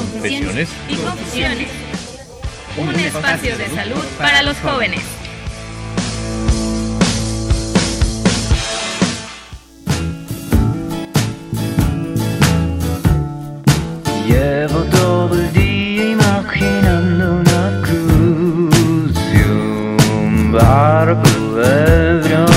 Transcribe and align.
Confesiones 0.00 0.68
y 0.88 0.94
Confusiones, 0.94 1.68
un 2.78 2.94
espacio 2.98 3.58
de 3.58 3.68
salud 3.68 4.02
para 4.18 4.40
los 4.42 4.56
jóvenes. 4.58 5.02
Llevo 14.26 14.84
todo 14.84 15.34
el 15.34 15.52
día 15.52 16.04
imaginando 16.12 17.34
una 17.34 17.82
cruz 17.82 19.16
y 19.34 19.42
un 19.42 20.52
barco 20.52 21.62
ebrio 21.62 22.49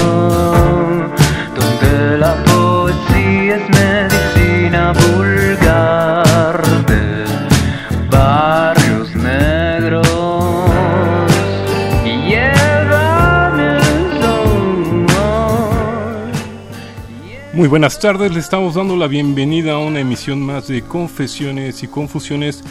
Muy 17.64 17.70
buenas 17.70 17.98
tardes, 17.98 18.34
le 18.34 18.42
estamos 18.42 18.76
dando 18.76 18.98
la 18.98 19.08
bienvenida 19.08 19.72
a 19.72 19.78
una 19.78 20.02
emisión 20.02 20.42
más 20.42 20.68
de 20.68 20.82
Confesiones 20.82 21.82
y 21.82 21.88
Confusiones, 21.88 22.62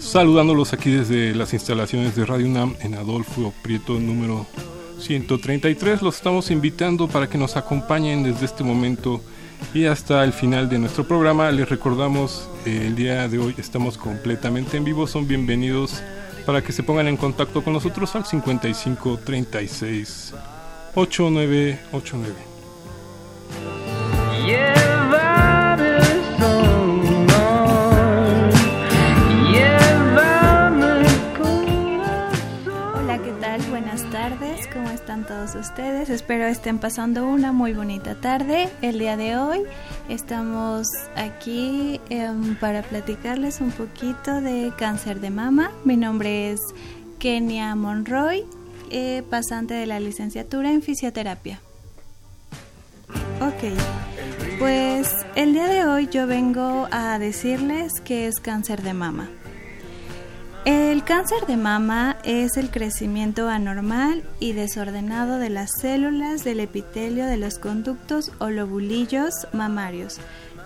saludándolos 0.00 0.72
aquí 0.72 0.90
desde 0.90 1.36
las 1.36 1.52
instalaciones 1.52 2.16
de 2.16 2.26
Radio 2.26 2.46
UNAM 2.46 2.74
en 2.80 2.96
Adolfo 2.96 3.54
Prieto 3.62 4.00
número 4.00 4.48
133. 4.98 6.02
Los 6.02 6.16
estamos 6.16 6.50
invitando 6.50 7.06
para 7.06 7.28
que 7.28 7.38
nos 7.38 7.56
acompañen 7.56 8.24
desde 8.24 8.46
este 8.46 8.64
momento 8.64 9.20
y 9.72 9.84
hasta 9.84 10.24
el 10.24 10.32
final 10.32 10.68
de 10.68 10.80
nuestro 10.80 11.06
programa. 11.06 11.52
Les 11.52 11.68
recordamos, 11.68 12.50
eh, 12.66 12.86
el 12.88 12.96
día 12.96 13.28
de 13.28 13.38
hoy 13.38 13.54
estamos 13.56 13.96
completamente 13.96 14.76
en 14.76 14.82
vivo, 14.82 15.06
son 15.06 15.28
bienvenidos 15.28 16.02
para 16.44 16.60
que 16.60 16.72
se 16.72 16.82
pongan 16.82 17.06
en 17.06 17.16
contacto 17.16 17.62
con 17.62 17.72
nosotros 17.72 18.16
al 18.16 18.26
55 18.26 19.20
36 19.24 20.34
8989. 20.96 22.50
Ustedes? 35.54 36.10
Espero 36.10 36.46
estén 36.46 36.78
pasando 36.78 37.26
una 37.26 37.52
muy 37.52 37.72
bonita 37.72 38.14
tarde. 38.14 38.68
El 38.82 38.98
día 38.98 39.16
de 39.16 39.36
hoy 39.36 39.62
estamos 40.08 40.86
aquí 41.16 42.00
em, 42.08 42.56
para 42.56 42.82
platicarles 42.82 43.60
un 43.60 43.70
poquito 43.70 44.40
de 44.40 44.72
cáncer 44.76 45.20
de 45.20 45.30
mama. 45.30 45.70
Mi 45.84 45.96
nombre 45.96 46.52
es 46.52 46.60
Kenia 47.18 47.74
Monroy, 47.74 48.44
eh, 48.90 49.22
pasante 49.28 49.74
de 49.74 49.86
la 49.86 50.00
licenciatura 50.00 50.72
en 50.72 50.82
fisioterapia. 50.82 51.60
Ok, 53.40 53.72
pues 54.58 55.08
el 55.34 55.54
día 55.54 55.66
de 55.66 55.86
hoy 55.86 56.08
yo 56.08 56.26
vengo 56.26 56.86
a 56.90 57.18
decirles 57.18 57.90
que 58.04 58.26
es 58.26 58.38
cáncer 58.38 58.82
de 58.82 58.92
mama. 58.92 59.30
El 60.66 61.04
cáncer 61.04 61.46
de 61.46 61.56
mama 61.56 62.18
es 62.22 62.58
el 62.58 62.70
crecimiento 62.70 63.48
anormal 63.48 64.24
y 64.40 64.52
desordenado 64.52 65.38
de 65.38 65.48
las 65.48 65.70
células 65.80 66.44
del 66.44 66.60
epitelio 66.60 67.24
de 67.24 67.38
los 67.38 67.58
conductos 67.58 68.30
o 68.40 68.50
lobulillos 68.50 69.32
mamarios. 69.54 70.18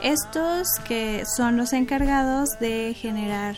Estos 0.02 0.66
que 0.88 1.22
son 1.36 1.56
los 1.56 1.72
encargados 1.72 2.48
de 2.58 2.92
generar 2.98 3.56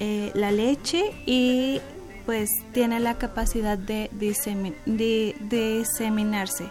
eh, 0.00 0.32
la 0.34 0.50
leche 0.50 1.12
y 1.24 1.80
pues 2.26 2.50
tiene 2.72 2.98
la 2.98 3.14
capacidad 3.14 3.78
de, 3.78 4.10
de 4.12 5.36
diseminarse, 5.38 6.64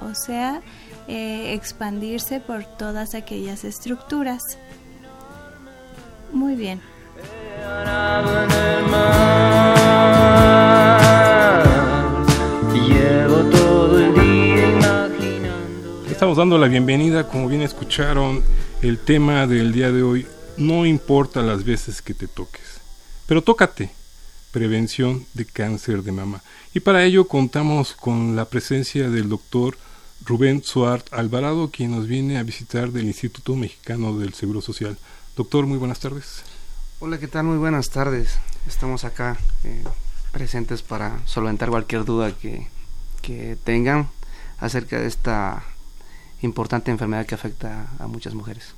o 0.00 0.14
sea, 0.14 0.62
eh, 1.14 1.52
expandirse 1.52 2.40
por 2.40 2.64
todas 2.64 3.14
aquellas 3.14 3.64
estructuras. 3.64 4.56
Muy 6.32 6.54
bien. 6.54 6.80
Estamos 16.10 16.38
dando 16.38 16.56
la 16.56 16.68
bienvenida, 16.68 17.28
como 17.28 17.46
bien 17.46 17.60
escucharon, 17.60 18.42
el 18.80 18.98
tema 18.98 19.46
del 19.46 19.74
día 19.74 19.92
de 19.92 20.02
hoy, 20.02 20.26
no 20.56 20.86
importa 20.86 21.42
las 21.42 21.62
veces 21.62 22.00
que 22.00 22.14
te 22.14 22.26
toques, 22.26 22.80
pero 23.26 23.42
tócate, 23.42 23.90
prevención 24.50 25.26
de 25.34 25.44
cáncer 25.44 26.02
de 26.04 26.12
mama. 26.12 26.42
Y 26.72 26.80
para 26.80 27.04
ello 27.04 27.28
contamos 27.28 27.92
con 27.92 28.34
la 28.34 28.46
presencia 28.46 29.10
del 29.10 29.28
doctor 29.28 29.76
Rubén 30.24 30.62
Suart 30.62 31.12
Alvarado, 31.12 31.70
quien 31.70 31.90
nos 31.90 32.06
viene 32.06 32.38
a 32.38 32.42
visitar 32.42 32.92
del 32.92 33.06
Instituto 33.06 33.56
Mexicano 33.56 34.16
del 34.18 34.34
Seguro 34.34 34.60
Social. 34.60 34.96
Doctor, 35.36 35.66
muy 35.66 35.78
buenas 35.78 35.98
tardes. 35.98 36.44
Hola, 37.00 37.18
¿qué 37.18 37.26
tal? 37.26 37.44
Muy 37.44 37.58
buenas 37.58 37.90
tardes. 37.90 38.38
Estamos 38.68 39.04
acá 39.04 39.36
eh, 39.64 39.82
presentes 40.30 40.82
para 40.82 41.20
solventar 41.26 41.70
cualquier 41.70 42.04
duda 42.04 42.32
que, 42.32 42.68
que 43.20 43.56
tengan 43.64 44.08
acerca 44.58 45.00
de 45.00 45.08
esta 45.08 45.64
importante 46.40 46.92
enfermedad 46.92 47.26
que 47.26 47.34
afecta 47.34 47.88
a 47.98 48.06
muchas 48.06 48.34
mujeres. 48.34 48.74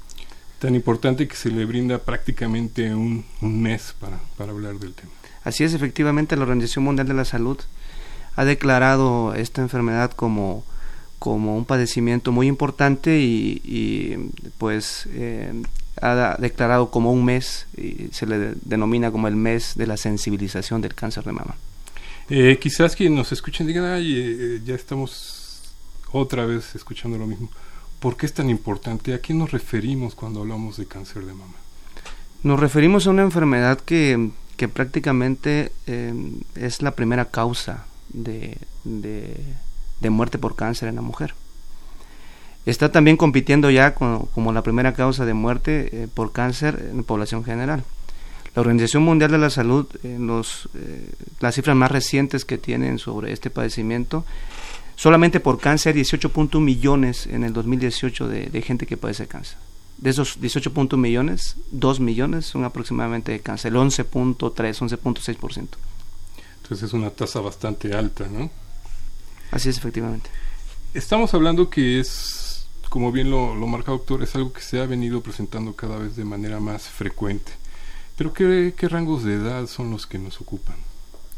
Tan 0.61 0.75
importante 0.75 1.29
que 1.29 1.37
se 1.37 1.51
le 1.51 1.67
brinda 1.67 1.99
prácticamente 1.99 2.95
un, 2.95 3.27
un 3.43 3.61
mes 3.61 3.95
para, 4.01 4.19
para 4.39 4.53
hablar 4.53 4.77
del 4.79 4.95
tema. 4.95 5.13
Así 5.43 5.63
es, 5.63 5.75
efectivamente, 5.75 6.37
la 6.37 6.43
Organización 6.43 6.85
Mundial 6.85 7.07
de 7.07 7.15
la 7.15 7.27
Salud 7.27 7.59
ha 8.35 8.45
declarado 8.47 9.35
esta 9.35 9.61
enfermedad 9.61 10.13
como, 10.13 10.65
como 11.25 11.57
un 11.57 11.65
padecimiento 11.65 12.33
muy 12.33 12.47
importante 12.49 13.19
y, 13.19 13.63
y, 13.65 14.15
pues 14.59 15.09
eh, 15.09 15.55
ha 16.03 16.37
declarado 16.39 16.91
como 16.91 17.13
un 17.13 17.25
mes 17.25 17.67
y 17.79 18.09
se 18.13 18.27
le 18.27 18.39
de- 18.39 18.55
denomina 18.63 19.11
como 19.11 19.27
el 19.27 19.37
mes 19.37 19.73
de 19.75 19.87
la 19.87 19.97
sensibilización 19.97 20.83
del 20.83 20.93
cáncer 20.95 21.25
de 21.25 21.33
mama. 21.33 21.55
Eh, 22.29 22.59
quizás 22.61 22.95
quienes 22.95 23.17
nos 23.17 23.33
escuchen 23.33 23.67
digan, 23.67 23.87
ay, 23.87 24.13
eh, 24.15 24.61
ya 24.67 24.75
estamos 24.75 25.63
otra 26.13 26.45
vez 26.45 26.75
escuchando 26.75 27.17
lo 27.17 27.27
mismo. 27.27 27.49
¿Por 28.01 28.19
qué 28.19 28.27
es 28.27 28.35
tan 28.35 28.51
importante? 28.51 29.15
¿A 29.15 29.21
qué 29.23 29.33
nos 29.33 29.51
referimos 29.51 30.15
cuando 30.15 30.41
hablamos 30.43 30.77
de 30.77 30.85
cáncer 30.85 31.25
de 31.25 31.33
mama? 31.33 31.55
Nos 32.43 32.61
referimos 32.61 33.07
a 33.07 33.11
una 33.11 33.23
enfermedad 33.23 33.81
que, 33.81 34.29
que 34.59 34.69
prácticamente 34.69 35.73
eh, 35.87 36.13
es 36.55 36.83
la 36.83 36.91
primera 36.91 37.25
causa 37.31 37.87
de, 38.11 38.59
de, 38.85 39.35
de 40.05 40.11
muerte 40.11 40.39
por 40.39 40.55
cáncer 40.55 40.89
en 40.89 40.97
la 40.97 41.03
mujer. 41.03 41.35
Está 42.67 42.91
también 42.91 43.17
compitiendo 43.17 43.71
ya 43.71 43.95
como 43.95 44.53
la 44.53 44.63
primera 44.63 44.95
causa 44.95 45.27
de 45.27 45.35
muerte 45.35 45.91
eh, 45.93 46.09
por 46.13 46.33
cáncer 46.33 46.89
en 46.91 46.99
la 46.99 47.03
población 47.03 47.45
general. 47.45 47.85
La 48.55 48.61
Organización 48.61 49.03
Mundial 49.03 49.33
de 49.33 49.39
la 49.39 49.51
Salud, 49.51 49.87
en 50.03 50.27
los, 50.27 50.69
eh, 50.75 51.11
las 51.41 51.57
cifras 51.57 51.77
más 51.77 51.91
recientes 51.91 52.45
que 52.45 52.57
tienen 52.57 52.99
sobre 52.99 53.33
este 53.33 53.51
padecimiento, 53.51 54.25
solamente 54.95 55.41
por 55.41 55.59
cáncer 55.59 55.97
18.1 55.97 56.61
millones 56.61 57.27
en 57.27 57.43
el 57.45 57.53
2018 57.53 58.29
de, 58.29 58.47
de 58.47 58.63
gente 58.63 58.87
que 58.87 58.97
padece 58.97 59.27
cáncer. 59.27 59.59
De 59.99 60.11
esos 60.11 60.41
18.1 60.41 60.97
millones, 60.97 61.57
2 61.73 62.01
millones 62.01 62.47
son 62.47 62.65
aproximadamente 62.65 63.33
de 63.33 63.41
cáncer, 63.41 63.73
el 63.73 63.79
11.3, 63.79 64.39
11.6%. 64.49 65.69
Entonces 66.63 66.89
es 66.89 66.93
una 66.95 67.11
tasa 67.11 67.41
bastante 67.41 67.93
alta, 67.93 68.27
¿no? 68.27 68.51
Así 69.51 69.69
es, 69.69 69.79
efectivamente. 69.79 70.31
Estamos 70.95 71.35
hablando 71.35 71.71
que 71.71 72.01
es, 72.01 72.67
como 72.89 73.11
bien 73.13 73.31
lo, 73.31 73.55
lo 73.55 73.67
marca 73.67 73.93
doctor, 73.93 74.23
es 74.23 74.35
algo 74.35 74.53
que 74.53 74.61
se 74.61 74.81
ha 74.81 74.87
venido 74.87 75.21
presentando 75.23 75.75
cada 75.75 75.99
vez 75.99 76.17
de 76.17 76.25
manera 76.25 76.61
más 76.61 76.83
frecuente. 76.89 77.53
Pero 78.17 78.33
¿qué, 78.33 78.75
qué 78.77 78.89
rangos 78.89 79.25
de 79.25 79.35
edad 79.35 79.67
son 79.67 79.91
los 79.91 80.07
que 80.07 80.19
nos 80.19 80.41
ocupan? 80.41 80.77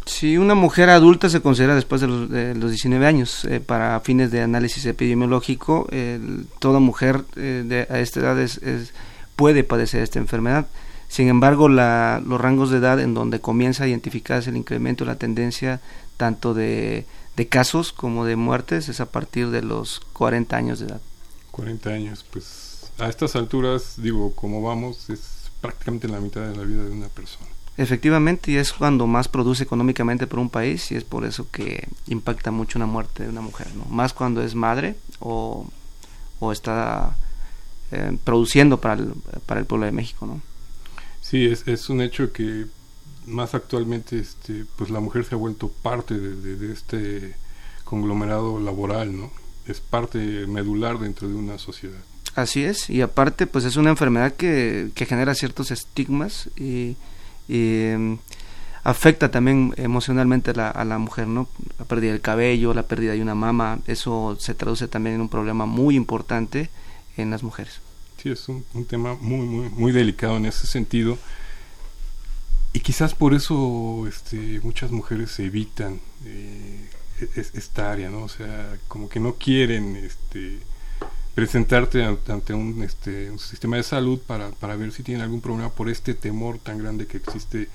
Si 0.04 0.38
una 0.38 0.54
mujer 0.54 0.88
adulta 0.90 1.28
se 1.28 1.40
considera 1.40 1.74
después 1.74 2.00
de 2.00 2.06
los, 2.06 2.30
de 2.30 2.54
los 2.54 2.70
19 2.70 3.06
años, 3.06 3.44
eh, 3.46 3.60
para 3.60 3.98
fines 4.00 4.30
de 4.30 4.42
análisis 4.42 4.84
epidemiológico, 4.86 5.88
el- 5.90 6.46
toda 6.60 6.78
mujer 6.78 7.24
eh, 7.36 7.64
de, 7.66 7.86
a 7.92 7.98
esta 8.00 8.20
edad 8.20 8.40
es, 8.40 8.58
es- 8.58 8.92
puede 9.34 9.64
padecer 9.64 10.02
esta 10.02 10.18
enfermedad. 10.18 10.66
Sin 11.08 11.28
embargo, 11.28 11.68
la, 11.68 12.22
los 12.24 12.40
rangos 12.40 12.70
de 12.70 12.78
edad 12.78 13.00
en 13.00 13.14
donde 13.14 13.40
comienza 13.40 13.84
a 13.84 13.88
identificarse 13.88 14.50
el 14.50 14.56
incremento, 14.56 15.04
la 15.04 15.16
tendencia 15.16 15.80
tanto 16.16 16.52
de, 16.54 17.04
de 17.36 17.48
casos 17.48 17.92
como 17.92 18.24
de 18.24 18.36
muertes 18.36 18.88
es 18.88 19.00
a 19.00 19.10
partir 19.10 19.50
de 19.50 19.62
los 19.62 20.00
40 20.14 20.56
años 20.56 20.80
de 20.80 20.86
edad. 20.86 21.00
40 21.50 21.90
años, 21.90 22.24
pues 22.30 22.90
a 22.98 23.08
estas 23.08 23.36
alturas, 23.36 23.94
digo, 23.98 24.34
como 24.34 24.62
vamos, 24.62 25.10
es 25.10 25.50
prácticamente 25.60 26.08
la 26.08 26.20
mitad 26.20 26.42
de 26.42 26.56
la 26.56 26.62
vida 26.62 26.84
de 26.84 26.90
una 26.90 27.08
persona. 27.08 27.46
Efectivamente, 27.76 28.52
y 28.52 28.56
es 28.56 28.72
cuando 28.72 29.06
más 29.06 29.28
produce 29.28 29.62
económicamente 29.62 30.26
por 30.26 30.38
un 30.38 30.48
país 30.48 30.90
y 30.92 30.96
es 30.96 31.04
por 31.04 31.26
eso 31.26 31.50
que 31.50 31.86
impacta 32.06 32.50
mucho 32.50 32.78
una 32.78 32.86
muerte 32.86 33.24
de 33.24 33.28
una 33.28 33.42
mujer, 33.42 33.68
¿no? 33.74 33.84
Más 33.84 34.14
cuando 34.14 34.42
es 34.42 34.54
madre 34.54 34.96
o, 35.18 35.66
o 36.40 36.52
está 36.52 37.18
eh, 37.92 38.16
produciendo 38.24 38.80
para 38.80 38.94
el, 38.94 39.12
para 39.44 39.60
el 39.60 39.66
pueblo 39.66 39.84
de 39.84 39.92
México, 39.92 40.24
¿no? 40.24 40.40
Sí, 41.20 41.44
es, 41.44 41.68
es 41.68 41.90
un 41.90 42.00
hecho 42.00 42.32
que 42.32 42.66
más 43.26 43.54
actualmente 43.54 44.18
este, 44.18 44.64
pues 44.76 44.90
la 44.90 45.00
mujer 45.00 45.24
se 45.24 45.34
ha 45.34 45.38
vuelto 45.38 45.68
parte 45.68 46.14
de, 46.18 46.36
de- 46.36 46.56
de 46.56 46.72
este 46.72 47.34
conglomerado 47.84 48.58
laboral, 48.60 49.16
¿no? 49.16 49.30
Es 49.66 49.80
parte 49.80 50.18
medular 50.46 50.98
dentro 50.98 51.28
de 51.28 51.34
una 51.34 51.58
sociedad. 51.58 51.98
Así 52.34 52.62
es, 52.64 52.90
y 52.90 53.00
aparte 53.00 53.46
pues 53.46 53.64
es 53.64 53.76
una 53.76 53.90
enfermedad 53.90 54.32
que, 54.34 54.90
que 54.94 55.06
genera 55.06 55.34
ciertos 55.34 55.70
estigmas 55.70 56.50
y, 56.56 56.96
y, 57.48 57.84
em, 57.86 58.18
afecta 58.84 59.30
también 59.30 59.72
emocionalmente 59.76 60.50
a 60.50 60.54
la, 60.54 60.70
a 60.70 60.84
la 60.84 60.98
mujer, 60.98 61.26
¿no? 61.26 61.48
La 61.78 61.84
pérdida 61.86 62.12
del 62.12 62.20
cabello, 62.20 62.74
la 62.74 62.86
pérdida 62.86 63.12
de 63.12 63.22
una 63.22 63.34
mama, 63.34 63.78
eso 63.86 64.36
se 64.38 64.54
traduce 64.54 64.86
también 64.86 65.16
en 65.16 65.22
un 65.22 65.28
problema 65.28 65.66
muy 65.66 65.96
importante 65.96 66.68
en 67.16 67.30
las 67.30 67.42
mujeres. 67.42 67.80
Sí, 68.22 68.30
es 68.30 68.48
un, 68.48 68.64
un 68.74 68.84
tema 68.84 69.16
muy, 69.20 69.46
muy, 69.46 69.68
muy 69.70 69.92
delicado 69.92 70.36
en 70.36 70.46
ese 70.46 70.66
sentido. 70.66 71.18
Y 72.76 72.80
quizás 72.80 73.14
por 73.14 73.32
eso 73.32 74.06
este, 74.06 74.60
muchas 74.62 74.90
mujeres 74.90 75.38
evitan 75.38 75.98
eh, 76.26 76.84
es- 77.34 77.54
esta 77.54 77.90
área, 77.90 78.10
¿no? 78.10 78.24
O 78.24 78.28
sea, 78.28 78.76
como 78.86 79.08
que 79.08 79.18
no 79.18 79.34
quieren 79.36 79.96
este, 79.96 80.58
presentarte 81.34 82.04
an- 82.04 82.18
ante 82.28 82.52
un, 82.52 82.82
este, 82.82 83.30
un 83.30 83.38
sistema 83.38 83.76
de 83.76 83.82
salud 83.82 84.18
para, 84.26 84.50
para 84.50 84.76
ver 84.76 84.92
si 84.92 85.02
tienen 85.02 85.22
algún 85.22 85.40
problema 85.40 85.70
por 85.70 85.88
este 85.88 86.12
temor 86.12 86.58
tan 86.58 86.76
grande 86.76 87.06
que 87.06 87.16
existe 87.16 87.70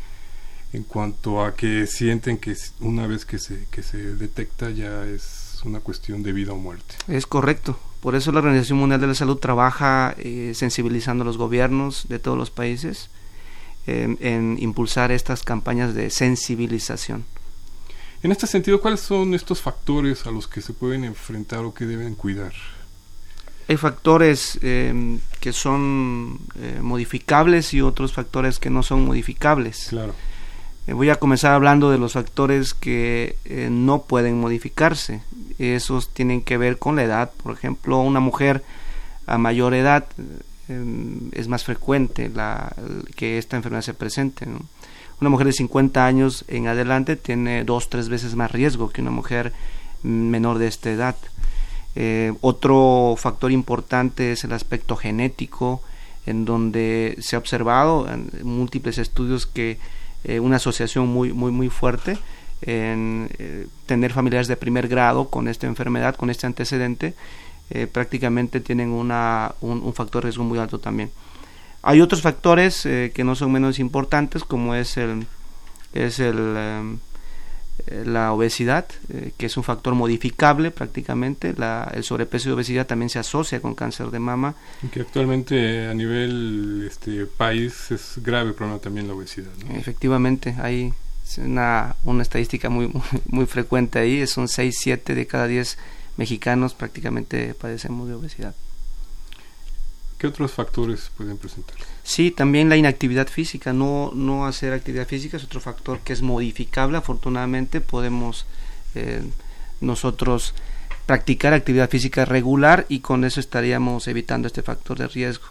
en 0.72 0.84
cuanto 0.84 1.44
a 1.44 1.56
que 1.56 1.88
sienten 1.88 2.38
que 2.38 2.56
una 2.80 3.08
vez 3.08 3.26
que 3.26 3.40
se, 3.40 3.66
que 3.72 3.82
se 3.82 3.98
detecta 3.98 4.70
ya 4.70 5.06
es 5.08 5.62
una 5.66 5.80
cuestión 5.80 6.22
de 6.22 6.32
vida 6.32 6.54
o 6.54 6.58
muerte. 6.58 6.94
Es 7.08 7.26
correcto. 7.26 7.80
Por 8.02 8.14
eso 8.14 8.32
la 8.32 8.38
Organización 8.40 8.78
Mundial 8.78 9.02
de 9.02 9.08
la 9.08 9.16
Salud 9.16 9.38
trabaja 9.38 10.14
eh, 10.20 10.54
sensibilizando 10.56 11.24
a 11.24 11.26
los 11.26 11.38
gobiernos 11.40 12.06
de 12.08 12.20
todos 12.20 12.38
los 12.38 12.52
países 12.52 13.10
en, 13.88 14.18
en 14.22 14.58
impulsar 14.60 15.12
estas 15.12 15.44
campañas 15.44 15.94
de 15.94 16.10
sensibilización. 16.10 17.26
En 18.24 18.32
este 18.32 18.46
sentido, 18.46 18.82
¿cuáles 18.82 19.00
son 19.00 19.34
estos 19.34 19.62
factores 19.62 20.28
a 20.28 20.32
los 20.32 20.48
que 20.48 20.62
se 20.62 20.74
pueden 20.74 21.04
enfrentar 21.04 21.60
o 21.60 21.74
que 21.74 21.86
deben 21.86 22.14
cuidar? 22.16 22.54
Hay 23.68 23.78
factores 23.78 24.60
eh, 24.62 25.20
que 25.40 25.54
son 25.54 26.40
eh, 26.60 26.80
modificables 26.82 27.74
y 27.74 27.82
otros 27.82 28.14
factores 28.14 28.60
que 28.60 28.70
no 28.70 28.84
son 28.84 29.06
modificables. 29.06 29.88
Claro. 29.90 30.14
Eh, 30.88 30.94
voy 30.94 31.10
a 31.10 31.16
comenzar 31.16 31.54
hablando 31.54 31.90
de 31.90 31.98
los 31.98 32.14
factores 32.14 32.74
que 32.74 33.38
eh, 33.46 33.70
no 33.72 34.04
pueden 34.04 34.40
modificarse. 34.40 35.24
Esos 35.58 36.10
tienen 36.10 36.42
que 36.42 36.58
ver 36.58 36.78
con 36.78 36.96
la 36.96 37.04
edad. 37.04 37.32
Por 37.44 37.54
ejemplo, 37.54 38.00
una 38.02 38.20
mujer 38.20 38.64
a 39.26 39.38
mayor 39.38 39.74
edad 39.74 40.08
es 41.32 41.48
más 41.48 41.64
frecuente 41.64 42.30
la, 42.30 42.76
que 43.16 43.38
esta 43.38 43.58
enfermedad 43.58 43.82
se 43.82 43.94
presente. 43.94 44.46
Una 45.20 45.30
mujer 45.30 45.48
de 45.48 45.54
50 45.54 46.06
años 46.06 46.46
en 46.48 46.68
adelante 46.68 47.16
tiene 47.16 47.64
dos, 47.64 47.90
tres 47.90 48.10
veces 48.10 48.36
más 48.36 48.52
riesgo 48.52 48.90
que 48.90 49.02
una 49.02 49.12
mujer 49.12 49.54
menor 50.04 50.58
de 50.58 50.68
esta 50.68 50.90
edad. 50.90 51.16
Eh, 51.96 52.34
otro 52.42 53.16
factor 53.18 53.52
importante 53.52 54.32
es 54.32 54.44
el 54.44 54.54
aspecto 54.54 54.96
genético, 54.96 55.82
en 56.26 56.46
donde 56.46 57.18
se 57.20 57.36
ha 57.36 57.40
observado 57.40 58.08
en 58.08 58.30
múltiples 58.44 58.98
estudios 58.98 59.46
que 59.46 59.78
eh, 60.24 60.40
una 60.40 60.58
asociación 60.58 61.08
muy, 61.08 61.34
muy, 61.34 61.52
muy 61.52 61.70
fuerte 61.70 62.18
en 62.62 63.30
eh, 63.40 63.68
tener 63.88 64.14
familiares 64.14 64.48
de 64.48 64.56
primer 64.56 64.88
grado 64.88 65.30
con 65.30 65.48
esta 65.48 65.68
enfermedad, 65.68 66.16
con 66.16 66.30
este 66.30 66.46
antecedente, 66.46 67.16
eh, 67.72 67.88
prácticamente 67.88 68.60
tienen 68.60 68.90
una, 68.90 69.56
un, 69.62 69.82
un 69.82 69.94
factor 69.94 70.22
de 70.22 70.28
riesgo 70.28 70.44
muy 70.44 70.60
alto 70.60 70.80
también. 70.80 71.12
Hay 71.84 72.00
otros 72.02 72.22
factores 72.22 72.86
eh, 72.86 73.12
que 73.14 73.24
no 73.24 73.36
son 73.36 73.52
menos 73.52 73.80
importantes, 73.80 74.44
como 74.44 74.76
es 74.76 74.98
el, 74.98 75.26
es 75.94 76.20
el, 76.20 76.56
eh, 77.88 78.04
la 78.06 78.34
obesidad, 78.34 78.86
eh, 79.10 79.32
que 79.38 79.48
es 79.48 79.58
un 79.58 79.64
factor 79.64 79.96
modificable 79.96 80.70
prácticamente. 80.70 81.54
La, 81.58 81.92
el 81.94 82.04
sobrepeso 82.04 82.50
y 82.50 82.52
obesidad 82.52 82.86
también 82.86 83.10
se 83.10 83.18
asocia 83.18 83.60
con 83.62 83.74
cáncer 83.74 84.12
de 84.12 84.20
mama. 84.20 84.56
Que 84.92 85.02
actualmente 85.02 85.88
a 85.88 85.94
nivel 85.94 86.88
este 86.88 87.26
país 87.26 87.90
es 87.90 88.14
grave 88.18 88.54
problema 88.54 88.80
también 88.80 89.08
la 89.08 89.16
obesidad. 89.16 89.52
¿no? 89.66 89.76
Efectivamente, 89.76 90.56
hay 90.62 90.94
una, 91.38 91.96
una 92.04 92.22
estadística 92.22 92.70
muy, 92.70 92.90
muy, 92.90 93.02
muy 93.26 93.46
frecuente 93.48 93.98
ahí, 93.98 94.28
son 94.28 94.48
6, 94.48 94.76
7 94.80 95.16
de 95.16 95.26
cada 95.26 95.48
10 95.48 95.78
mexicanos 96.22 96.76
prácticamente 96.76 97.56
padecemos 97.56 98.08
de 98.08 98.14
obesidad. 98.14 98.54
¿Qué 100.20 100.28
otros 100.28 100.52
factores 100.52 101.10
pueden 101.18 101.40
presentar? 101.40 101.76
Sí, 102.04 102.30
también 102.30 102.70
la 102.70 102.78
inactividad 102.78 103.28
física, 103.28 103.74
no, 103.74 104.12
no 104.14 104.46
hacer 104.46 104.72
actividad 104.72 105.08
física 105.08 105.38
es 105.38 105.44
otro 105.44 105.60
factor 105.60 106.02
que 106.02 106.14
es 106.14 106.22
modificable, 106.22 107.00
afortunadamente 107.00 107.82
podemos 107.82 108.46
eh, 108.94 109.24
nosotros 109.80 110.54
practicar 111.08 111.54
actividad 111.54 111.90
física 111.90 112.24
regular 112.24 112.86
y 112.88 113.00
con 113.00 113.26
eso 113.26 113.40
estaríamos 113.40 114.08
evitando 114.08 114.46
este 114.46 114.62
factor 114.62 115.00
de 115.00 115.08
riesgo. 115.08 115.46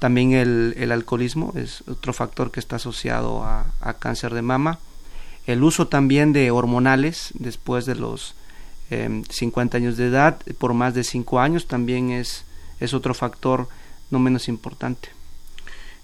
También 0.00 0.32
el, 0.32 0.74
el 0.76 0.92
alcoholismo 0.92 1.54
es 1.56 1.82
otro 1.88 2.12
factor 2.12 2.50
que 2.50 2.60
está 2.60 2.76
asociado 2.76 3.42
a, 3.42 3.72
a, 3.80 3.94
cáncer 3.94 4.34
de 4.34 4.42
mama. 4.42 4.80
El 5.46 5.62
uso 5.62 5.88
también 5.88 6.34
de 6.34 6.50
hormonales 6.50 7.30
después 7.32 7.86
de 7.86 7.94
los 7.94 8.34
eh, 8.90 9.22
50 9.28 9.76
años 9.76 9.96
de 9.96 10.06
edad, 10.08 10.40
por 10.58 10.74
más 10.74 10.94
de 10.94 11.04
5 11.04 11.40
años, 11.40 11.66
también 11.66 12.10
es, 12.10 12.44
es 12.80 12.94
otro 12.94 13.14
factor 13.14 13.68
no 14.10 14.18
menos 14.18 14.48
importante. 14.48 15.08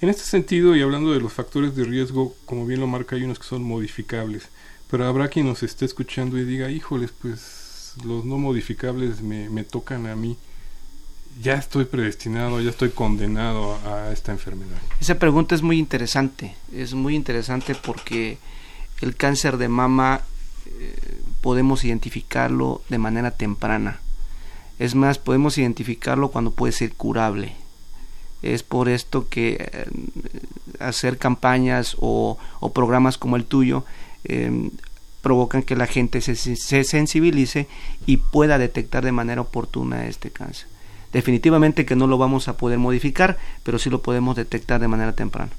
En 0.01 0.09
este 0.09 0.23
sentido, 0.23 0.75
y 0.75 0.83
hablando 0.83 1.13
de 1.13 1.21
los 1.21 1.33
factores 1.33 1.77
de 1.77 1.85
riesgo, 1.85 2.35
como 2.47 2.67
bien 2.67 2.81
lo 2.81 2.87
marca, 2.87 3.17
hay 3.17 3.25
unos 3.25 3.39
que 3.39 3.45
son 3.45 3.63
modificables, 3.63 4.49
pero 4.91 5.07
habrá 5.07 5.29
quien 5.29 5.47
nos 5.47 5.63
esté 5.63 5.85
escuchando 5.85 6.39
y 6.39 6.45
diga, 6.45 6.71
híjoles, 6.71 7.13
pues 7.21 7.93
los 8.05 8.25
no 8.25 8.39
modificables 8.39 9.21
me, 9.21 9.51
me 9.51 9.63
tocan 9.63 10.07
a 10.07 10.17
mí, 10.17 10.39
ya 11.41 11.55
estoy 11.55 11.85
predestinado, 11.85 12.61
ya 12.61 12.71
estoy 12.71 12.91
condenado 12.91 13.75
a, 13.85 14.07
a 14.07 14.13
esta 14.13 14.33
enfermedad. 14.33 14.79
Esa 15.01 15.19
pregunta 15.19 15.55
es 15.55 15.63
muy 15.63 15.79
interesante, 15.79 16.57
es 16.73 16.95
muy 16.95 17.15
interesante 17.15 17.75
porque 17.75 18.39
el 19.01 19.17
cáncer 19.17 19.59
de 19.59 19.69
mama 19.69 20.23
eh, 20.67 21.20
podemos 21.41 21.85
identificarlo 21.85 22.83
de 22.89 22.99
manera 22.99 23.31
temprana. 23.31 24.01
Es 24.79 24.95
más, 24.95 25.19
podemos 25.19 25.59
identificarlo 25.59 26.31
cuando 26.31 26.53
puede 26.53 26.73
ser 26.73 26.93
curable. 26.93 27.55
Es 28.43 28.63
por 28.63 28.89
esto 28.89 29.29
que 29.29 29.71
eh, 29.73 29.87
hacer 30.79 31.19
campañas 31.19 31.97
o, 32.01 32.39
programas 32.73 33.19
como 33.19 33.37
el 33.37 33.45
tuyo 33.45 33.85
eh, 34.25 34.71
provocan 35.21 35.63
que 35.63 35.77
la 35.77 35.87
gente 35.87 36.23
se, 36.23 36.35
se, 36.35 36.85
sensibilice 36.85 37.69
y 38.07 38.17
pueda 38.17 38.57
detectar 38.57 39.05
de 39.05 39.13
manera 39.13 39.43
oportuna 39.43 40.07
este 40.07 40.31
cáncer. 40.31 40.67
Definitivamente 41.13 41.85
que 41.85 41.97
no 41.97 42.07
lo 42.07 42.17
vamos 42.17 42.49
a 42.49 42.57
poder 42.57 42.79
modificar, 42.79 43.37
pero 43.63 43.79
sí 43.79 43.91
lo 43.91 44.01
podemos 44.01 44.37
detectar 44.37 44.81
de 44.81 44.89
manera 44.89 45.13
temprana. 45.13 45.53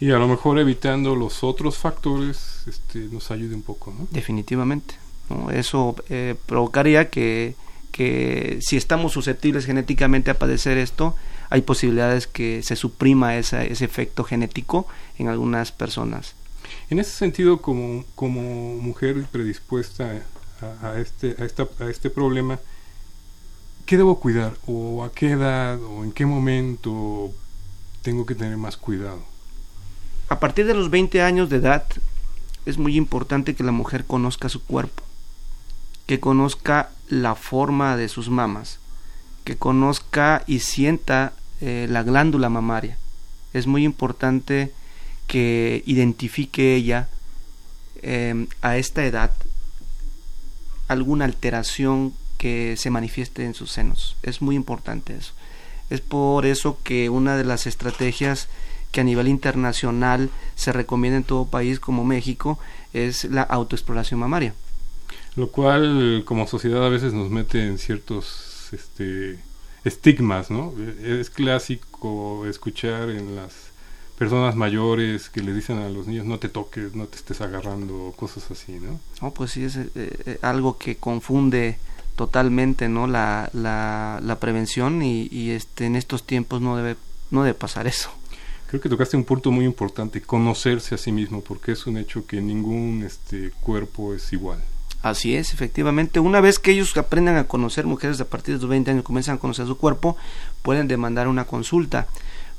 Y 0.00 0.12
a 0.12 0.18
lo 0.18 0.28
mejor 0.28 0.58
evitando 0.58 1.16
los 1.16 1.42
otros 1.42 1.76
factores 1.76 2.62
este, 2.66 3.00
nos 3.10 3.30
ayude 3.30 3.54
un 3.54 3.62
poco, 3.62 3.92
¿no? 3.98 4.06
Definitivamente. 4.10 4.94
¿no? 5.28 5.50
Eso 5.50 5.96
eh, 6.08 6.36
provocaría 6.46 7.10
que, 7.10 7.56
que 7.90 8.58
si 8.60 8.76
estamos 8.76 9.12
susceptibles 9.12 9.66
genéticamente 9.66 10.30
a 10.30 10.38
padecer 10.38 10.78
esto, 10.78 11.16
hay 11.50 11.62
posibilidades 11.62 12.26
que 12.26 12.62
se 12.62 12.76
suprima 12.76 13.36
esa, 13.36 13.64
ese 13.64 13.84
efecto 13.84 14.24
genético 14.24 14.86
en 15.18 15.28
algunas 15.28 15.72
personas. 15.72 16.34
En 16.90 16.98
ese 16.98 17.10
sentido, 17.10 17.60
como, 17.60 18.04
como 18.14 18.76
mujer 18.76 19.24
predispuesta 19.32 20.22
a, 20.60 20.88
a, 20.90 21.00
este, 21.00 21.34
a, 21.38 21.44
esta, 21.44 21.66
a 21.80 21.90
este 21.90 22.10
problema, 22.10 22.60
¿qué 23.86 23.96
debo 23.96 24.20
cuidar? 24.20 24.54
¿O 24.66 25.02
a 25.04 25.12
qué 25.12 25.30
edad? 25.30 25.82
¿O 25.82 26.04
en 26.04 26.12
qué 26.12 26.26
momento 26.26 27.32
tengo 28.02 28.26
que 28.26 28.34
tener 28.34 28.56
más 28.56 28.76
cuidado? 28.76 29.22
A 30.28 30.40
partir 30.40 30.66
de 30.66 30.74
los 30.74 30.90
20 30.90 31.22
años 31.22 31.48
de 31.48 31.56
edad, 31.56 31.84
es 32.66 32.76
muy 32.76 32.96
importante 32.96 33.54
que 33.54 33.64
la 33.64 33.72
mujer 33.72 34.04
conozca 34.04 34.48
su 34.48 34.62
cuerpo, 34.62 35.02
que 36.06 36.20
conozca 36.20 36.90
la 37.08 37.34
forma 37.34 37.96
de 37.96 38.08
sus 38.08 38.28
mamas, 38.28 38.78
que 39.44 39.56
conozca 39.56 40.44
y 40.46 40.58
sienta 40.58 41.32
eh, 41.62 41.86
la 41.88 42.02
glándula 42.02 42.50
mamaria. 42.50 42.98
Es 43.54 43.66
muy 43.66 43.84
importante 43.84 44.72
que 45.26 45.82
identifique 45.86 46.74
ella 46.74 47.08
eh, 48.02 48.46
a 48.60 48.76
esta 48.76 49.04
edad 49.04 49.32
alguna 50.88 51.24
alteración 51.24 52.12
que 52.36 52.76
se 52.76 52.90
manifieste 52.90 53.44
en 53.44 53.54
sus 53.54 53.72
senos. 53.72 54.16
Es 54.22 54.42
muy 54.42 54.56
importante 54.56 55.16
eso. 55.16 55.32
Es 55.90 56.00
por 56.00 56.44
eso 56.44 56.78
que 56.82 57.08
una 57.08 57.36
de 57.36 57.44
las 57.44 57.66
estrategias 57.66 58.48
que 58.92 59.00
a 59.00 59.04
nivel 59.04 59.28
internacional 59.28 60.30
se 60.56 60.72
recomienda 60.72 61.18
en 61.18 61.24
todo 61.24 61.46
país 61.46 61.80
como 61.80 62.04
México 62.04 62.58
es 62.92 63.24
la 63.24 63.42
autoexploración 63.42 64.20
mamaria. 64.20 64.54
Lo 65.36 65.50
cual 65.50 66.22
como 66.24 66.46
sociedad 66.46 66.84
a 66.84 66.88
veces 66.88 67.12
nos 67.12 67.30
mete 67.30 67.64
en 67.66 67.78
ciertos 67.78 68.68
este, 68.72 69.38
estigmas, 69.84 70.50
¿no? 70.50 70.72
Es 71.02 71.30
clásico 71.30 72.46
escuchar 72.46 73.10
en 73.10 73.36
las 73.36 73.68
personas 74.18 74.56
mayores 74.56 75.30
que 75.30 75.42
le 75.42 75.54
dicen 75.54 75.78
a 75.78 75.88
los 75.88 76.08
niños 76.08 76.26
no 76.26 76.38
te 76.40 76.48
toques, 76.48 76.94
no 76.94 77.06
te 77.06 77.16
estés 77.16 77.40
agarrando, 77.40 78.12
cosas 78.16 78.50
así, 78.50 78.72
¿no? 78.72 78.98
No, 79.22 79.30
pues 79.30 79.52
sí, 79.52 79.62
es 79.62 79.76
eh, 79.76 79.88
eh, 79.94 80.38
algo 80.42 80.76
que 80.76 80.96
confunde 80.96 81.78
totalmente 82.16 82.88
no 82.88 83.06
la, 83.06 83.48
la, 83.52 84.18
la 84.20 84.40
prevención 84.40 85.02
y, 85.02 85.28
y, 85.30 85.50
este 85.50 85.86
en 85.86 85.94
estos 85.94 86.26
tiempos 86.26 86.60
no 86.60 86.76
debe 86.76 86.96
no 87.30 87.44
debe 87.44 87.54
pasar 87.54 87.86
eso 87.86 88.10
creo 88.68 88.80
que 88.80 88.88
tocaste 88.88 89.16
un 89.16 89.24
punto 89.24 89.50
muy 89.50 89.64
importante 89.64 90.20
conocerse 90.20 90.94
a 90.94 90.98
sí 90.98 91.10
mismo 91.10 91.40
porque 91.40 91.72
es 91.72 91.86
un 91.86 91.96
hecho 91.96 92.26
que 92.26 92.40
ningún 92.40 93.02
este 93.04 93.50
cuerpo 93.60 94.14
es 94.14 94.32
igual 94.32 94.62
Así 95.02 95.36
es, 95.36 95.54
efectivamente. 95.54 96.18
Una 96.18 96.40
vez 96.40 96.58
que 96.58 96.72
ellos 96.72 96.96
aprendan 96.96 97.36
a 97.36 97.44
conocer 97.44 97.86
mujeres 97.86 98.20
a 98.20 98.24
partir 98.24 98.56
de 98.56 98.60
los 98.60 98.68
20 98.68 98.90
años, 98.90 99.04
comienzan 99.04 99.36
a 99.36 99.38
conocer 99.38 99.66
su 99.66 99.78
cuerpo, 99.78 100.16
pueden 100.62 100.88
demandar 100.88 101.28
una 101.28 101.44
consulta, 101.44 102.08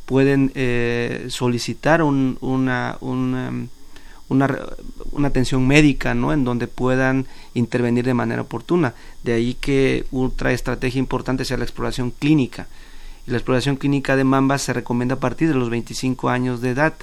pueden 0.05 0.51
eh, 0.55 1.25
solicitar 1.29 2.01
un, 2.01 2.37
una, 2.39 2.97
una, 3.01 3.51
una, 4.29 4.59
una, 5.11 5.27
atención 5.27 5.67
médica, 5.67 6.13
¿no? 6.13 6.31
En 6.31 6.45
donde 6.45 6.67
puedan 6.67 7.27
intervenir 7.55 8.05
de 8.05 8.13
manera 8.13 8.43
oportuna. 8.43 8.93
De 9.23 9.33
ahí 9.33 9.55
que 9.55 10.05
otra 10.13 10.53
estrategia 10.53 10.99
importante 10.99 11.43
sea 11.43 11.57
la 11.57 11.65
exploración 11.65 12.11
clínica. 12.11 12.67
La 13.29 13.37
exploración 13.37 13.75
clínica 13.75 14.15
de 14.15 14.23
mamba 14.23 14.57
se 14.57 14.73
recomienda 14.73 15.15
a 15.15 15.19
partir 15.19 15.49
de 15.49 15.53
los 15.53 15.69
25 15.69 16.29
años 16.29 16.61
de 16.61 16.71
edad. 16.71 16.95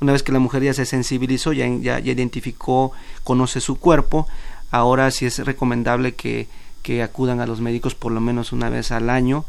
Una 0.00 0.12
vez 0.12 0.22
que 0.22 0.32
la 0.32 0.38
mujer 0.38 0.62
ya 0.62 0.72
se 0.72 0.86
sensibilizó, 0.86 1.52
ya, 1.52 1.68
ya, 1.68 1.98
identificó, 1.98 2.92
conoce 3.22 3.60
su 3.60 3.78
cuerpo, 3.78 4.26
ahora 4.70 5.10
sí 5.10 5.26
es 5.26 5.38
recomendable 5.44 6.14
que, 6.14 6.48
que, 6.82 7.02
acudan 7.02 7.40
a 7.40 7.46
los 7.46 7.60
médicos 7.60 7.94
por 7.94 8.12
lo 8.12 8.20
menos 8.22 8.52
una 8.52 8.70
vez 8.70 8.92
al 8.92 9.10
año 9.10 9.44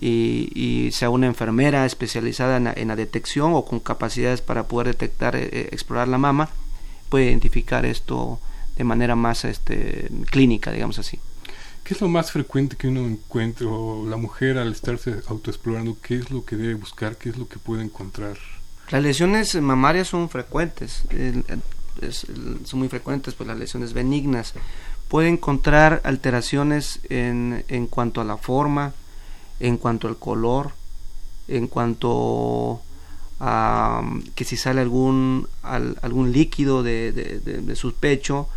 y, 0.00 0.90
sea 0.92 1.08
una 1.08 1.26
enfermera 1.26 1.86
especializada 1.86 2.56
en 2.56 2.64
la, 2.64 2.72
en 2.72 2.88
la, 2.88 2.96
detección 2.96 3.52
o 3.54 3.64
con 3.64 3.78
capacidades 3.78 4.40
para 4.40 4.66
poder 4.66 4.88
detectar, 4.88 5.36
eh, 5.36 5.68
explorar 5.70 6.08
la 6.08 6.18
mama, 6.18 6.48
puede 7.08 7.26
identificar 7.26 7.86
esto 7.86 8.40
de 8.76 8.82
manera 8.82 9.14
más 9.14 9.44
este, 9.44 10.08
clínica, 10.30 10.72
digamos 10.72 10.98
así. 10.98 11.20
¿Qué 11.90 11.94
es 11.94 12.00
lo 12.00 12.08
más 12.08 12.30
frecuente 12.30 12.76
que 12.76 12.86
uno 12.86 13.00
encuentra, 13.00 13.66
o 13.66 14.08
la 14.08 14.16
mujer 14.16 14.58
al 14.58 14.70
estarse 14.70 15.22
autoexplorando, 15.26 15.96
qué 16.00 16.18
es 16.18 16.30
lo 16.30 16.44
que 16.44 16.54
debe 16.54 16.74
buscar, 16.74 17.16
qué 17.16 17.30
es 17.30 17.36
lo 17.36 17.48
que 17.48 17.58
puede 17.58 17.82
encontrar? 17.82 18.36
Las 18.90 19.02
lesiones 19.02 19.60
mamarias 19.60 20.06
son 20.06 20.28
frecuentes, 20.28 21.02
es, 21.10 22.28
son 22.62 22.78
muy 22.78 22.88
frecuentes, 22.88 23.34
pues 23.34 23.48
las 23.48 23.58
lesiones 23.58 23.92
benignas. 23.92 24.54
Puede 25.08 25.30
encontrar 25.30 26.00
alteraciones 26.04 27.00
en, 27.08 27.64
en 27.66 27.88
cuanto 27.88 28.20
a 28.20 28.24
la 28.24 28.36
forma, 28.36 28.92
en 29.58 29.76
cuanto 29.76 30.06
al 30.06 30.16
color, 30.16 30.70
en 31.48 31.66
cuanto 31.66 32.82
a 33.40 34.08
que 34.36 34.44
si 34.44 34.56
sale 34.56 34.80
algún, 34.80 35.48
al, 35.64 35.98
algún 36.02 36.30
líquido 36.30 36.84
de, 36.84 37.10
de, 37.10 37.40
de, 37.40 37.62
de, 37.62 37.74
su 37.74 37.92
pecho 37.94 38.48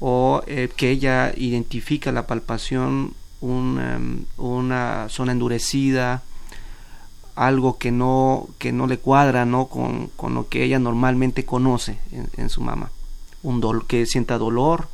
o 0.00 0.42
eh, 0.46 0.68
que 0.76 0.90
ella 0.90 1.32
identifica 1.36 2.12
la 2.12 2.26
palpación 2.26 3.14
un, 3.40 4.26
um, 4.38 4.44
una 4.44 5.08
zona 5.08 5.32
endurecida, 5.32 6.22
algo 7.34 7.78
que 7.78 7.92
no, 7.92 8.48
que 8.58 8.72
no 8.72 8.86
le 8.86 8.98
cuadra 8.98 9.44
¿no? 9.44 9.66
Con, 9.66 10.08
con 10.16 10.34
lo 10.34 10.48
que 10.48 10.64
ella 10.64 10.78
normalmente 10.78 11.44
conoce 11.44 11.98
en, 12.10 12.28
en 12.36 12.48
su 12.48 12.60
mamá. 12.62 12.90
Un 13.42 13.60
dolor, 13.60 13.86
que 13.86 14.06
sienta 14.06 14.38
dolor 14.38 14.88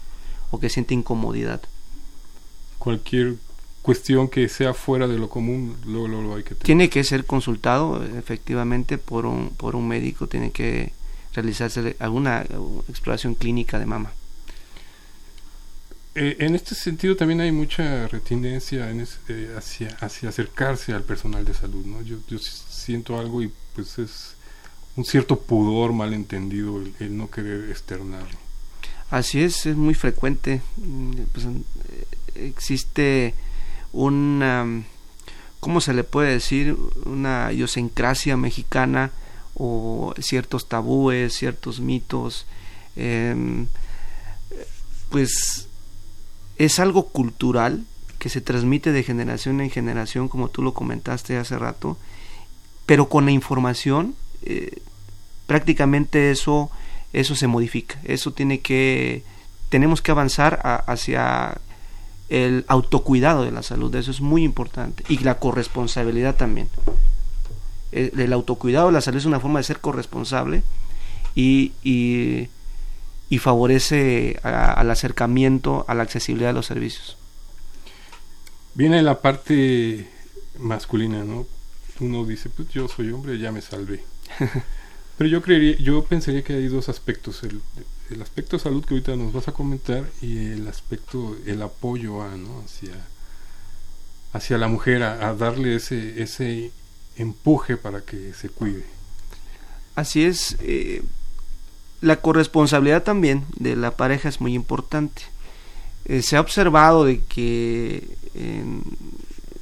o 0.51 0.59
que 0.59 0.69
siente 0.69 0.95
incomodidad. 0.95 1.63
Cualquier 2.79 3.37
cuestión 3.81 4.29
que 4.29 4.49
sea 4.49 4.75
fuera 4.75 5.09
de 5.09 5.19
lo 5.19 5.29
común, 5.29 5.77
luego, 5.87 6.09
luego, 6.09 6.23
luego 6.23 6.37
hay 6.37 6.43
que 6.43 6.51
tener. 6.51 6.65
Tiene 6.65 6.91
que 6.91 7.05
ser 7.05 7.25
consultado 7.25 8.05
efectivamente 8.05 8.99
por 8.99 9.25
un, 9.25 9.51
por 9.51 9.75
un 9.77 9.89
médico, 9.89 10.27
tiene 10.27 10.51
que 10.51 10.93
realizarse 11.33 11.97
alguna 11.99 12.45
exploración 12.89 13.35
clínica 13.35 13.79
de 13.79 13.87
mama. 13.87 14.13
Eh, 16.15 16.37
en 16.41 16.55
este 16.55 16.75
sentido 16.75 17.17
también 17.17 17.41
hay 17.41 17.53
mucha 17.53 18.07
retinencia 18.09 18.91
en 18.91 19.01
ese, 19.01 19.19
eh, 19.29 19.55
hacia, 19.57 19.97
hacia 20.01 20.29
acercarse 20.29 20.93
al 20.93 21.05
personal 21.05 21.45
de 21.45 21.55
salud, 21.55 21.87
¿no? 21.87 22.03
Yo, 22.03 22.19
yo 22.29 22.39
siento 22.39 23.19
algo 23.19 23.43
y 23.43 23.51
pues 23.75 23.99
es 23.99 24.35
un 24.95 25.07
cierto 25.07 25.41
pudor 25.41 25.95
malentendido 25.95 26.83
el, 26.83 26.95
el 27.01 27.17
no 27.17 27.31
querer 27.31 27.71
externarlo. 27.71 28.39
Así 29.11 29.43
es, 29.43 29.67
es 29.67 29.77
muy 29.77 29.95
frecuente. 29.95 30.61
Pues, 31.33 31.47
existe 32.35 33.35
una, 33.93 34.85
¿cómo 35.61 35.81
se 35.81 35.95
le 35.95 36.05
puede 36.05 36.33
decir? 36.33 36.77
Una 37.07 37.53
idiosincrasia 37.53 38.37
mexicana 38.37 39.13
o 39.55 40.15
ciertos 40.19 40.69
tabúes, 40.69 41.35
ciertos 41.35 41.81
mitos. 41.81 42.47
Eh, 42.97 43.67
pues 45.11 45.69
es 46.57 46.79
algo 46.79 47.09
cultural 47.09 47.85
que 48.19 48.29
se 48.29 48.41
transmite 48.41 48.93
de 48.93 49.03
generación 49.03 49.61
en 49.61 49.71
generación, 49.71 50.29
como 50.29 50.49
tú 50.49 50.63
lo 50.63 50.75
comentaste 50.75 51.37
hace 51.37 51.59
rato, 51.59 51.97
pero 52.87 53.09
con 53.09 53.25
la 53.25 53.33
información 53.33 54.15
eh, 54.43 54.81
prácticamente 55.47 56.31
eso 56.31 56.71
eso 57.13 57.35
se 57.35 57.47
modifica, 57.47 57.99
eso 58.05 58.33
tiene 58.33 58.61
que 58.61 59.25
tenemos 59.69 60.03
que 60.03 60.11
avanzar 60.13 60.61
hacia 60.87 61.59
el 62.29 62.65
autocuidado 62.69 63.45
de 63.45 63.51
la 63.51 63.63
salud, 63.63 63.95
eso 63.95 64.11
es 64.11 64.21
muy 64.21 64.45
importante 64.45 65.05
y 65.09 65.19
la 65.19 65.39
corresponsabilidad 65.39 66.37
también. 66.37 66.69
El, 67.91 68.19
el 68.19 68.33
autocuidado 68.33 68.87
de 68.87 68.93
la 68.93 69.01
salud 69.01 69.19
es 69.19 69.27
una 69.27 69.41
forma 69.41 69.59
de 69.59 69.65
ser 69.65 69.81
corresponsable 69.81 70.63
y 71.35 71.73
y 73.33 73.39
favorece 73.39 74.39
a, 74.43 74.75
al 74.75 74.91
acercamiento, 74.91 75.87
a 75.89 75.95
la 75.95 76.03
accesibilidad 76.03 76.51
de 76.51 76.53
los 76.53 76.67
servicios. 76.67 77.17
Viene 78.75 79.01
la 79.01 79.23
parte 79.23 80.07
masculina, 80.59 81.25
¿no? 81.25 81.47
Uno 82.01 82.27
dice, 82.27 82.51
pues 82.51 82.69
yo 82.69 82.89
soy 82.89 83.11
hombre, 83.11 83.39
ya 83.39 83.51
me 83.51 83.63
salvé. 83.63 84.05
Pero 85.17 85.31
yo 85.31 85.41
creería, 85.41 85.79
yo 85.79 86.05
pensaría 86.05 86.45
que 86.45 86.53
hay 86.53 86.69
dos 86.69 86.91
aspectos, 86.91 87.43
el, 87.43 87.63
el, 88.11 88.21
aspecto 88.21 88.59
de 88.59 88.65
salud 88.65 88.85
que 88.85 88.93
ahorita 88.93 89.17
nos 89.17 89.33
vas 89.33 89.49
a 89.49 89.53
comentar 89.53 90.05
y 90.21 90.53
el 90.53 90.69
aspecto, 90.69 91.35
el 91.47 91.63
apoyo 91.63 92.21
a, 92.21 92.37
¿no? 92.37 92.61
hacia, 92.61 92.93
hacia 94.35 94.59
la 94.59 94.69
mujer, 94.69 95.05
a, 95.05 95.27
a 95.27 95.35
darle 95.35 95.77
ese, 95.77 96.23
ese 96.23 96.71
empuje 97.17 97.79
para 97.79 98.03
que 98.03 98.35
se 98.35 98.51
cuide. 98.51 98.85
Así 99.95 100.23
es, 100.23 100.55
eh, 100.61 101.03
la 102.03 102.17
corresponsabilidad 102.17 103.05
también 103.05 103.45
de 103.57 103.77
la 103.77 103.93
pareja 103.93 104.29
es 104.29 104.41
muy 104.41 104.55
importante. 104.55 105.23
Eh, 106.05 106.21
se 106.21 106.37
ha 106.37 106.41
observado 106.41 107.05
de 107.05 107.21
que, 107.21 108.09
en, 108.35 108.83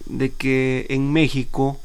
de 0.07 0.33
que 0.33 0.87
en 0.89 1.13
México 1.13 1.79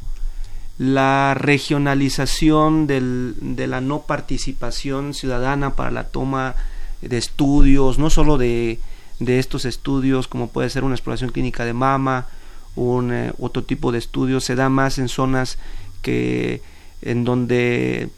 la 0.78 1.34
regionalización 1.36 2.88
del, 2.88 3.36
de 3.40 3.68
la 3.68 3.82
no 3.82 4.04
participación 4.04 5.14
ciudadana 5.14 5.76
para 5.76 5.92
la 5.92 6.06
toma 6.06 6.56
de 7.02 7.18
estudios, 7.18 8.00
no 8.00 8.10
solo 8.10 8.38
de, 8.38 8.80
de 9.20 9.40
estos 9.40 9.66
estudios 9.66 10.28
como 10.30 10.48
puede 10.48 10.70
ser 10.70 10.86
una 10.86 10.96
exploración 10.96 11.32
clínica 11.32 11.66
de 11.66 11.74
mama, 11.74 12.28
un 12.76 13.14
eh, 13.14 13.34
otro 13.40 13.64
tipo 13.64 13.92
de 13.92 14.00
estudios, 14.00 14.46
se 14.46 14.56
da 14.56 14.70
más 14.70 15.00
en 15.00 15.10
zonas 15.10 15.58
que 16.02 16.62
en 17.02 17.26
donde 17.26 18.10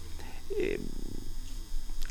eh, 0.58 0.80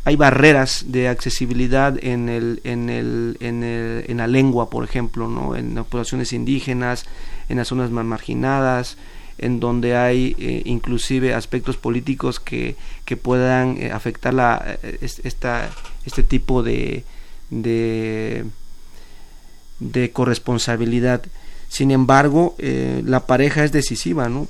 hay 0.07 0.15
barreras 0.15 0.85
de 0.87 1.09
accesibilidad 1.09 1.99
en, 2.01 2.29
el, 2.29 2.61
en, 2.63 2.91
el, 2.91 3.37
en, 3.41 3.65
el, 3.65 4.05
en 4.07 4.19
la 4.19 4.29
lengua, 4.29 4.71
por 4.71 4.85
ejemplo, 4.85 5.27
¿no? 5.27 5.57
en 5.57 5.75
las 5.75 5.85
poblaciones 5.85 6.33
indígenas, 6.33 7.07
en 7.49 7.57
las 7.57 7.67
zonas 7.67 7.91
más 7.91 8.05
marginadas, 8.05 8.99
en 9.37 9.59
donde 9.59 9.97
hay 9.97 10.37
eh, 10.39 10.63
inclusive 10.65 11.35
aspectos 11.35 11.77
políticos 11.77 12.39
que, 12.39 12.77
que 13.05 13.17
puedan 13.17 13.79
eh, 13.79 13.91
afectar 13.91 14.33
la, 14.33 14.79
esta, 15.03 15.71
este 16.05 16.23
tipo 16.23 16.63
de, 16.63 17.03
de, 17.51 18.45
de 19.81 20.13
corresponsabilidad. 20.13 21.25
Sin 21.69 21.91
embargo, 21.91 22.55
eh, 22.59 23.03
la 23.05 23.27
pareja 23.27 23.65
es 23.65 23.73
decisiva, 23.73 24.29
¿no? 24.29 24.47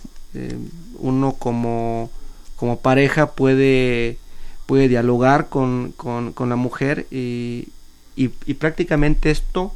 uno 0.99 1.33
como 1.33 2.11
como 2.57 2.81
pareja 2.81 3.33
puede, 3.33 4.19
puede 4.67 4.89
dialogar 4.89 5.49
con, 5.49 5.93
con- 5.97 6.33
con 6.33 6.49
la 6.49 6.57
mujer 6.57 7.07
y, 7.11 7.69
y- 8.17 8.31
y 8.47 8.55
prácticamente 8.55 9.31
esto 9.31 9.73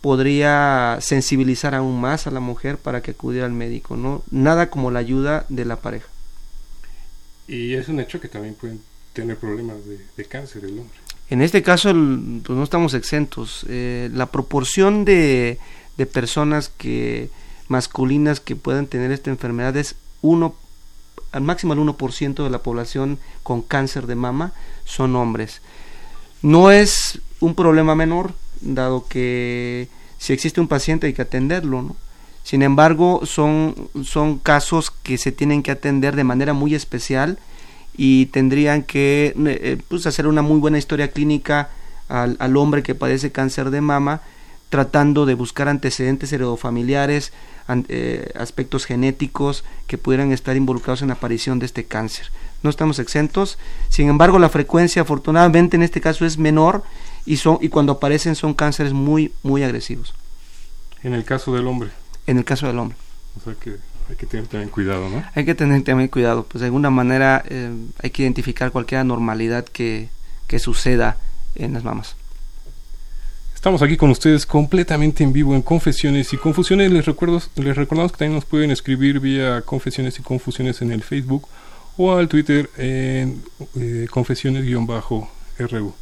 podría 0.00 0.98
sensibilizar 1.00 1.74
aún 1.74 2.00
más 2.00 2.26
a 2.26 2.30
la 2.30 2.40
mujer 2.40 2.76
para 2.78 3.02
que 3.02 3.12
acudiera 3.12 3.46
al 3.46 3.52
médico, 3.52 3.96
¿no? 3.96 4.22
Nada 4.30 4.68
como 4.70 4.90
la 4.90 4.98
ayuda 4.98 5.44
de 5.48 5.64
la 5.64 5.76
pareja. 5.76 6.08
Y 7.48 7.74
es 7.74 7.88
un 7.88 8.00
hecho 8.00 8.20
que 8.20 8.28
también 8.28 8.54
pueden 8.54 8.80
tener 9.12 9.36
problemas 9.36 9.84
de, 9.86 9.98
de 10.16 10.24
cáncer 10.24 10.64
el 10.64 10.78
hombre. 10.78 10.98
En 11.30 11.42
este 11.42 11.62
caso, 11.62 11.90
el- 11.90 12.40
pues 12.44 12.56
no 12.56 12.64
estamos 12.64 12.94
exentos. 12.94 13.64
Eh, 13.68 14.10
la 14.12 14.26
proporción 14.26 15.04
de, 15.04 15.58
de 15.96 16.06
personas 16.06 16.68
que 16.68 17.30
masculinas 17.68 18.40
que 18.40 18.56
puedan 18.56 18.86
tener 18.86 19.12
esta 19.12 19.30
enfermedad 19.30 19.76
es 19.76 19.94
uno, 20.20 20.54
al 21.32 21.42
máximo 21.42 21.72
el 21.72 21.80
1% 21.80 22.44
de 22.44 22.50
la 22.50 22.62
población 22.62 23.18
con 23.42 23.62
cáncer 23.62 24.06
de 24.06 24.14
mama 24.14 24.52
son 24.84 25.16
hombres. 25.16 25.60
No 26.42 26.70
es 26.70 27.20
un 27.40 27.54
problema 27.54 27.94
menor, 27.94 28.34
dado 28.60 29.06
que 29.08 29.88
si 30.18 30.32
existe 30.32 30.60
un 30.60 30.68
paciente 30.68 31.06
hay 31.06 31.14
que 31.14 31.22
atenderlo, 31.22 31.82
¿no? 31.82 31.96
Sin 32.44 32.62
embargo, 32.62 33.20
son, 33.24 33.88
son 34.04 34.38
casos 34.38 34.90
que 34.90 35.16
se 35.16 35.30
tienen 35.30 35.62
que 35.62 35.70
atender 35.70 36.16
de 36.16 36.24
manera 36.24 36.52
muy 36.52 36.74
especial 36.74 37.38
y 37.96 38.26
tendrían 38.26 38.82
que 38.82 39.32
eh, 39.46 39.78
pues 39.88 40.06
hacer 40.06 40.26
una 40.26 40.42
muy 40.42 40.58
buena 40.58 40.78
historia 40.78 41.12
clínica 41.12 41.70
al, 42.08 42.36
al 42.40 42.56
hombre 42.56 42.82
que 42.82 42.96
padece 42.96 43.30
cáncer 43.30 43.70
de 43.70 43.80
mama, 43.80 44.22
tratando 44.70 45.24
de 45.24 45.34
buscar 45.34 45.68
antecedentes 45.68 46.32
heredofamiliares, 46.32 47.28
eh, 47.28 47.32
aspectos 48.36 48.84
genéticos 48.84 49.64
que 49.86 49.98
pudieran 49.98 50.32
estar 50.32 50.56
involucrados 50.56 51.02
en 51.02 51.08
la 51.08 51.14
aparición 51.14 51.58
de 51.58 51.66
este 51.66 51.84
cáncer. 51.84 52.26
No 52.62 52.70
estamos 52.70 52.98
exentos, 52.98 53.58
sin 53.88 54.08
embargo 54.08 54.38
la 54.38 54.48
frecuencia 54.48 55.02
afortunadamente 55.02 55.76
en 55.76 55.82
este 55.82 56.00
caso 56.00 56.24
es 56.24 56.38
menor 56.38 56.84
y, 57.26 57.36
son, 57.36 57.58
y 57.60 57.68
cuando 57.68 57.92
aparecen 57.92 58.34
son 58.36 58.54
cánceres 58.54 58.92
muy, 58.92 59.32
muy 59.42 59.62
agresivos, 59.62 60.14
En 61.02 61.14
el 61.14 61.24
caso 61.24 61.54
del 61.54 61.66
hombre, 61.66 61.90
en 62.26 62.38
el 62.38 62.44
caso 62.44 62.66
del 62.66 62.78
hombre. 62.78 62.96
o 63.36 63.44
sea 63.44 63.54
que 63.54 63.76
hay 64.08 64.16
que 64.16 64.26
tener 64.26 64.46
también 64.46 64.68
cuidado, 64.68 65.08
¿no? 65.08 65.24
Hay 65.34 65.44
que 65.44 65.54
tener 65.54 65.82
también 65.84 66.08
cuidado, 66.08 66.44
pues 66.44 66.60
de 66.60 66.66
alguna 66.66 66.90
manera 66.90 67.42
eh, 67.48 67.72
hay 68.02 68.10
que 68.10 68.22
identificar 68.22 68.70
cualquier 68.70 69.00
anormalidad 69.00 69.64
que, 69.64 70.08
que 70.48 70.58
suceda 70.58 71.16
en 71.54 71.72
las 71.72 71.84
mamas. 71.84 72.16
Estamos 73.62 73.80
aquí 73.80 73.96
con 73.96 74.10
ustedes 74.10 74.44
completamente 74.44 75.22
en 75.22 75.32
vivo 75.32 75.54
en 75.54 75.62
Confesiones 75.62 76.32
y 76.32 76.36
Confusiones. 76.36 76.90
Les, 76.90 77.06
recuerdo, 77.06 77.40
les 77.54 77.76
recordamos 77.76 78.10
que 78.10 78.18
también 78.18 78.34
nos 78.34 78.44
pueden 78.44 78.72
escribir 78.72 79.20
vía 79.20 79.62
Confesiones 79.62 80.18
y 80.18 80.22
Confusiones 80.22 80.82
en 80.82 80.90
el 80.90 81.04
Facebook 81.04 81.46
o 81.96 82.12
al 82.12 82.26
Twitter 82.26 82.68
en 82.76 83.40
eh, 83.76 84.08
Confesiones-RU. 84.10 85.94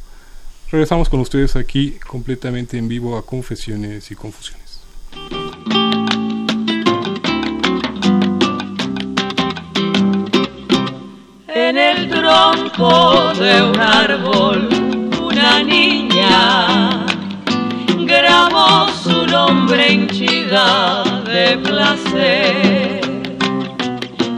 Regresamos 0.71 1.07
con 1.07 1.19
ustedes 1.19 1.55
aquí 1.55 1.99
completamente 2.07 2.79
en 2.79 2.87
vivo 2.87 3.15
a 3.15 3.23
Confesiones 3.23 4.09
y 4.09 4.15
Confusiones. 4.15 4.81
En 11.47 11.77
el 11.77 12.09
tronco 12.09 13.35
de 13.35 13.61
un 13.61 13.79
árbol, 13.79 14.67
una 15.21 15.61
niña 15.63 16.70
su 19.71 19.77
nombre 19.77 19.93
henchida 19.93 21.03
de 21.23 21.57
placer. 21.57 23.01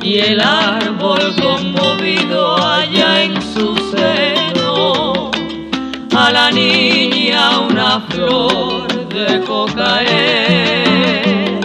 Y 0.03 0.19
el 0.19 0.39
árbol 0.39 1.33
conmovido 1.41 2.55
allá 2.57 3.23
en 3.23 3.41
su 3.41 3.75
seno, 3.95 5.31
a 6.15 6.29
la 6.31 6.51
niña 6.51 7.59
una 7.59 8.01
flor 8.09 9.09
dejó 9.09 9.65
caer. 9.65 11.59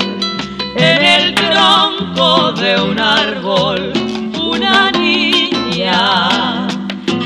En 0.76 1.02
el 1.04 1.35
tronco 1.35 2.52
de 2.52 2.81
un 2.81 2.98
árbol, 2.98 3.92
una 4.50 4.90
niña 4.92 6.68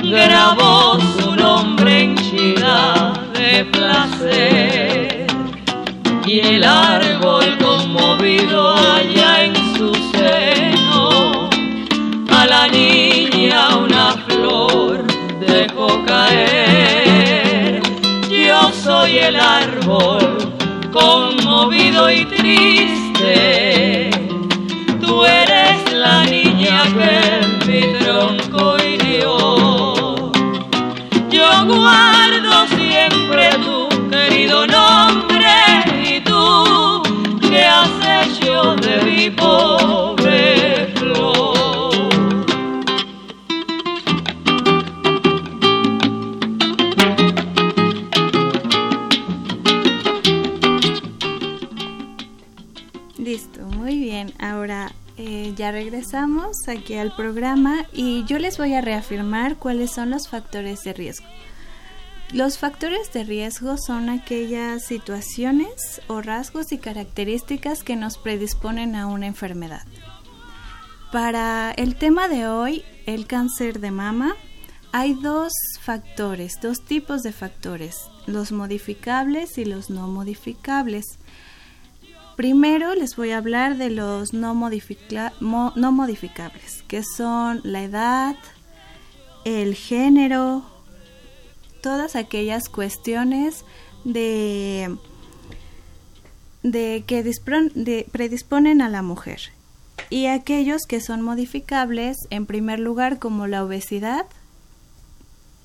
grabó 0.02 0.98
su 1.16 1.36
nombre 1.36 2.02
henchida 2.02 3.12
de 3.34 3.64
placer. 3.66 4.91
Y 6.24 6.38
el 6.38 6.62
árbol 6.62 7.58
conmovido 7.58 8.74
allá 8.76 9.44
en 9.44 9.56
su 9.76 9.92
seno, 10.12 11.50
a 12.30 12.46
la 12.46 12.68
niña 12.68 13.76
una 13.76 14.12
flor 14.28 15.04
dejó 15.40 16.04
caer. 16.06 17.82
Yo 18.30 18.70
soy 18.72 19.18
el 19.18 19.34
árbol 19.34 20.54
conmovido 20.92 22.08
y 22.08 22.24
triste. 22.26 24.10
Tú 25.00 25.24
eres 25.24 25.92
la 25.92 26.24
niña 26.24 26.84
que 26.96 27.66
mi 27.66 27.98
tronco 27.98 28.76
hirió. 28.78 30.32
Yo 31.30 31.64
guardo 31.66 32.66
siempre 32.76 33.50
tu 33.64 33.88
querido 34.08 34.66
nombre 34.68 34.81
Listo, 53.16 53.60
muy 53.76 53.98
bien. 53.98 54.32
Ahora 54.40 54.90
eh, 55.16 55.52
ya 55.54 55.70
regresamos 55.70 56.66
aquí 56.66 56.94
al 56.94 57.14
programa 57.14 57.86
y 57.92 58.24
yo 58.24 58.40
les 58.40 58.58
voy 58.58 58.74
a 58.74 58.80
reafirmar 58.80 59.56
cuáles 59.56 59.92
son 59.92 60.10
los 60.10 60.28
factores 60.28 60.82
de 60.82 60.94
riesgo. 60.94 61.26
Los 62.32 62.56
factores 62.56 63.12
de 63.12 63.24
riesgo 63.24 63.76
son 63.76 64.08
aquellas 64.08 64.86
situaciones 64.86 66.00
o 66.06 66.22
rasgos 66.22 66.72
y 66.72 66.78
características 66.78 67.82
que 67.82 67.94
nos 67.94 68.16
predisponen 68.16 68.96
a 68.96 69.06
una 69.06 69.26
enfermedad. 69.26 69.82
Para 71.12 71.72
el 71.72 71.94
tema 71.96 72.28
de 72.28 72.48
hoy, 72.48 72.84
el 73.04 73.26
cáncer 73.26 73.80
de 73.80 73.90
mama, 73.90 74.34
hay 74.92 75.12
dos 75.12 75.52
factores, 75.82 76.54
dos 76.62 76.82
tipos 76.82 77.22
de 77.22 77.32
factores, 77.32 77.96
los 78.26 78.50
modificables 78.50 79.58
y 79.58 79.66
los 79.66 79.90
no 79.90 80.08
modificables. 80.08 81.18
Primero 82.34 82.94
les 82.94 83.14
voy 83.14 83.32
a 83.32 83.38
hablar 83.38 83.76
de 83.76 83.90
los 83.90 84.32
no, 84.32 84.54
no 84.54 85.92
modificables, 85.92 86.82
que 86.88 87.02
son 87.04 87.60
la 87.62 87.82
edad, 87.82 88.36
el 89.44 89.74
género, 89.74 90.71
todas 91.82 92.16
aquellas 92.16 92.68
cuestiones 92.70 93.64
de, 94.04 94.96
de 96.62 97.04
que 97.06 97.22
predisponen 98.10 98.80
a 98.80 98.88
la 98.88 99.02
mujer. 99.02 99.40
Y 100.08 100.26
aquellos 100.26 100.82
que 100.88 101.00
son 101.00 101.20
modificables, 101.22 102.16
en 102.30 102.46
primer 102.46 102.78
lugar, 102.78 103.18
como 103.18 103.46
la 103.46 103.64
obesidad, 103.64 104.26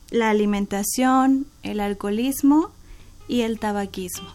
la 0.10 0.30
alimentación, 0.30 1.48
el 1.64 1.80
alcoholismo 1.80 2.72
y 3.28 3.42
el 3.42 3.60
tabaquismo. 3.60 4.28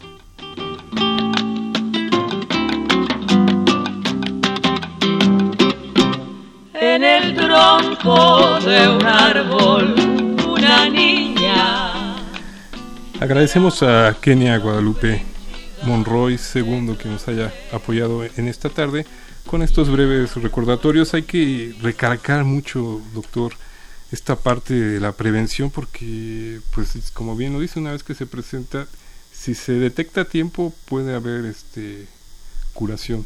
En 6.75 7.05
el 7.05 7.35
tronco 7.35 8.61
de 8.61 8.88
un 8.88 9.07
árbol, 9.07 9.95
una 10.47 10.90
niña. 10.90 11.41
Agradecemos 13.22 13.85
a 13.85 14.16
Kenia 14.20 14.58
Guadalupe 14.58 15.22
Monroy 15.85 16.40
II 16.52 16.96
que 17.00 17.08
nos 17.08 17.28
haya 17.28 17.54
apoyado 17.70 18.24
en 18.24 18.48
esta 18.48 18.68
tarde 18.68 19.06
con 19.46 19.62
estos 19.62 19.88
breves 19.90 20.35
recordatorios. 20.35 21.14
Hay 21.14 21.22
que 21.22 21.72
recalcar 21.80 22.42
mucho, 22.42 23.00
doctor, 23.14 23.52
esta 24.11 24.35
parte 24.35 24.74
de 24.74 24.98
la 24.98 25.12
prevención 25.12 25.70
porque, 25.70 26.58
pues, 26.74 26.96
es 26.96 27.12
como 27.12 27.37
bien 27.37 27.52
lo 27.52 27.61
dice, 27.61 27.78
una 27.78 27.92
vez 27.92 28.02
que 28.02 28.16
se 28.16 28.26
presenta, 28.26 28.88
si 29.30 29.54
se 29.54 29.74
detecta 29.74 30.22
a 30.22 30.24
tiempo 30.24 30.74
puede 30.87 31.14
haber 31.14 31.44
este 31.44 32.08
curación, 32.72 33.24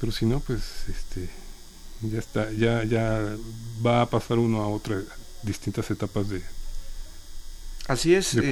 pero 0.00 0.12
si 0.12 0.24
no, 0.24 0.38
pues, 0.38 0.84
este 0.88 1.28
ya 2.02 2.20
está, 2.20 2.52
ya 2.52 2.84
ya 2.84 3.18
va 3.84 4.02
a 4.02 4.06
pasar 4.06 4.38
uno 4.38 4.62
a 4.62 4.68
otras 4.68 5.02
distintas 5.42 5.90
etapas 5.90 6.28
de, 6.28 6.42
Así 7.92 8.14
es. 8.14 8.34
de 8.34 8.40
eh. 8.40 8.50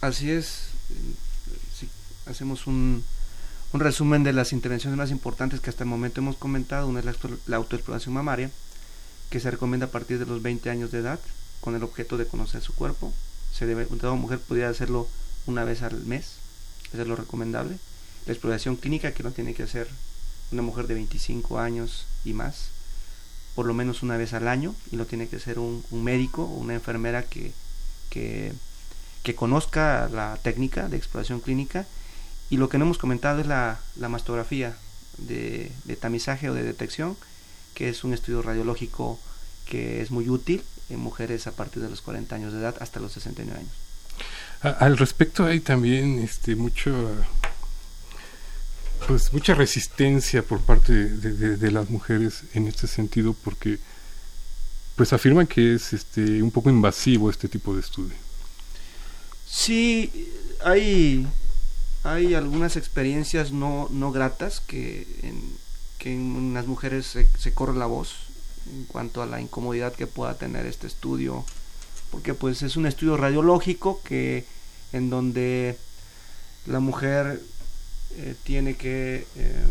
Así 0.00 0.30
es. 0.30 0.68
eh, 0.90 1.14
sí, 1.78 1.88
hacemos 2.26 2.66
un, 2.66 3.04
un 3.72 3.80
resumen 3.80 4.22
de 4.24 4.32
las 4.32 4.52
intervenciones 4.52 4.96
más 4.96 5.10
importantes 5.10 5.60
que 5.60 5.70
hasta 5.70 5.84
el 5.84 5.90
momento 5.90 6.20
hemos 6.20 6.36
comentado. 6.36 6.86
Una 6.88 7.00
es 7.00 7.04
la, 7.04 7.12
explor- 7.12 7.38
la 7.46 7.56
autoexploración 7.56 8.14
mamaria, 8.14 8.50
que 9.30 9.40
se 9.40 9.50
recomienda 9.50 9.86
a 9.86 9.90
partir 9.90 10.18
de 10.18 10.26
los 10.26 10.42
20 10.42 10.70
años 10.70 10.90
de 10.90 10.98
edad, 10.98 11.20
con 11.60 11.74
el 11.74 11.82
objeto 11.82 12.16
de 12.16 12.26
conocer 12.26 12.62
su 12.62 12.74
cuerpo. 12.74 13.12
Se 13.52 13.66
debe, 13.66 13.84
toda 13.86 14.14
mujer 14.14 14.38
pudiera 14.40 14.68
hacerlo 14.68 15.08
una 15.46 15.64
vez 15.64 15.82
al 15.82 16.04
mes, 16.04 16.34
eso 16.92 17.02
es 17.02 17.08
lo 17.08 17.16
recomendable. 17.16 17.78
La 18.26 18.32
exploración 18.32 18.76
clínica 18.76 19.12
que 19.12 19.22
no 19.22 19.32
tiene 19.32 19.54
que 19.54 19.62
hacer 19.62 19.88
una 20.52 20.62
mujer 20.62 20.86
de 20.86 20.94
25 20.94 21.58
años 21.58 22.06
y 22.24 22.32
más, 22.34 22.68
por 23.54 23.66
lo 23.66 23.74
menos 23.74 24.02
una 24.02 24.16
vez 24.16 24.34
al 24.34 24.46
año, 24.48 24.74
y 24.92 24.96
lo 24.96 25.06
tiene 25.06 25.26
que 25.28 25.36
hacer 25.36 25.58
un, 25.58 25.82
un 25.90 26.04
médico 26.04 26.44
o 26.44 26.54
una 26.58 26.74
enfermera 26.74 27.22
que, 27.24 27.52
que, 28.10 28.52
que 29.28 29.34
conozca 29.34 30.08
la 30.10 30.38
técnica 30.42 30.88
de 30.88 30.96
exploración 30.96 31.40
clínica. 31.40 31.86
Y 32.48 32.56
lo 32.56 32.70
que 32.70 32.78
no 32.78 32.86
hemos 32.86 32.96
comentado 32.96 33.40
es 33.40 33.46
la, 33.46 33.78
la 33.96 34.08
mastografía 34.08 34.74
de, 35.18 35.70
de 35.84 35.96
tamizaje 35.96 36.48
o 36.48 36.54
de 36.54 36.62
detección, 36.62 37.14
que 37.74 37.90
es 37.90 38.04
un 38.04 38.14
estudio 38.14 38.40
radiológico 38.40 39.20
que 39.66 40.00
es 40.00 40.10
muy 40.10 40.30
útil 40.30 40.62
en 40.88 41.00
mujeres 41.00 41.46
a 41.46 41.52
partir 41.52 41.82
de 41.82 41.90
los 41.90 42.00
40 42.00 42.34
años 42.36 42.54
de 42.54 42.60
edad 42.60 42.76
hasta 42.80 43.00
los 43.00 43.12
69 43.12 43.58
años. 43.60 43.72
Al 44.80 44.96
respecto 44.96 45.44
hay 45.44 45.60
también 45.60 46.18
este 46.20 46.56
mucho 46.56 46.90
pues 49.06 49.30
mucha 49.34 49.54
resistencia 49.54 50.42
por 50.42 50.60
parte 50.62 50.92
de, 50.94 51.32
de- 51.34 51.56
de 51.58 51.70
las 51.70 51.90
mujeres 51.90 52.44
en 52.54 52.66
este 52.66 52.86
sentido 52.86 53.34
porque 53.44 53.78
pues 54.96 55.12
afirman 55.12 55.46
que 55.46 55.74
es 55.74 55.92
este 55.92 56.42
un 56.42 56.50
poco 56.50 56.70
invasivo 56.70 57.28
este 57.30 57.46
tipo 57.48 57.74
de 57.74 57.80
estudio. 57.80 58.16
Sí, 59.48 60.30
hay, 60.64 61.26
hay 62.04 62.34
algunas 62.34 62.76
experiencias 62.76 63.52
no, 63.52 63.88
no 63.90 64.12
gratas 64.12 64.60
que 64.60 65.06
en, 65.22 65.40
que 65.98 66.12
en 66.12 66.54
las 66.54 66.66
mujeres 66.66 67.06
se, 67.06 67.28
se 67.38 67.54
corre 67.54 67.76
la 67.76 67.86
voz 67.86 68.14
en 68.70 68.84
cuanto 68.84 69.22
a 69.22 69.26
la 69.26 69.40
incomodidad 69.40 69.94
que 69.94 70.06
pueda 70.06 70.34
tener 70.34 70.66
este 70.66 70.86
estudio, 70.86 71.44
porque 72.10 72.34
pues 72.34 72.62
es 72.62 72.76
un 72.76 72.86
estudio 72.86 73.16
radiológico 73.16 74.02
que 74.02 74.44
en 74.92 75.10
donde 75.10 75.78
la 76.66 76.80
mujer 76.80 77.40
eh, 78.16 78.34
tiene 78.44 78.76
que 78.76 79.26
eh, 79.36 79.64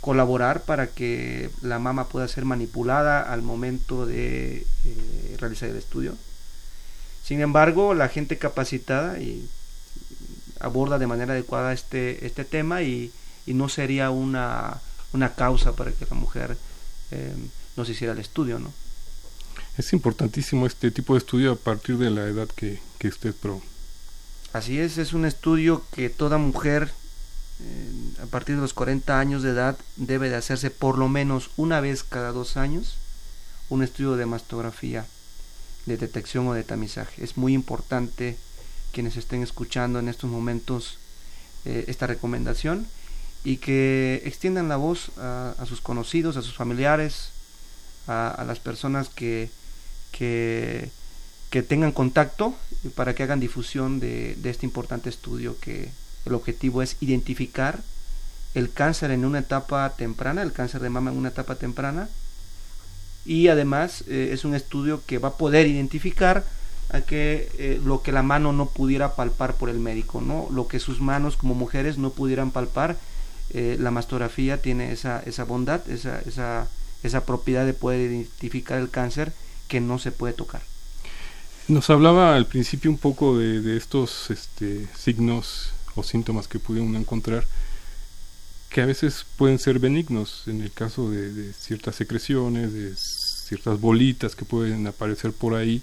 colaborar 0.00 0.62
para 0.62 0.88
que 0.88 1.50
la 1.62 1.78
mama 1.78 2.08
pueda 2.08 2.26
ser 2.28 2.44
manipulada 2.44 3.22
al 3.22 3.42
momento 3.42 4.06
de 4.06 4.66
eh, 4.84 5.36
realizar 5.38 5.68
el 5.68 5.76
estudio. 5.76 6.16
Sin 7.22 7.40
embargo, 7.40 7.94
la 7.94 8.08
gente 8.08 8.38
capacitada 8.38 9.18
y 9.18 9.48
aborda 10.60 10.98
de 10.98 11.06
manera 11.06 11.32
adecuada 11.32 11.72
este, 11.72 12.26
este 12.26 12.44
tema 12.44 12.82
y, 12.82 13.12
y 13.46 13.54
no 13.54 13.68
sería 13.68 14.10
una, 14.10 14.80
una 15.12 15.34
causa 15.34 15.74
para 15.74 15.92
que 15.92 16.06
la 16.08 16.16
mujer 16.16 16.56
eh, 17.10 17.34
no 17.76 17.84
se 17.84 17.92
hiciera 17.92 18.12
el 18.12 18.18
estudio, 18.18 18.58
¿no? 18.58 18.72
Es 19.76 19.92
importantísimo 19.92 20.66
este 20.66 20.90
tipo 20.90 21.14
de 21.14 21.18
estudio 21.18 21.52
a 21.52 21.56
partir 21.56 21.96
de 21.96 22.10
la 22.10 22.24
edad 22.26 22.48
que, 22.48 22.80
que 22.98 23.08
usted 23.08 23.34
pro. 23.34 23.62
Así 24.52 24.78
es, 24.78 24.98
es 24.98 25.14
un 25.14 25.24
estudio 25.24 25.82
que 25.92 26.10
toda 26.10 26.36
mujer 26.36 26.90
eh, 27.60 28.22
a 28.22 28.26
partir 28.26 28.56
de 28.56 28.60
los 28.60 28.74
40 28.74 29.18
años 29.18 29.42
de 29.42 29.50
edad 29.50 29.78
debe 29.96 30.28
de 30.28 30.36
hacerse 30.36 30.70
por 30.70 30.98
lo 30.98 31.08
menos 31.08 31.50
una 31.56 31.80
vez 31.80 32.04
cada 32.04 32.32
dos 32.32 32.56
años 32.56 32.96
un 33.70 33.82
estudio 33.82 34.16
de 34.16 34.26
mastografía 34.26 35.06
de 35.86 35.96
detección 35.96 36.46
o 36.48 36.54
de 36.54 36.64
tamizaje. 36.64 37.24
Es 37.24 37.36
muy 37.36 37.54
importante 37.54 38.36
quienes 38.92 39.16
estén 39.16 39.42
escuchando 39.42 39.98
en 39.98 40.08
estos 40.08 40.30
momentos 40.30 40.98
eh, 41.64 41.84
esta 41.88 42.06
recomendación 42.06 42.86
y 43.44 43.56
que 43.56 44.22
extiendan 44.24 44.68
la 44.68 44.76
voz 44.76 45.10
a, 45.18 45.64
sus 45.66 45.80
conocidos, 45.80 46.36
a 46.36 46.42
sus 46.42 46.54
familiares, 46.54 47.30
a, 48.06 48.44
las 48.46 48.60
personas 48.60 49.08
que, 49.08 49.50
que, 50.12 50.90
tengan 51.68 51.92
contacto 51.92 52.54
para 52.94 53.14
que 53.14 53.22
hagan 53.24 53.40
difusión 53.40 54.00
de 54.00 54.36
este 54.44 54.66
importante 54.66 55.08
estudio 55.08 55.58
que 55.60 55.90
el 56.24 56.34
objetivo 56.34 56.82
es 56.82 56.96
identificar 57.00 57.82
el 58.54 58.70
cáncer 58.72 59.10
en 59.10 59.24
una 59.24 59.40
etapa 59.40 59.90
temprana, 59.96 60.42
el 60.42 60.52
cáncer 60.52 60.80
de 60.80 60.90
mama 60.90 61.10
en 61.10 61.16
una 61.16 61.30
etapa 61.30 61.56
temprana, 61.56 62.08
y 63.24 63.48
además 63.48 64.04
eh, 64.08 64.30
es 64.32 64.44
un 64.44 64.54
estudio 64.54 65.02
que 65.06 65.18
va 65.18 65.28
a 65.28 65.36
poder 65.36 65.66
identificar 65.66 66.44
a 66.90 67.00
que 67.00 67.48
eh, 67.58 67.80
lo 67.82 68.02
que 68.02 68.12
la 68.12 68.22
mano 68.22 68.52
no 68.52 68.66
pudiera 68.66 69.14
palpar 69.14 69.54
por 69.54 69.70
el 69.70 69.78
médico, 69.78 70.20
¿no? 70.20 70.48
Lo 70.50 70.68
que 70.68 70.78
sus 70.78 71.00
manos 71.00 71.36
como 71.36 71.54
mujeres 71.54 71.96
no 71.98 72.10
pudieran 72.10 72.50
palpar, 72.50 72.98
eh, 73.50 73.76
la 73.80 73.90
mastografía 73.90 74.60
tiene 74.60 74.92
esa, 74.92 75.22
esa 75.24 75.44
bondad, 75.44 75.88
esa, 75.90 76.20
esa, 76.20 76.68
esa 77.02 77.24
propiedad 77.24 77.64
de 77.64 77.72
poder 77.72 78.00
identificar 78.10 78.78
el 78.78 78.90
cáncer 78.90 79.32
que 79.68 79.80
no 79.80 79.98
se 79.98 80.12
puede 80.12 80.34
tocar. 80.34 80.62
Nos 81.68 81.88
hablaba 81.90 82.34
al 82.34 82.46
principio 82.46 82.90
un 82.90 82.98
poco 82.98 83.38
de, 83.38 83.60
de 83.60 83.76
estos 83.76 84.30
este, 84.30 84.86
signos 84.98 85.72
o 85.94 86.02
síntomas 86.02 86.48
que 86.48 86.58
puede 86.58 86.80
uno 86.80 86.98
encontrar 86.98 87.46
que 88.72 88.80
a 88.80 88.86
veces 88.86 89.26
pueden 89.36 89.58
ser 89.58 89.78
benignos 89.78 90.44
en 90.46 90.62
el 90.62 90.72
caso 90.72 91.10
de, 91.10 91.52
ciertas 91.52 91.94
secreciones, 91.94 92.72
de 92.72 92.94
ciertas 92.96 93.78
bolitas 93.78 94.34
que 94.34 94.46
pueden 94.46 94.86
aparecer 94.86 95.32
por 95.32 95.54
ahí, 95.54 95.82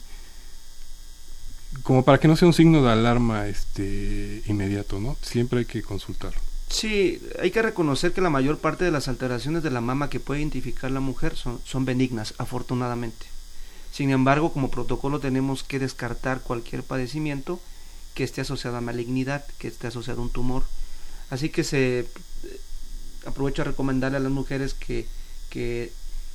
como 1.83 2.03
para 2.03 2.19
que 2.19 2.27
no 2.27 2.35
sea 2.35 2.47
un 2.47 2.53
signo 2.53 2.83
de 2.83 2.91
alarma 2.91 3.47
este 3.47 4.41
inmediato, 4.47 4.99
¿no? 4.99 5.15
Siempre 5.21 5.59
hay 5.59 5.65
que 5.65 5.83
consultarlo. 5.83 6.39
Sí, 6.69 7.21
hay 7.39 7.51
que 7.51 7.61
reconocer 7.61 8.11
que 8.11 8.21
la 8.21 8.31
mayor 8.31 8.57
parte 8.57 8.85
de 8.85 8.91
las 8.91 9.07
alteraciones 9.07 9.61
de 9.61 9.69
la 9.69 9.81
mama 9.81 10.09
que 10.09 10.19
puede 10.19 10.41
identificar 10.41 10.89
la 10.89 10.99
mujer 10.99 11.35
son, 11.35 11.61
son 11.65 11.85
benignas, 11.85 12.33
afortunadamente. 12.39 13.27
Sin 13.91 14.09
embargo, 14.09 14.51
como 14.51 14.71
protocolo 14.71 15.19
tenemos 15.19 15.63
que 15.63 15.79
descartar 15.79 16.41
cualquier 16.41 16.81
padecimiento 16.81 17.59
que 18.15 18.23
esté 18.23 18.41
asociado 18.41 18.77
a 18.77 18.81
malignidad, 18.81 19.45
que 19.59 19.67
esté 19.67 19.87
asociado 19.87 20.21
a 20.21 20.23
un 20.23 20.31
tumor. 20.31 20.63
Así 21.29 21.49
que 21.49 21.63
se 21.63 22.07
aprovecho 23.25 23.61
a 23.61 23.65
recomendarle 23.65 24.17
a 24.17 24.21
las 24.21 24.31
mujeres 24.31 24.73
que, 24.73 25.05
que, 25.49 25.91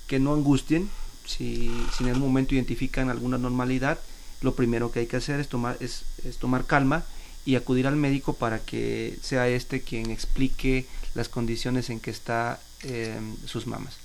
que 0.07 0.18
no 0.18 0.35
angustien 0.35 0.90
si, 1.25 1.70
si 1.97 2.05
en 2.05 2.11
algún 2.11 2.29
momento 2.29 2.55
identifican 2.55 3.11
alguna 3.11 3.38
normalidad. 3.38 3.99
Lo 4.42 4.55
primero 4.55 4.90
que 4.92 5.01
hay 5.01 5.07
que 5.07 5.16
hacer 5.16 5.40
es 5.40 5.49
tomar, 5.49 5.77
es, 5.81 6.05
es 6.25 6.37
tomar 6.38 6.66
calma 6.66 7.05
y 7.47 7.57
acudir 7.57 7.87
al 7.87 7.97
médico 7.97 8.35
para 8.35 8.59
que 8.59 9.18
sea 9.23 9.49
este 9.49 9.83
quien 9.83 10.11
explique 10.11 10.87
las 11.14 11.29
condiciones 11.29 11.90
en 11.90 12.01
que 12.01 12.11
está 12.11 12.61
eh, 12.83 13.18
sus 13.47 13.66
mamas. 13.66 13.97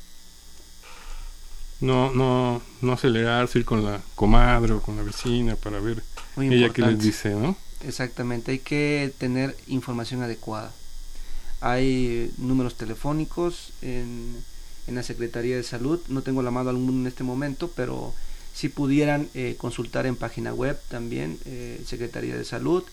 No, 1.82 2.12
no, 2.14 2.62
no 2.82 2.94
acelerarse, 2.94 3.60
ir 3.60 3.66
con 3.66 3.84
la 3.86 4.02
comadre 4.16 4.74
o 4.74 4.82
con 4.82 4.98
la 4.98 5.04
vecina 5.04 5.56
para 5.56 5.80
ver 5.80 6.04
Muy 6.36 6.48
ella 6.50 6.70
qué 6.74 6.82
les 6.82 6.94
importante. 6.94 7.06
dice, 7.06 7.30
¿no? 7.36 7.56
Exactamente, 7.82 8.52
hay 8.52 8.60
que 8.60 9.14
tener 9.18 9.58
información 9.68 10.22
adecuada. 10.22 10.74
Hay 11.62 12.32
números 12.38 12.76
telefónicos 12.76 13.74
en, 13.82 14.36
en 14.88 14.96
la 14.96 15.04
Secretaría 15.04 15.56
de 15.56 15.64
Salud, 15.64 16.00
no 16.08 16.22
tengo 16.22 16.42
la 16.42 16.52
mano 16.52 16.70
alguno 16.70 17.02
en 17.02 17.08
este 17.08 17.24
momento, 17.24 17.72
pero 17.76 18.14
si 18.54 18.70
pudieran 18.70 19.30
eh, 19.36 19.56
consultar 19.58 20.06
en 20.06 20.16
página 20.16 20.54
web 20.54 20.80
también, 20.90 21.38
eh, 21.46 21.82
Secretaría 21.86 22.36
de 22.36 22.44
Salud, 22.44 22.84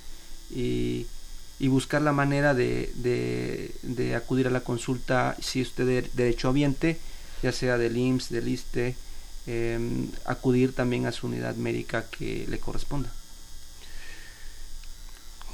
y, 0.50 1.06
y 1.58 1.68
buscar 1.68 2.02
la 2.02 2.12
manera 2.12 2.54
de, 2.54 2.92
de, 3.82 4.14
acudir 4.14 4.46
a 4.46 4.50
la 4.50 4.60
consulta 4.60 5.36
si 5.40 5.62
usted 5.62 5.88
es 5.88 6.16
derechohabiente, 6.16 6.98
ya 7.42 7.52
sea 7.52 7.78
del 7.78 7.96
IMSS, 7.96 8.30
del 8.30 8.48
ISTE, 8.48 8.94
eh, 9.46 10.08
acudir 10.24 10.74
también 10.74 11.06
a 11.06 11.12
su 11.12 11.26
unidad 11.26 11.56
médica 11.56 12.04
que 12.10 12.46
le 12.48 12.58
corresponda. 12.58 13.10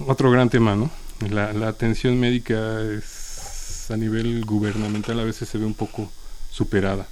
Otro 0.06 0.30
gran 0.30 0.50
tema, 0.50 0.74
¿no? 0.74 0.90
La, 1.30 1.52
la 1.52 1.68
atención 1.68 2.18
médica 2.18 2.80
es 2.82 3.90
a 3.90 3.96
nivel 3.96 4.44
gubernamental 4.44 5.20
a 5.20 5.24
veces 5.24 5.48
se 5.48 5.58
ve 5.58 5.66
un 5.66 5.74
poco 5.74 6.10
superada. 6.50 7.06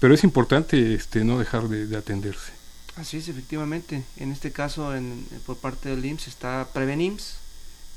Pero 0.00 0.14
es 0.14 0.24
importante 0.24 0.94
este 0.94 1.24
no 1.24 1.38
dejar 1.38 1.68
de, 1.68 1.86
de 1.86 1.96
atenderse. 1.96 2.52
Así 2.96 3.16
es, 3.16 3.28
efectivamente. 3.28 4.04
En 4.16 4.32
este 4.32 4.52
caso, 4.52 4.94
en, 4.94 5.26
por 5.46 5.56
parte 5.56 5.88
del 5.88 6.04
IMSS 6.04 6.28
está 6.28 6.68
Prevenims, 6.72 7.34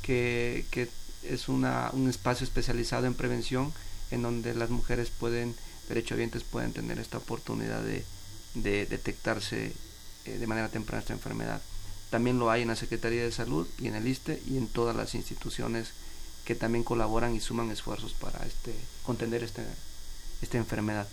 que, 0.02 0.66
que 0.72 0.90
es 1.24 1.48
una, 1.48 1.90
un 1.94 2.10
espacio 2.10 2.44
especializado 2.44 3.06
en 3.06 3.14
prevención 3.14 3.74
en 4.10 4.22
donde 4.22 4.54
las 4.54 4.70
mujeres 4.70 5.10
pueden, 5.10 5.56
derechohabientes 5.90 6.44
pueden 6.44 6.74
tener 6.74 7.00
esta 7.00 7.18
oportunidad 7.18 7.82
de, 7.82 8.04
de 8.56 8.86
detectarse 8.86 9.74
eh, 10.26 10.38
de 10.38 10.48
manera 10.48 10.70
temprana 10.70 11.02
esta 11.02 11.14
enfermedad. 11.14 11.62
También 12.12 12.38
lo 12.38 12.52
hay 12.52 12.62
en 12.62 12.68
la 12.68 12.76
Secretaría 12.76 13.24
de 13.24 13.32
Salud 13.32 13.68
y 13.80 13.88
en 13.88 13.96
el 13.96 14.08
ISTE 14.08 14.44
y 14.48 14.58
en 14.58 14.68
todas 14.68 14.96
las 14.96 15.16
instituciones 15.16 15.90
que 16.46 16.54
también 16.56 16.84
colaboran 16.84 17.34
y 17.36 17.40
suman 17.40 17.72
esfuerzos 17.72 18.14
para 18.14 18.46
este, 18.46 18.76
contener 19.04 19.44
este, 19.44 19.64
esta 20.44 20.58
enfermedad. 20.58 21.08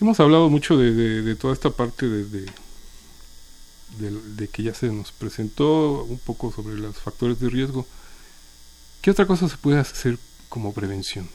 Hemos 0.00 0.20
hablado 0.20 0.50
mucho 0.50 0.76
de, 0.76 0.92
de, 0.92 1.22
de 1.22 1.36
toda 1.36 1.54
esta 1.54 1.70
parte 1.70 2.06
de, 2.06 2.24
de, 2.26 4.10
de- 4.36 4.48
que 4.48 4.62
ya 4.62 4.74
se 4.74 4.88
nos 4.88 5.12
presentó 5.12 6.02
un 6.04 6.18
poco 6.18 6.52
sobre 6.52 6.74
los 6.76 6.96
factores 6.96 7.40
de 7.40 7.48
riesgo. 7.48 7.86
¿Qué 9.00 9.10
otra 9.12 9.26
cosa 9.26 9.48
se 9.48 9.56
puede 9.56 9.78
hacer 9.78 10.18
como 10.50 10.74
prevención? 10.74 11.30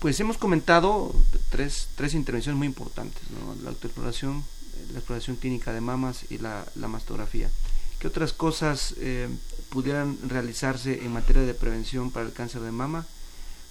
Pues 0.00 0.20
hemos 0.20 0.38
comentado 0.38 1.12
tres, 1.50 1.88
tres 1.96 2.14
intervenciones 2.14 2.56
muy 2.58 2.68
importantes, 2.68 3.20
¿no? 3.30 3.56
la 3.64 3.70
autoexploración, 3.70 4.44
la 4.92 4.98
exploración 4.98 5.36
clínica 5.36 5.72
de 5.72 5.80
mamas 5.80 6.24
y 6.30 6.38
la, 6.38 6.66
la 6.74 6.88
mastografía. 6.88 7.50
¿Qué 7.98 8.06
otras 8.06 8.32
cosas 8.32 8.94
eh, 8.98 9.28
pudieran 9.70 10.18
realizarse 10.28 11.04
en 11.04 11.12
materia 11.12 11.42
de 11.42 11.54
prevención 11.54 12.10
para 12.10 12.26
el 12.26 12.32
cáncer 12.32 12.62
de 12.62 12.70
mama? 12.70 13.06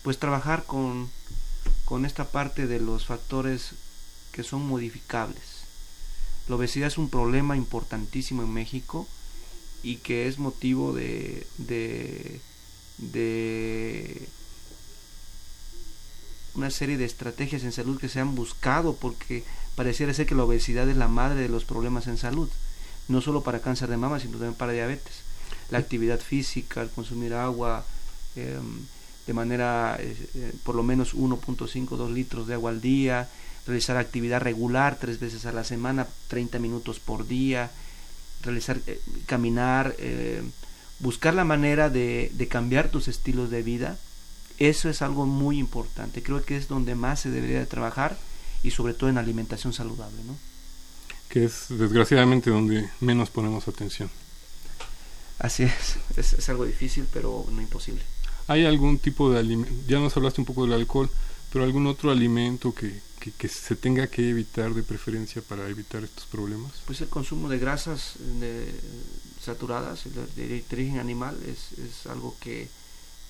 Pues 0.03 0.19
trabajar 0.19 0.65
con, 0.65 1.09
con 1.85 2.05
esta 2.05 2.25
parte 2.25 2.67
de 2.67 2.79
los 2.79 3.05
factores 3.05 3.71
que 4.31 4.43
son 4.43 4.67
modificables. 4.67 5.65
La 6.47 6.55
obesidad 6.55 6.87
es 6.87 6.97
un 6.97 7.09
problema 7.09 7.57
importantísimo 7.57 8.43
en 8.43 8.53
México 8.53 9.07
y 9.83 9.97
que 9.97 10.27
es 10.27 10.39
motivo 10.39 10.93
de, 10.93 11.47
de, 11.57 12.41
de 12.97 14.27
una 16.57 16.71
serie 16.71 16.97
de 16.97 17.05
estrategias 17.05 17.63
en 17.63 17.71
salud 17.71 17.99
que 17.99 18.09
se 18.09 18.19
han 18.19 18.35
buscado 18.35 18.95
porque 18.95 19.43
pareciera 19.75 20.13
ser 20.13 20.25
que 20.25 20.35
la 20.35 20.43
obesidad 20.43 20.89
es 20.89 20.97
la 20.97 21.07
madre 21.07 21.41
de 21.41 21.49
los 21.49 21.65
problemas 21.65 22.07
en 22.07 22.17
salud, 22.17 22.49
no 23.07 23.21
solo 23.21 23.43
para 23.43 23.61
cáncer 23.61 23.89
de 23.89 23.97
mama, 23.97 24.19
sino 24.19 24.33
también 24.33 24.55
para 24.55 24.73
diabetes. 24.73 25.21
La 25.69 25.77
actividad 25.77 26.19
física, 26.19 26.81
el 26.81 26.89
consumir 26.89 27.33
agua 27.33 27.85
eh, 28.35 28.59
de 29.27 29.33
manera 29.33 29.97
eh, 29.99 30.53
por 30.63 30.73
lo 30.73 30.83
menos 30.83 31.13
1.5, 31.13 31.97
2 31.97 32.11
litros 32.11 32.47
de 32.47 32.53
agua 32.53 32.71
al 32.71 32.81
día, 32.81 33.29
realizar 33.67 33.97
actividad 33.97 34.41
regular 34.41 34.97
tres 34.99 35.19
veces 35.19 35.45
a 35.45 35.51
la 35.51 35.65
semana, 35.65 36.07
30 36.29 36.57
minutos 36.59 36.99
por 36.99 37.27
día, 37.27 37.69
realizar, 38.41 38.79
eh, 38.87 39.01
caminar, 39.25 39.93
eh, 39.99 40.41
buscar 40.99 41.33
la 41.33 41.43
manera 41.43 41.89
de, 41.89 42.31
de 42.33 42.47
cambiar 42.47 42.89
tus 42.89 43.09
estilos 43.09 43.51
de 43.51 43.61
vida, 43.61 43.97
eso 44.57 44.89
es 44.89 45.01
algo 45.01 45.25
muy 45.25 45.59
importante. 45.59 46.23
Creo 46.23 46.43
que 46.43 46.57
es 46.57 46.67
donde 46.67 46.95
más 46.95 47.21
se 47.21 47.29
debería 47.31 47.59
de 47.59 47.65
trabajar 47.65 48.17
y 48.63 48.71
sobre 48.71 48.93
todo 48.93 49.09
en 49.09 49.17
alimentación 49.17 49.73
saludable, 49.73 50.23
¿no? 50.25 50.35
Que 51.29 51.45
es 51.45 51.65
desgraciadamente 51.69 52.49
donde 52.49 52.89
menos 53.01 53.29
ponemos 53.29 53.67
atención. 53.67 54.09
Así 55.39 55.63
es, 55.63 55.97
es, 56.17 56.33
es 56.33 56.49
algo 56.49 56.65
difícil, 56.65 57.05
pero 57.13 57.45
no 57.51 57.61
imposible. 57.61 58.01
¿Hay 58.47 58.65
algún 58.65 58.97
tipo 58.99 59.29
de 59.31 59.39
alimento? 59.39 59.73
Ya 59.87 59.99
nos 59.99 60.15
hablaste 60.15 60.41
un 60.41 60.45
poco 60.45 60.63
del 60.63 60.73
alcohol, 60.73 61.09
pero 61.51 61.63
algún 61.65 61.85
otro 61.87 62.11
alimento 62.11 62.73
que, 62.73 63.01
que, 63.19 63.31
que 63.31 63.47
se 63.47 63.75
tenga 63.75 64.07
que 64.07 64.29
evitar 64.29 64.73
de 64.73 64.83
preferencia 64.83 65.41
para 65.41 65.67
evitar 65.67 66.03
estos 66.03 66.25
problemas? 66.25 66.71
Pues 66.85 67.01
el 67.01 67.09
consumo 67.09 67.49
de 67.49 67.59
grasas 67.59 68.13
de- 68.39 68.73
saturadas, 69.43 70.03
de, 70.35 70.45
de 70.47 70.63
origen 70.71 70.99
animal, 70.99 71.37
es, 71.45 71.77
es 71.79 72.05
algo 72.07 72.35
que, 72.39 72.69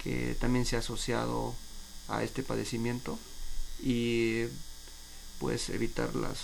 que 0.03 0.35
también 0.39 0.65
se 0.65 0.75
ha 0.75 0.79
asociado 0.79 1.55
a 2.07 2.23
este 2.23 2.43
padecimiento 2.43 3.17
y 3.81 4.43
pues 5.39 5.69
evitar 5.69 6.15
las, 6.15 6.39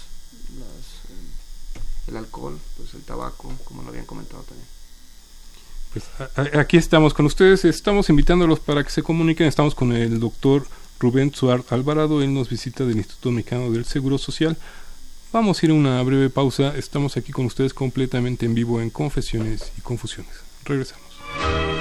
las, 0.57 1.09
eh, 1.09 2.07
el 2.07 2.17
alcohol, 2.17 2.59
pues 2.77 2.93
el 2.93 3.01
tabaco, 3.03 3.51
como 3.65 3.83
lo 3.83 3.89
habían 3.89 4.05
comentado 4.05 4.43
también. 4.43 4.67
Pues 5.93 6.05
aquí 6.55 6.77
estamos 6.77 7.13
con 7.13 7.25
ustedes, 7.25 7.65
estamos 7.65 8.09
invitándolos 8.09 8.59
para 8.59 8.83
que 8.83 8.89
se 8.89 9.03
comuniquen, 9.03 9.47
estamos 9.47 9.75
con 9.75 9.93
el 9.93 10.19
doctor 10.19 10.65
Rubén 10.99 11.33
Suárez 11.33 11.71
Alvarado, 11.71 12.21
él 12.23 12.33
nos 12.33 12.49
visita 12.49 12.85
del 12.85 12.97
Instituto 12.97 13.31
Mexicano 13.31 13.69
del 13.69 13.85
Seguro 13.85 14.17
Social. 14.17 14.57
Vamos 15.31 15.61
a 15.61 15.65
ir 15.65 15.71
a 15.71 15.75
una 15.75 16.01
breve 16.01 16.29
pausa, 16.29 16.75
estamos 16.77 17.17
aquí 17.17 17.31
con 17.31 17.45
ustedes 17.45 17.73
completamente 17.73 18.45
en 18.45 18.55
vivo 18.55 18.81
en 18.81 18.89
Confesiones 18.89 19.71
y 19.77 19.81
Confusiones. 19.81 20.33
Regresamos. 20.63 21.72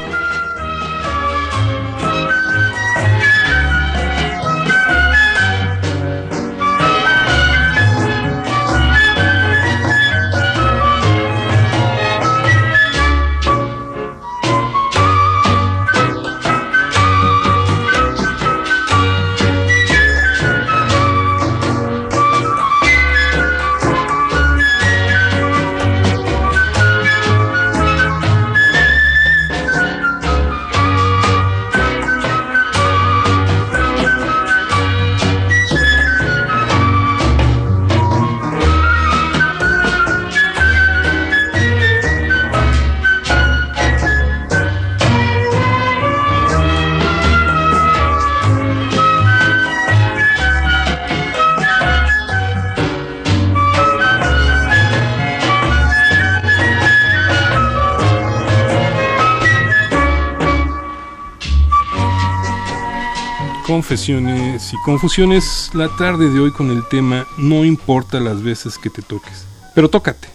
Confesiones 63.73 64.75
y 64.75 64.77
confusiones, 64.85 65.71
la 65.73 65.89
tarde 65.97 66.29
de 66.29 66.39
hoy 66.39 66.53
con 66.53 66.71
el 66.71 66.87
tema 66.91 67.27
No 67.39 67.65
importa 67.65 68.21
las 68.21 68.43
veces 68.43 68.77
que 68.77 68.91
te 68.91 69.01
toques, 69.01 69.47
pero 69.75 69.89
tócate. 69.89 70.29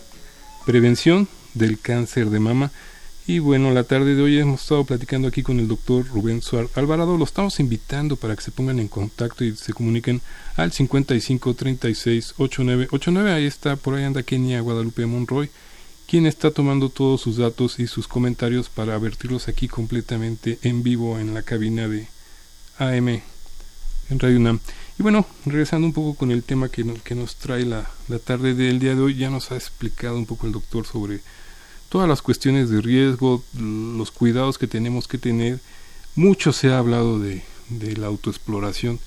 Prevención 0.65 1.27
del 1.53 1.79
cáncer 1.79 2.31
de 2.31 2.39
mama. 2.39 2.71
Y 3.27 3.37
bueno, 3.37 3.69
la 3.69 3.83
tarde 3.83 4.15
de 4.15 4.23
hoy 4.23 4.39
hemos 4.39 4.63
estado 4.63 4.85
platicando 4.85 5.27
aquí 5.27 5.43
con 5.43 5.59
el 5.59 5.67
doctor 5.67 6.07
Rubén 6.07 6.41
Suárez 6.41 6.75
Alvarado. 6.75 7.15
Lo 7.15 7.25
estamos 7.25 7.59
invitando 7.59 8.15
para 8.15 8.35
que 8.35 8.41
se 8.41 8.49
pongan 8.49 8.79
en 8.79 8.87
contacto 8.87 9.43
y 9.43 9.55
se 9.55 9.71
comuniquen 9.71 10.19
al 10.55 10.71
55 10.71 11.53
36 11.53 12.33
89 12.39 12.87
89. 12.89 13.31
Ahí 13.33 13.45
está, 13.45 13.75
por 13.75 13.93
ahí 13.93 14.03
anda 14.03 14.23
Kenia 14.23 14.61
Guadalupe 14.61 15.05
Monroy, 15.05 15.51
quien 16.07 16.25
está 16.25 16.49
tomando 16.49 16.89
todos 16.89 17.21
sus 17.21 17.37
datos 17.37 17.77
y 17.77 17.85
sus 17.85 18.07
comentarios 18.07 18.67
para 18.67 18.97
vertirlos 18.97 19.47
aquí 19.47 19.67
completamente 19.67 20.57
en 20.63 20.81
vivo 20.81 21.19
en 21.19 21.35
la 21.35 21.43
cabina 21.43 21.87
de 21.87 22.07
AM 22.79 23.07
en 24.09 24.19
Radio 24.19 24.37
UNAM. 24.37 24.59
Y 24.99 25.03
bueno, 25.03 25.25
regresando 25.45 25.85
un 25.85 25.93
poco 25.93 26.15
con 26.17 26.31
el 26.31 26.43
tema 26.43 26.69
que, 26.69 26.83
no- 26.83 26.95
que 27.03 27.13
nos 27.15 27.35
trae 27.35 27.65
la, 27.65 27.89
la 28.07 28.19
tarde 28.19 28.53
del 28.53 28.79
día 28.79 28.95
de 28.95 29.01
hoy, 29.01 29.15
ya 29.15 29.29
nos 29.29 29.51
ha 29.51 29.55
explicado 29.55 30.15
un 30.17 30.25
poco 30.25 30.47
el 30.47 30.53
doctor 30.53 30.85
sobre 30.87 31.19
todas 31.89 32.09
las 32.09 32.21
cuestiones 32.21 32.69
de 32.69 32.81
riesgo, 32.81 33.43
los 33.59 34.11
cuidados 34.11 34.57
que 34.57 34.67
tenemos 34.67 35.07
que 35.07 35.17
tener. 35.17 35.59
Mucho 36.15 36.51
se 36.51 36.69
ha 36.71 36.79
hablado 36.79 37.19
de, 37.19 37.43
de 37.69 37.95
la 37.95 38.07
autoexploración, 38.07 38.99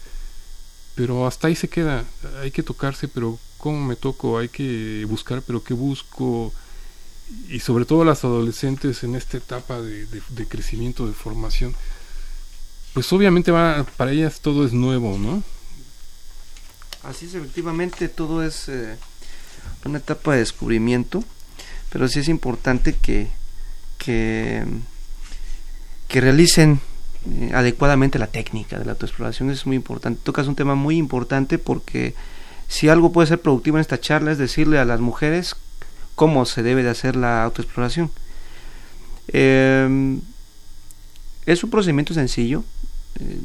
pero 0.94 1.26
hasta 1.26 1.48
ahí 1.48 1.56
se 1.56 1.68
queda. 1.68 2.04
Hay 2.42 2.50
que 2.52 2.62
tocarse, 2.62 3.08
pero 3.08 3.38
¿cómo 3.58 3.84
me 3.84 3.96
toco? 3.96 4.38
Hay 4.38 4.48
que 4.48 5.04
buscar, 5.08 5.42
pero 5.42 5.62
¿qué 5.64 5.74
busco? 5.74 6.52
Y 7.48 7.60
sobre 7.60 7.84
todo 7.84 8.04
las 8.04 8.24
adolescentes 8.24 9.02
en 9.02 9.14
esta 9.16 9.36
etapa 9.38 9.80
de- 9.80 10.06
de 10.06 10.46
crecimiento, 10.46 11.06
de 11.06 11.12
formación, 11.12 11.74
pues 12.92 13.12
obviamente 13.12 13.50
va, 13.50 13.84
para 13.96 14.12
ellas 14.12 14.40
todo 14.40 14.66
es 14.66 14.72
nuevo, 14.72 15.18
¿no? 15.18 15.42
Así 17.02 17.26
es, 17.26 17.34
efectivamente, 17.34 18.08
todo 18.08 18.44
es 18.44 18.68
eh, 18.68 18.96
una 19.84 19.98
etapa 19.98 20.32
de 20.32 20.40
descubrimiento, 20.40 21.24
pero 21.90 22.08
sí 22.08 22.20
es 22.20 22.28
importante 22.28 22.94
que, 22.94 23.28
que, 23.98 24.64
que 26.08 26.20
realicen 26.20 26.80
eh, 27.26 27.52
adecuadamente 27.54 28.18
la 28.18 28.26
técnica 28.26 28.78
de 28.78 28.84
la 28.84 28.92
autoexploración, 28.92 29.50
es 29.50 29.66
muy 29.66 29.76
importante. 29.76 30.20
Tocas 30.22 30.46
un 30.46 30.56
tema 30.56 30.74
muy 30.74 30.96
importante 30.96 31.58
porque 31.58 32.14
si 32.68 32.88
algo 32.88 33.12
puede 33.12 33.28
ser 33.28 33.40
productivo 33.40 33.78
en 33.78 33.82
esta 33.82 34.00
charla 34.00 34.32
es 34.32 34.38
decirle 34.38 34.78
a 34.78 34.84
las 34.84 35.00
mujeres 35.00 35.56
cómo 36.14 36.44
se 36.44 36.62
debe 36.62 36.82
de 36.82 36.90
hacer 36.90 37.16
la 37.16 37.44
autoexploración. 37.44 38.10
Eh, 39.28 40.18
es 41.46 41.64
un 41.64 41.70
procedimiento 41.70 42.14
sencillo. 42.14 42.64
Eh, 43.20 43.40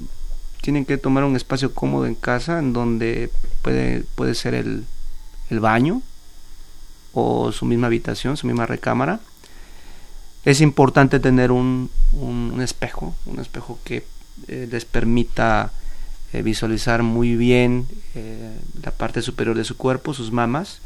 tienen 0.62 0.86
que 0.86 0.98
tomar 0.98 1.24
un 1.24 1.36
espacio 1.36 1.74
cómodo 1.74 2.06
en 2.06 2.16
casa 2.16 2.60
en 2.60 2.74
donde 2.74 3.30
puede, 3.62 4.04
puede 4.16 4.34
ser 4.34 4.54
el, 4.54 4.86
el 5.50 5.60
baño 5.60 6.02
o 7.14 7.52
su 7.52 7.66
misma 7.66 7.88
habitación, 7.88 8.38
su 8.38 8.48
misma 8.48 8.66
recámara. 8.66 9.20
Es 10.44 10.62
importante 10.62 11.20
tener 11.20 11.52
un, 11.52 11.90
un, 12.14 12.62
espejo, 12.62 13.16
un 13.26 13.40
espejo 13.40 13.80
que 13.84 14.06
eh, 14.48 14.68
les 14.72 14.86
permita 14.86 15.72
eh, 16.34 16.42
visualizar 16.42 17.04
muy 17.04 17.36
bien 17.36 17.88
la 18.82 18.92
parte 18.92 19.22
superior 19.22 19.56
de 19.56 19.64
su 19.64 19.78
cuerpo, 19.78 20.14
sus 20.14 20.32
mamas. 20.32 20.80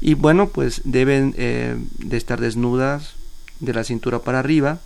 Y 0.00 0.14
bueno, 0.14 0.48
pues 0.48 0.82
deben 0.84 1.32
de 1.32 2.16
estar 2.16 2.40
desnudas 2.40 3.14
de 3.60 3.74
la 3.74 3.84
cintura 3.84 4.20
para 4.20 4.38
arriba, 4.38 4.80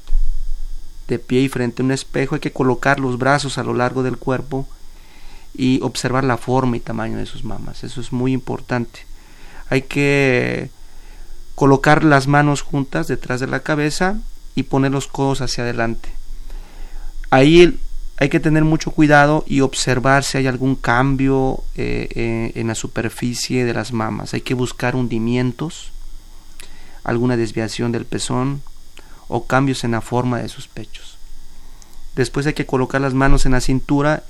de 1.08 1.18
pie 1.18 1.40
y 1.40 1.48
frente 1.48 1.82
a 1.82 1.84
un 1.84 1.92
espejo. 1.92 2.34
Hay 2.34 2.40
que 2.40 2.52
colocar 2.52 3.00
los 3.00 3.18
brazos 3.18 3.58
a 3.58 3.64
lo 3.64 3.74
largo 3.74 4.02
del 4.02 4.16
cuerpo 4.16 4.66
y 5.54 5.80
observar 5.82 6.24
la 6.24 6.36
forma 6.36 6.76
y 6.76 6.80
tamaño 6.80 7.18
de 7.18 7.26
sus 7.26 7.44
mamas. 7.44 7.84
Eso 7.84 8.00
es 8.00 8.12
muy 8.12 8.32
importante. 8.32 9.06
Hay 9.70 9.82
que 9.82 10.70
colocar 11.54 12.04
las 12.04 12.26
manos 12.26 12.62
juntas 12.62 13.06
detrás 13.06 13.40
de 13.40 13.46
la 13.46 13.60
cabeza 13.60 14.18
y 14.54 14.64
poner 14.64 14.92
los 14.92 15.06
codos 15.06 15.40
hacia 15.40 15.64
adelante. 15.64 16.10
Ahí 17.30 17.78
hay 18.16 18.28
que 18.28 18.40
tener 18.40 18.64
mucho 18.64 18.90
cuidado 18.90 19.44
y 19.46 19.60
observar 19.60 20.24
si 20.24 20.38
hay 20.38 20.46
algún 20.46 20.76
cambio 20.76 21.64
eh, 21.76 22.08
eh, 22.14 22.52
en 22.54 22.68
la 22.68 22.74
superficie 22.74 23.64
de 23.64 23.74
las 23.74 23.92
mamas. 23.92 24.34
Hay 24.34 24.40
que 24.40 24.54
buscar 24.54 24.94
hundimientos, 24.94 25.92
alguna 27.02 27.36
desviación 27.36 27.92
del 27.92 28.06
pezón 28.06 28.62
o 29.28 29.46
cambios 29.46 29.84
en 29.84 29.92
la 29.92 30.00
forma 30.00 30.38
de 30.38 30.48
sus 30.48 30.68
pechos. 30.68 31.18
Después 32.14 32.46
hay 32.46 32.54
que 32.54 32.66
colocar 32.66 33.00
las 33.00 33.14
manos 33.14 33.46
en 33.46 33.52
la 33.52 33.60
cintura 33.60 34.22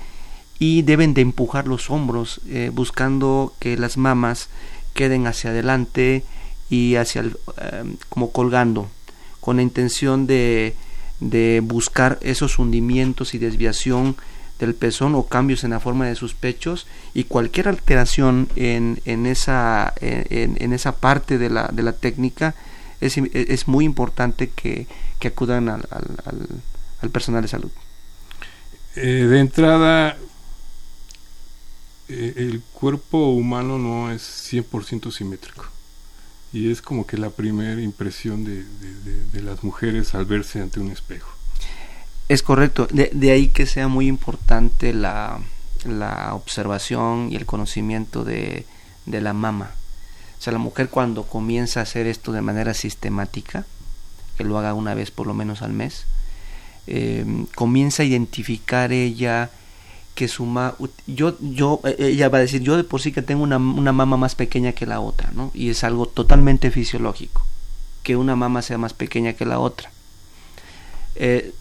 y 0.59 0.83
deben 0.83 1.15
de 1.15 1.21
empujar 1.21 1.67
los 1.67 1.91
hombros 1.91 2.41
eh, 2.49 2.71
buscando 2.73 3.55
que 3.59 3.77
las 3.77 3.97
mamas 3.97 4.49
queden 4.95 5.27
hacia 5.27 5.51
adelante 5.51 6.25
y 6.71 6.95
hacia 6.95 7.23
el, 7.23 7.37
eh, 7.61 7.97
como 8.09 8.31
colgando 8.31 8.89
con 9.41 9.57
la 9.57 9.63
intención 9.63 10.27
de, 10.27 10.75
de 11.21 11.61
buscar 11.63 12.19
esos 12.23 12.59
hundimientos 12.59 13.35
y 13.35 13.39
desviación 13.39 14.17
del 14.59 14.75
pezón 14.75 15.15
o 15.17 15.27
cambios 15.27 15.65
en 15.65 15.71
la 15.71 15.81
forma 15.81 16.07
de 16.07 16.15
sus 16.15 16.35
pechos 16.35 16.87
y 17.13 17.25
cualquier 17.25 17.69
alteración 17.69 18.49
en, 18.57 19.01
en, 19.05 19.27
esa, 19.27 19.93
en, 20.01 20.57
en 20.63 20.73
esa 20.73 20.97
parte 20.97 21.39
de 21.39 21.51
la, 21.51 21.69
de 21.73 21.83
la 21.83 21.93
técnica 21.93 22.55
es, 23.07 23.17
es 23.19 23.69
muy 23.69 23.85
importante 23.85 24.51
que, 24.51 24.87
que 25.19 25.29
acudan 25.29 25.69
al, 25.69 25.87
al, 25.91 26.07
al, 26.25 26.49
al 27.01 27.11
personal 27.11 27.43
de 27.43 27.49
salud. 27.49 27.71
Eh, 28.97 29.27
de 29.29 29.41
entrada, 29.41 30.17
eh, 32.09 32.35
el 32.37 32.63
cuerpo 32.73 33.31
humano 33.31 33.79
no 33.79 34.11
es 34.11 34.23
100% 34.23 35.11
simétrico. 35.13 35.67
Y 36.53 36.71
es 36.71 36.83
como 36.83 37.07
que 37.07 37.17
la 37.19 37.31
primera 37.31 37.81
impresión 37.81 38.45
de, 38.45 38.63
de- 38.65 38.95
de- 39.05 39.25
de 39.33 39.43
las 39.43 39.65
mujeres 39.65 40.15
al 40.15 40.25
verse 40.25 40.61
ante 40.61 40.79
un 40.81 40.91
espejo. 40.93 41.31
Es 42.29 42.43
correcto, 42.43 42.87
de, 42.91 43.31
ahí 43.33 43.49
que 43.49 43.67
sea 43.67 43.89
muy 43.89 44.07
importante 44.07 44.95
la, 44.95 45.41
la 45.85 46.35
observación 46.35 47.29
y 47.31 47.37
el 47.37 47.45
conocimiento 47.45 48.25
de 48.25 48.65
la 49.07 49.33
mama. 49.35 49.73
Sea, 50.45 50.53
la 50.53 50.59
mujer 50.59 50.91
cuando 50.91 51.23
comienza 51.23 51.81
a 51.81 51.85
hacer 51.85 52.07
esto 52.07 52.31
de 52.33 52.43
manera 52.43 52.75
sistemática, 52.75 53.65
que 54.37 54.45
lo 54.45 54.59
haga 54.59 54.75
una 54.75 54.93
vez 54.95 55.11
por 55.11 55.27
lo 55.27 55.33
menos 55.33 55.63
al 55.63 55.73
mes, 55.73 56.05
eh, 56.87 57.25
comienza 57.55 58.03
a 58.03 58.07
identificar 58.07 58.93
ella 58.93 59.51
que 60.15 60.29
su 60.29 60.45
ma 60.45 60.75
yo 61.07 61.37
yo 61.41 61.81
eh, 61.85 61.97
ella 61.99 62.29
va 62.29 62.39
a 62.39 62.41
decir 62.43 62.61
yo 62.61 62.77
de 62.77 62.85
por 62.85 63.01
sí 63.01 63.11
que 63.11 63.23
tengo 63.23 63.43
una, 63.43 63.57
una 63.57 63.93
mama 63.93 64.17
más 64.19 64.35
pequeña 64.35 64.73
que 64.73 64.87
la 64.87 65.01
otra 65.01 65.31
no 65.35 65.51
y 65.55 65.71
es 65.71 65.83
algo 65.83 66.07
totalmente 66.07 66.71
fisiológico 66.71 67.45
que 68.05 68.15
una 68.17 68.37
mama 68.37 68.61
sea 68.63 68.77
más 68.79 68.93
pequeña 68.93 69.33
que 69.33 69.47
la 69.47 69.59
otra. 69.59 69.91
Eh, 71.17 71.53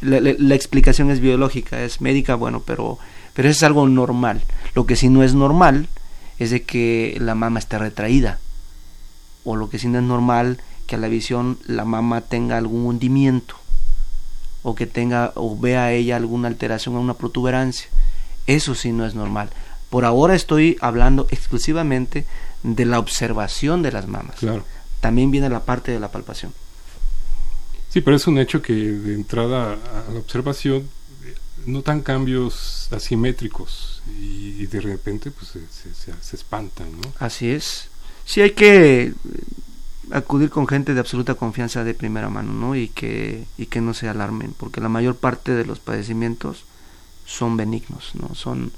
la, 0.00 0.20
la- 0.20 0.34
la 0.36 0.54
explicación 0.54 1.10
es 1.10 1.20
biológica 1.20 1.80
es 1.82 2.00
médica 2.00 2.34
bueno 2.34 2.62
pero 2.66 2.98
pero 3.34 3.48
eso 3.48 3.58
es 3.58 3.62
algo 3.62 3.86
normal. 3.88 4.42
Lo 4.74 4.84
que 4.86 4.96
sí 4.96 5.08
no 5.08 5.22
es 5.22 5.34
normal 5.34 5.86
es 6.38 6.50
de 6.50 6.62
que 6.62 7.16
la 7.20 7.34
mama 7.34 7.58
esté 7.58 7.78
retraída 7.78 8.38
o 9.44 9.56
lo 9.56 9.70
que 9.70 9.78
sí 9.78 9.88
no 9.88 9.98
es 9.98 10.04
normal 10.04 10.58
que 10.86 10.96
a 10.96 10.98
la 10.98 11.08
visión 11.08 11.58
la 11.66 11.84
mama 11.84 12.22
tenga 12.22 12.56
algún 12.56 12.86
hundimiento 12.86 13.56
o 14.62 14.74
que 14.74 14.86
tenga 14.86 15.32
o 15.34 15.58
vea 15.58 15.92
ella 15.92 16.16
alguna 16.16 16.48
alteración 16.48 16.96
o 16.96 17.00
una 17.00 17.14
protuberancia. 17.14 17.88
Eso 18.46 18.74
sí 18.74 18.92
no 18.92 19.06
es 19.06 19.14
normal. 19.14 19.50
Por 19.90 20.04
ahora 20.04 20.34
estoy 20.34 20.76
hablando 20.80 21.26
exclusivamente 21.30 22.24
de 22.62 22.84
la 22.84 22.98
observación 22.98 23.82
de 23.82 23.92
las 23.92 24.08
mamas. 24.08 24.36
Claro. 24.36 24.64
También 25.00 25.30
viene 25.30 25.48
la 25.48 25.64
parte 25.64 25.92
de 25.92 26.00
la 26.00 26.10
palpación. 26.10 26.52
Sí, 27.88 28.00
pero 28.00 28.16
es 28.16 28.26
un 28.26 28.38
hecho 28.38 28.60
que 28.60 28.72
de 28.72 29.14
entrada 29.14 29.72
a 29.72 30.12
la 30.12 30.18
observación 30.18 30.88
notan 31.68 32.00
cambios 32.02 32.88
asimétricos 32.92 34.02
y, 34.20 34.62
y 34.62 34.66
de 34.66 34.80
repente 34.80 35.30
pues 35.30 35.48
se, 35.50 35.60
se- 35.68 35.94
se- 35.94 36.20
se 36.22 36.36
espantan, 36.36 36.90
¿no? 36.92 37.12
Así 37.18 37.48
es. 37.50 37.88
Sí 38.24 38.40
hay 38.40 38.50
que 38.52 39.02
eh, 39.02 39.14
acudir 40.10 40.50
con 40.50 40.66
gente 40.66 40.94
de 40.94 41.00
absoluta 41.00 41.34
confianza 41.34 41.84
de 41.84 41.94
primera 41.94 42.28
mano, 42.28 42.52
¿no? 42.52 42.74
Y 42.76 42.88
que 42.88 43.46
y 43.56 43.66
que 43.66 43.80
no 43.80 43.94
se 43.94 44.08
alarmen, 44.08 44.54
porque 44.58 44.80
la 44.80 44.88
mayor 44.88 45.16
parte 45.16 45.52
de 45.54 45.64
los 45.64 45.78
padecimientos 45.78 46.64
son 47.26 47.56
benignos, 47.56 48.12
¿no? 48.14 48.34
Son 48.34 48.72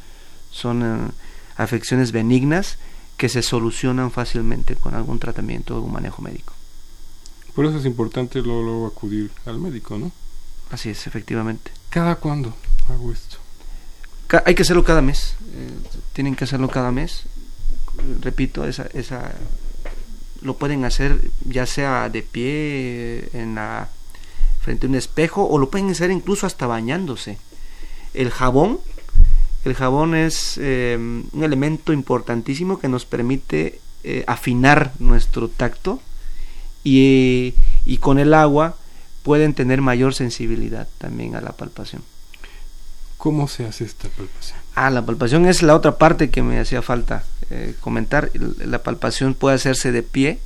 son 0.51 0.83
eh, 0.83 1.11
afecciones 1.57 2.13
benignas 2.13 2.79
que 3.17 3.29
se 3.29 3.43
solucionan 3.43 4.11
fácilmente 4.11 4.77
con 4.77 4.95
algún 4.95 5.19
tratamiento 5.19 5.77
o 5.77 5.83
un 5.83 5.93
manejo 5.93 6.23
médico. 6.23 6.55
Por 7.55 7.67
eso 7.67 7.79
es 7.79 7.85
importante 7.87 8.41
luego, 8.43 8.63
luego 8.63 8.87
acudir 8.87 9.31
al 9.45 9.59
médico, 9.59 9.99
¿no? 9.99 10.11
Así 10.71 10.89
es, 10.91 11.07
efectivamente. 11.07 11.71
¿Cada 11.91 12.15
cuándo 12.17 12.55
hay 14.45 14.55
que 14.55 14.63
hacerlo 14.63 14.85
cada 14.85 15.03
mes. 15.03 15.35
eh, 15.55 15.71
tienen 16.13 16.37
que 16.37 16.45
hacerlo 16.45 16.69
cada 16.69 16.93
mes. 16.93 17.25
Repito, 18.21 18.65
esa, 18.65 18.87
esa 18.95 19.33
lo 20.43 20.57
pueden 20.57 20.85
hacer 20.85 21.21
ya 21.45 21.67
sea 21.67 22.09
de 22.09 22.23
pie 22.23 23.29
en 23.33 23.57
la 23.57 23.89
frente 24.61 24.87
a 24.87 24.89
un 24.89 24.95
espejo 24.95 25.47
o 25.47 25.59
lo 25.59 25.71
pueden 25.71 25.91
hacer 25.91 26.11
incluso 26.11 26.47
hasta 26.47 26.67
bañándose. 26.67 27.39
El 28.15 28.31
jabón, 28.31 28.81
el 29.65 29.75
jabón 29.75 30.15
es 30.15 30.59
eh, 30.59 30.97
un 30.99 31.45
elemento 31.45 31.93
importantísimo 31.93 32.79
que 32.79 32.89
nos 32.89 33.05
permite 33.05 33.81
eh, 34.05 34.25
afinar 34.27 34.93
nuestro 34.99 35.49
tacto 35.49 36.01
y, 36.85 37.55
y 37.85 37.99
con 37.99 38.19
el 38.19 38.33
agua 38.35 38.77
pueden 39.23 39.55
tener 39.55 39.83
mayor 39.83 40.15
sensibilidad 40.15 40.89
también 40.99 41.37
a 41.37 41.41
la 41.41 41.53
palpación. 41.53 42.03
¿Cómo 43.21 43.49
se 43.49 43.67
hace 43.67 43.85
esta 43.85 44.09
palpación? 44.09 44.59
Ah, 44.75 44.89
la 44.89 45.05
palpación 45.05 45.45
es 45.45 45.63
la 45.63 45.75
otra 45.75 45.99
parte 45.99 46.31
que 46.31 46.43
me 46.43 46.59
hacía 46.59 46.81
falta 46.81 47.23
eh, 47.51 47.75
comentar. 47.81 48.31
La 48.33 48.83
palpación 48.83 49.35
puede 49.35 49.57
hacerse 49.57 49.93
de 49.93 50.03
pie 50.03 50.39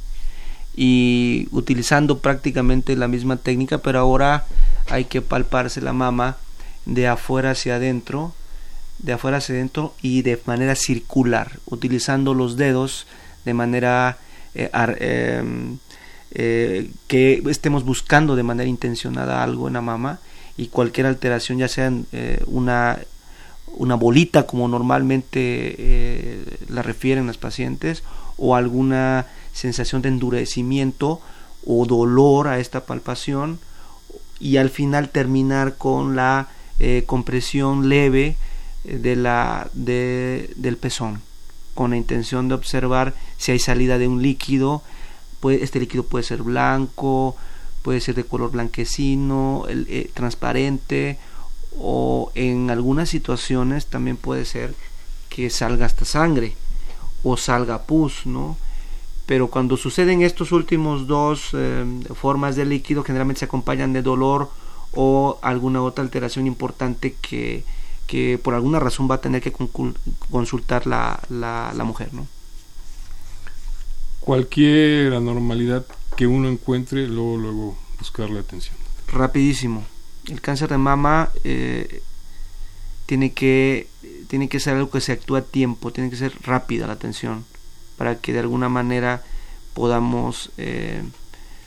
y 0.75 1.47
utilizando 1.53 2.19
prácticamente 2.19 2.97
la 2.97 3.07
misma 3.07 3.37
técnica, 3.37 3.79
pero 3.79 4.01
ahora 4.01 4.45
hay 4.91 5.05
que 5.05 5.23
palparse 5.23 5.81
la 5.83 5.93
mama 5.93 6.37
de 6.85 7.07
afuera 7.07 7.53
hacia 7.53 7.77
adentro, 7.77 8.35
de 8.99 9.13
afuera 9.13 9.37
hacia 9.37 9.55
adentro 9.55 9.95
y 10.03 10.23
de 10.23 10.43
manera 10.45 10.75
circular, 10.75 11.61
utilizando 11.67 12.35
los 12.35 12.57
dedos 12.57 13.07
de 13.45 13.55
manera 13.55 14.19
eh, 14.57 14.69
em, 14.99 15.79
eh, 16.33 16.91
que 17.07 17.41
estemos 17.49 17.85
buscando 17.85 18.35
de 18.35 18.43
manera 18.43 18.69
intencionada 18.69 19.45
algo 19.45 19.69
en 19.69 19.75
la 19.75 19.81
mama 19.81 20.19
y 20.57 20.69
cualquier 20.69 21.07
alteración, 21.07 21.59
ya 21.59 21.69
sea 21.69 21.93
eh, 22.13 22.43
una, 22.47 22.99
una 23.77 23.95
bolita 23.97 24.47
como 24.47 24.69
normalmente 24.69 25.75
eh, 25.79 26.45
la 26.69 26.83
refieren 26.83 27.27
las 27.27 27.39
pacientes 27.39 28.03
o 28.37 28.55
alguna 28.55 29.27
sensación 29.53 30.03
de 30.03 30.09
endurecimiento 30.09 31.21
o 31.67 31.87
dolor 31.87 32.49
a 32.49 32.59
esta 32.59 32.85
palpación 32.85 33.59
y 34.39 34.57
al 34.59 34.71
final 34.71 35.09
terminar 35.09 35.77
con 35.77 36.17
la 36.17 36.49
eh, 36.79 37.05
compresión 37.07 37.89
leve 37.89 38.37
de 38.85 39.17
la, 39.17 39.71
de, 39.73 40.51
del 40.57 40.77
pezón 40.77 41.23
con 41.75 41.91
la 41.91 41.97
intención 41.97 42.49
de 42.49 42.55
observar 42.55 43.15
si 43.37 43.53
hay 43.53 43.59
salida 43.59 43.99
de 43.99 44.07
un 44.07 44.23
líquido. 44.23 44.83
Puede, 45.41 45.65
este 45.65 45.81
líquido 45.81 46.05
puede 46.05 46.25
ser 46.25 46.43
blanco 46.43 47.37
puede 47.85 48.01
ser 48.01 48.15
de 48.15 48.25
color 48.25 48.51
blanquecino 48.51 49.67
el, 49.69 49.87
eh, 49.91 50.11
transparente 50.15 51.19
o 51.79 52.33
en 52.35 52.71
algunas 52.71 53.11
situaciones 53.11 53.87
también 53.87 54.17
puede 54.17 54.47
ser 54.47 54.75
que 55.29 55.51
salga 55.51 55.85
hasta 55.85 56.07
sangre 56.07 56.57
o 57.23 57.37
salga 57.37 57.83
pus, 57.83 58.25
¿no? 58.25 58.57
Pero 59.27 59.49
cuando 59.49 59.77
suceden 59.77 60.23
estos 60.23 60.51
últimos 60.51 61.07
dos 61.07 61.51
eh, 61.53 61.85
formas 62.15 62.57
de 62.57 62.65
líquido, 62.65 63.05
generalmente 63.05 63.41
se 63.41 63.45
acompañan 63.45 63.93
de 63.93 64.01
dolor 64.01 64.51
o 64.93 65.39
alguna 65.43 65.83
otra 65.83 66.05
alteración 66.05 66.47
importante 66.47 67.17
que, 67.21 67.65
que 68.07 68.39
por 68.39 68.55
alguna 68.55 68.79
razón 68.79 69.11
va 69.11 69.17
a 69.17 69.21
tener 69.21 69.43
que 69.43 69.53
consultar 70.31 70.87
la, 70.87 71.21
la, 71.29 71.73
la 71.75 71.85
mujer, 71.85 72.15
¿no? 72.15 72.27
Cualquier 74.25 75.13
anormalidad 75.13 75.85
que 76.17 76.27
uno 76.27 76.49
encuentre, 76.49 77.07
luego, 77.07 77.37
luego 77.37 77.79
buscarle 77.99 78.41
atención. 78.41 78.75
rapidísimo. 79.07 79.85
El 80.27 80.41
cáncer 80.41 80.71
de 80.71 80.79
mama 80.79 81.29
eh, 81.45 82.01
tiene 83.05 83.35
que 83.35 83.87
tiene 84.29 84.49
que 84.49 84.61
ser 84.61 84.77
algo 84.77 84.91
que 84.91 85.03
se 85.03 85.13
actúa 85.13 85.41
a 85.41 85.43
tiempo, 85.43 85.93
tiene 85.93 86.09
que 86.09 86.17
ser 86.17 86.33
rápida 86.43 86.87
la 86.87 86.95
atención 86.95 87.45
para 87.99 88.19
que 88.19 88.33
de 88.33 88.41
alguna 88.41 88.71
manera 88.71 89.23
podamos 89.75 90.51
eh, 90.57 91.03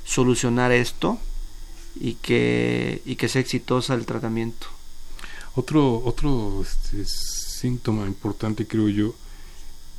solucionar 0.03 0.71
esto 0.71 1.19
y 1.93 2.15
que 2.15 3.03
y 3.05 3.17
que 3.17 3.29
sea 3.29 3.41
exitosa 3.41 3.93
el 3.93 4.07
tratamiento. 4.07 4.65
Otro, 5.53 6.01
otro 6.03 6.63
este, 6.63 7.05
síntoma 7.05 8.07
importante, 8.07 8.65
creo 8.65 8.89
yo, 8.89 9.13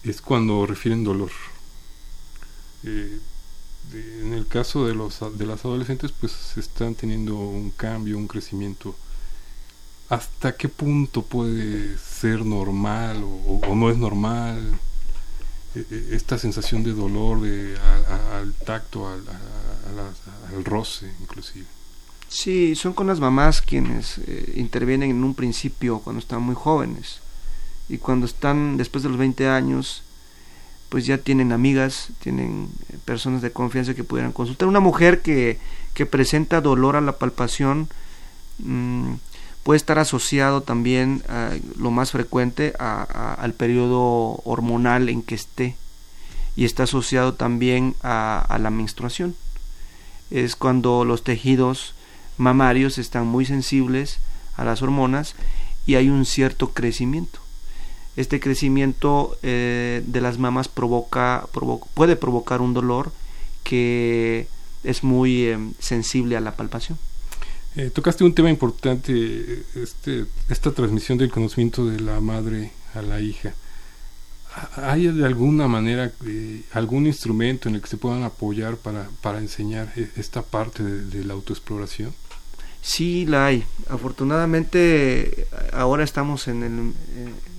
es 0.02 0.20
cuando 0.20 0.66
refieren 0.66 1.04
dolor. 1.04 1.30
Eh, 2.85 3.18
en 3.93 4.35
el 4.35 4.47
caso 4.47 4.87
de, 4.87 4.95
los, 4.95 5.18
de 5.39 5.47
las 5.47 5.64
adolescentes, 5.64 6.12
pues 6.12 6.57
están 6.57 6.95
teniendo 6.95 7.37
un 7.37 7.70
cambio, 7.70 8.18
un 8.18 8.29
crecimiento. 8.29 8.95
¿Hasta 10.11 10.57
qué 10.57 10.68
punto 10.68 11.22
puede 11.22 11.97
ser 11.99 12.45
normal 12.45 13.22
o, 13.24 13.74
no 13.74 13.91
es 13.91 13.97
normal 13.99 14.59
eh, 15.74 15.85
eh, 15.91 16.09
esta 16.12 16.39
sensación 16.39 16.83
de 16.83 16.93
dolor 16.93 17.43
de, 17.43 17.76
a- 17.79 18.39
al 18.39 18.55
tacto, 18.55 19.07
al, 19.09 19.22
roce 20.64 21.12
inclusive? 21.20 21.66
Sí, 22.29 22.74
son 22.74 22.93
con 22.93 23.07
las 23.07 23.20
mamás 23.20 23.62
quienes 23.62 24.20
intervienen 24.55 25.11
en 25.11 25.24
un 25.24 25.35
principio 25.35 26.01
cuando 26.01 26.20
están 26.20 26.43
muy 26.43 26.55
jóvenes 26.55 27.20
y 27.89 27.97
cuando 27.99 28.26
están 28.26 28.76
después 28.76 29.03
de 29.03 29.09
los 29.09 29.18
20 29.18 29.49
años 29.49 30.03
pues 30.89 31.05
ya 31.07 31.18
tienen 31.18 31.53
amigas, 31.53 32.09
tienen 32.20 32.68
eh, 32.89 32.97
personas 33.05 33.43
de 33.43 33.51
confianza 33.53 33.95
que 33.95 34.05
pudieran 34.05 34.32
consultar. 34.32 34.68
Una 34.68 34.80
mujer 34.80 35.20
que, 35.22 35.59
que 35.95 36.07
presenta 36.07 36.61
dolor 36.61 36.97
a 36.97 37.01
la 37.01 37.12
palpación 37.18 37.89
mm, 38.59 39.14
puede 39.64 39.76
estar 39.76 39.99
asociado 39.99 40.62
también, 40.62 41.22
a, 41.28 41.51
lo 41.76 41.91
más 41.91 42.12
frecuente, 42.12 42.72
a- 42.78 43.34
al 43.34 43.53
periodo 43.53 44.41
hormonal 44.45 45.09
en 45.11 45.22
que 45.22 45.34
esté 45.34 45.76
y 46.57 46.64
está 46.64 46.84
asociado 46.84 47.34
también 47.34 47.95
a 48.03 48.59
la 48.61 48.70
menstruación. 48.70 49.36
Es 50.30 50.57
cuando 50.57 51.05
los 51.05 51.22
tejidos 51.22 51.95
mamarios 52.36 52.99
están 52.99 53.26
muy 53.26 53.45
sensibles 53.47 54.18
a 54.57 54.64
las 54.64 54.82
hormonas 54.82 55.34
y 55.86 55.95
hay 55.95 56.09
un 56.09 56.24
cierto 56.26 56.70
crecimiento. 56.72 57.41
Este 58.19 58.41
crecimiento 58.41 59.39
eh, 59.43 60.03
de 60.07 60.21
las 60.21 60.39
mamas 60.39 60.66
provoca, 60.69 61.47
provo- 61.53 61.87
puede 61.95 62.16
provocar 62.16 62.61
un 62.61 62.75
dolor 62.75 63.12
que 63.62 64.49
es 64.83 65.05
muy 65.05 65.45
eh, 65.45 65.59
sensible 65.79 66.37
a 66.37 66.41
la 66.41 66.57
palpación. 66.57 66.99
Eh, 67.77 67.91
tocaste 67.95 68.25
un 68.25 68.35
tema 68.35 68.51
importante, 68.51 69.12
este, 69.77 70.27
esta 70.49 70.73
transmisión 70.73 71.16
del 71.19 71.31
conocimiento 71.31 71.87
de 71.87 72.01
la 72.01 72.21
madre 72.21 72.73
a 72.95 73.03
la 73.03 73.21
hija. 73.21 73.55
¿Ha- 74.55 74.91
¿Hay 74.93 75.07
de 75.07 75.25
alguna 75.25 75.69
manera 75.69 76.11
algún 76.73 77.07
instrumento 77.07 77.69
en 77.69 77.77
el 77.77 77.81
que 77.83 77.89
se 77.89 77.99
puedan 77.99 78.25
apoyar 78.25 78.77
para, 78.79 79.09
para 79.23 79.39
enseñar 79.39 79.93
esta 80.16 80.43
parte 80.43 80.83
de 80.83 81.25
la 81.25 81.35
autoexploración? 81.35 82.12
Sí, 82.81 83.26
la 83.26 83.47
hay. 83.47 83.64
Afortunadamente 83.89 85.47
ahora 85.72 86.05
estamos 86.05 86.49
en 86.49 86.62
el, 86.62 86.93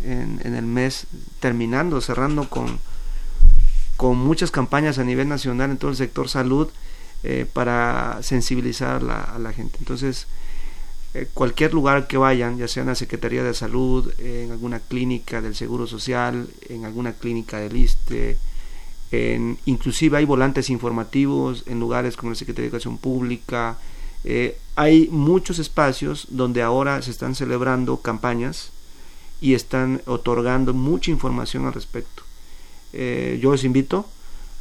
en, 0.04 0.56
el 0.56 0.66
mes 0.66 1.08
terminando, 1.40 2.02
cerrando 2.02 2.50
con, 2.50 2.80
con 3.98 4.18
muchas 4.18 4.52
campañas 4.52 4.98
a 4.98 5.04
nivel 5.04 5.28
nacional 5.28 5.72
en 5.72 5.78
todo 5.78 5.92
el 5.92 5.98
sector 5.98 6.30
salud 6.30 6.70
eh, 7.24 7.46
para 7.52 8.20
sensibilizar 8.22 9.04
la, 9.04 9.22
a 9.22 9.40
la 9.40 9.54
gente. 9.54 9.78
Entonces, 9.80 10.28
eh, 11.14 11.28
cualquier 11.34 11.74
lugar 11.74 12.08
que 12.08 12.18
vayan, 12.18 12.58
ya 12.58 12.68
sea 12.68 12.82
en 12.82 12.88
la 12.88 12.96
Secretaría 12.96 13.44
de 13.44 13.54
Salud, 13.54 14.14
en 14.20 14.52
alguna 14.52 14.80
clínica 14.80 15.42
del 15.42 15.56
Seguro 15.56 15.88
Social, 15.88 16.48
en 16.70 16.86
alguna 16.86 17.14
clínica 17.14 17.58
del 17.60 17.76
ISTE, 17.76 18.38
en, 19.12 19.58
inclusive 19.66 20.18
hay 20.18 20.26
volantes 20.26 20.70
informativos 20.70 21.64
en 21.66 21.80
lugares 21.80 22.16
como 22.16 22.30
la 22.30 22.36
Secretaría 22.36 22.66
de 22.66 22.68
Educación 22.68 23.00
Pública, 23.00 23.78
eh, 24.24 24.58
hay 24.76 25.08
muchos 25.12 25.60
espacios 25.60 26.28
donde 26.30 26.62
ahora 26.62 27.02
se 27.02 27.12
están 27.12 27.36
celebrando 27.36 27.98
campañas 27.98 28.72
y 29.42 29.54
están 29.54 30.02
otorgando 30.06 30.74
mucha 30.74 31.12
información 31.12 31.66
al 31.66 31.74
respecto. 31.74 32.24
Eh, 32.92 33.40
yo 33.42 33.52
les 33.52 33.64
invito 33.64 34.06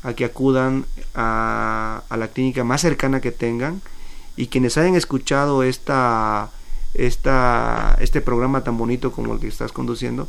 a 0.03 0.15
que 0.15 0.25
acudan 0.25 0.87
a, 1.15 2.03
la 2.11 2.29
clínica 2.29 2.63
más 2.63 2.83
cercana 2.83 3.21
que 3.21 3.33
tengan 3.33 3.81
y 4.37 4.47
quienes 4.47 4.79
hayan 4.79 4.95
escuchado 4.95 5.65
esta, 5.65 6.51
esta, 6.95 7.97
este 8.01 8.21
programa 8.21 8.63
tan 8.63 8.79
bonito 8.79 9.11
como 9.11 9.35
el 9.35 9.41
que 9.41 9.49
estás 9.49 9.73
conduciendo, 9.73 10.29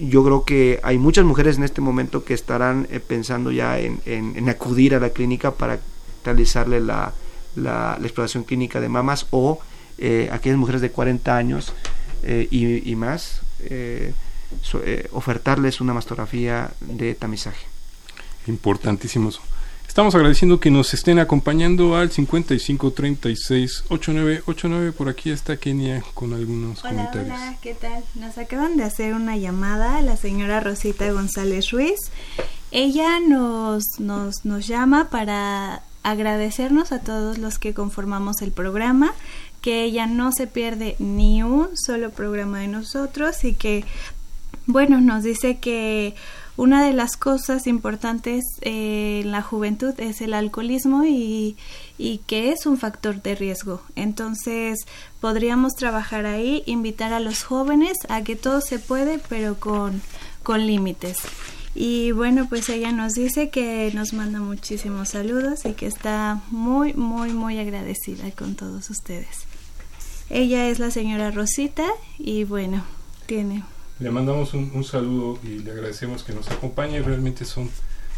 yo 0.00 0.24
creo 0.24 0.44
que 0.44 0.80
hay 0.82 0.98
muchas 0.98 1.24
mujeres 1.24 1.58
en 1.58 1.64
este 1.64 1.80
momento 1.80 2.24
que 2.24 2.34
estarán 2.34 2.88
eh, 2.90 3.00
pensando 3.00 3.52
ya 3.52 3.78
en 3.78 4.48
acudir 4.48 4.94
a 4.94 5.00
la 5.00 5.10
clínica 5.10 5.52
para 5.52 5.80
realizarle 6.24 6.80
la, 6.80 7.12
la- 7.58 7.96
la 8.00 8.06
exploración 8.06 8.44
clínica 8.44 8.80
de 8.80 8.88
mamas 8.88 9.26
o 9.30 9.60
eh, 9.98 10.28
aquellas 10.32 10.58
mujeres 10.58 10.80
de 10.80 10.90
40 10.90 11.36
años 11.36 11.72
eh, 12.22 12.48
y, 12.50 12.90
y 12.90 12.96
más, 12.96 13.40
eh, 13.60 14.12
so- 14.62 14.82
eh, 14.84 15.08
ofertarles 15.12 15.80
una 15.80 15.92
mastografía 15.94 16.70
de 16.80 17.14
tamizaje. 17.14 17.66
Importantísimo 18.46 19.28
eso. 19.30 19.40
Estamos 19.86 20.14
agradeciendo 20.14 20.60
que 20.60 20.70
nos 20.70 20.94
estén 20.94 21.18
acompañando 21.18 21.96
al 21.96 22.10
5536-8989. 22.10 24.92
Por 24.92 25.08
aquí 25.08 25.30
está 25.30 25.56
Kenia 25.56 26.02
con 26.14 26.32
algunos 26.34 26.80
Hola, 26.84 26.90
comentarios. 27.10 27.34
hola, 27.36 27.56
¿qué 27.60 27.74
tal? 27.74 28.04
Nos 28.14 28.38
acaban 28.38 28.76
de 28.76 28.84
hacer 28.84 29.14
una 29.14 29.36
llamada 29.36 30.00
la 30.02 30.16
señora 30.16 30.60
Rosita 30.60 31.10
González 31.10 31.70
Ruiz. 31.70 31.98
Ella 32.70 33.18
nos, 33.20 33.82
nos, 33.98 34.44
nos 34.44 34.66
llama 34.66 35.08
para 35.10 35.82
agradecernos 36.02 36.92
a 36.92 37.00
todos 37.00 37.38
los 37.38 37.58
que 37.58 37.74
conformamos 37.74 38.42
el 38.42 38.52
programa, 38.52 39.12
que 39.60 39.84
ella 39.84 40.06
no 40.06 40.32
se 40.32 40.46
pierde 40.46 40.96
ni 40.98 41.42
un 41.42 41.76
solo 41.76 42.10
programa 42.10 42.60
de 42.60 42.68
nosotros 42.68 43.44
y 43.44 43.54
que, 43.54 43.84
bueno, 44.66 45.00
nos 45.00 45.22
dice 45.22 45.58
que 45.58 46.14
una 46.56 46.84
de 46.84 46.92
las 46.92 47.16
cosas 47.16 47.68
importantes 47.68 48.44
eh, 48.62 49.20
en 49.22 49.30
la 49.30 49.42
juventud 49.42 49.94
es 49.98 50.20
el 50.20 50.34
alcoholismo 50.34 51.04
y, 51.04 51.56
y 51.98 52.18
que 52.26 52.50
es 52.50 52.66
un 52.66 52.78
factor 52.78 53.22
de 53.22 53.36
riesgo. 53.36 53.80
Entonces, 53.94 54.80
podríamos 55.20 55.74
trabajar 55.74 56.26
ahí, 56.26 56.64
invitar 56.66 57.12
a 57.12 57.20
los 57.20 57.44
jóvenes 57.44 57.96
a 58.08 58.22
que 58.22 58.34
todo 58.34 58.60
se 58.60 58.80
puede, 58.80 59.20
pero 59.28 59.60
con, 59.60 60.02
con 60.42 60.66
límites. 60.66 61.18
Y 61.80 62.10
bueno, 62.10 62.48
pues 62.48 62.68
ella 62.70 62.90
nos 62.90 63.14
dice 63.14 63.50
que 63.50 63.92
nos 63.94 64.12
manda 64.12 64.40
muchísimos 64.40 65.10
saludos 65.10 65.64
y 65.64 65.74
que 65.74 65.86
está 65.86 66.42
muy, 66.50 66.92
muy, 66.92 67.32
muy 67.32 67.56
agradecida 67.60 68.32
con 68.32 68.56
todos 68.56 68.90
ustedes. 68.90 69.46
Ella 70.28 70.68
es 70.70 70.80
la 70.80 70.90
señora 70.90 71.30
Rosita 71.30 71.86
y 72.18 72.42
bueno, 72.42 72.82
tiene 73.26 73.62
Le 74.00 74.10
mandamos 74.10 74.54
un, 74.54 74.82
saludo 74.82 75.38
y 75.44 75.60
le 75.60 75.70
agradecemos 75.70 76.24
que 76.24 76.32
nos 76.32 76.50
acompañe. 76.50 77.00
Realmente 77.00 77.44
son 77.44 77.70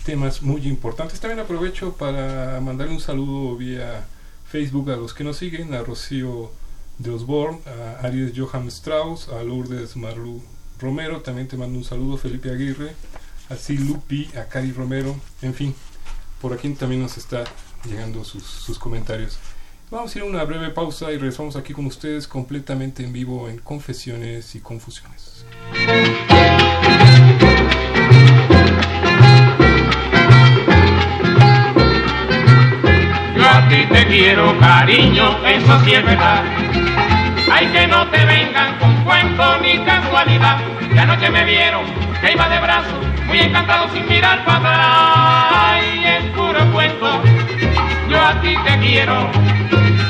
temas 0.06 0.40
muy 0.40 0.66
importantes. 0.66 1.20
También 1.20 1.40
aprovecho 1.40 1.92
para 1.92 2.58
mandarle 2.62 2.94
un 2.94 3.00
saludo 3.00 3.58
vía 3.58 4.06
Facebook 4.50 4.90
a 4.90 4.96
los 4.96 5.12
que 5.12 5.22
nos 5.22 5.36
siguen, 5.36 5.74
a 5.74 5.82
Rocío 5.82 6.50
de 6.96 7.10
Osborne, 7.10 7.58
a 7.66 8.06
Aries 8.06 8.32
Johan 8.34 8.68
Strauss, 8.68 9.28
a 9.28 9.42
Lourdes 9.42 9.98
Marlu 9.98 10.40
Romero. 10.78 11.20
También 11.20 11.46
te 11.46 11.58
mando 11.58 11.76
un 11.76 11.84
saludo, 11.84 12.16
Felipe 12.16 12.50
Aguirre, 12.50 12.94
a 13.50 13.72
Lupi, 13.72 14.30
a 14.36 14.44
Cari 14.44 14.72
Romero. 14.72 15.14
En 15.42 15.54
fin, 15.54 15.74
por 16.40 16.52
aquí 16.52 16.68
también 16.70 17.02
nos 17.02 17.18
está 17.18 17.44
llegando 17.84 18.24
sus, 18.24 18.44
sus 18.44 18.78
comentarios. 18.78 19.38
Vamos 19.90 20.14
a 20.14 20.18
ir 20.18 20.24
a 20.24 20.28
una 20.28 20.44
breve 20.44 20.70
pausa 20.70 21.10
y 21.10 21.16
regresamos 21.16 21.56
aquí 21.56 21.72
con 21.72 21.84
ustedes 21.86 22.28
completamente 22.28 23.02
en 23.02 23.12
vivo 23.12 23.48
en 23.48 23.58
Confesiones 23.58 24.54
y 24.54 24.60
Confusiones. 24.60 25.44
Yo 33.36 33.48
a 33.48 33.68
ti 33.68 33.86
te 33.92 34.06
quiero, 34.06 34.56
cariño, 34.60 35.44
eso 35.44 35.84
sí 35.84 35.92
es 35.92 36.04
verdad. 36.04 36.99
Ay, 37.52 37.66
que 37.66 37.86
no 37.86 38.06
te 38.08 38.24
vengan 38.24 38.78
con 38.78 38.94
cuento 39.04 39.58
ni 39.58 39.78
casualidad. 39.84 40.58
Que 40.92 41.00
anoche 41.00 41.30
me 41.30 41.44
vieron 41.44 41.84
que 42.20 42.32
iba 42.32 42.48
de 42.48 42.60
brazo, 42.60 43.00
muy 43.26 43.40
encantado 43.40 43.88
sin 43.90 44.06
mirar 44.08 44.44
para 44.44 44.58
atrás. 44.58 45.52
Ay, 45.52 46.32
puro 46.34 46.64
cuento. 46.72 47.22
Yo 48.08 48.20
a 48.20 48.40
ti 48.40 48.54
te 48.64 48.78
quiero 48.78 49.30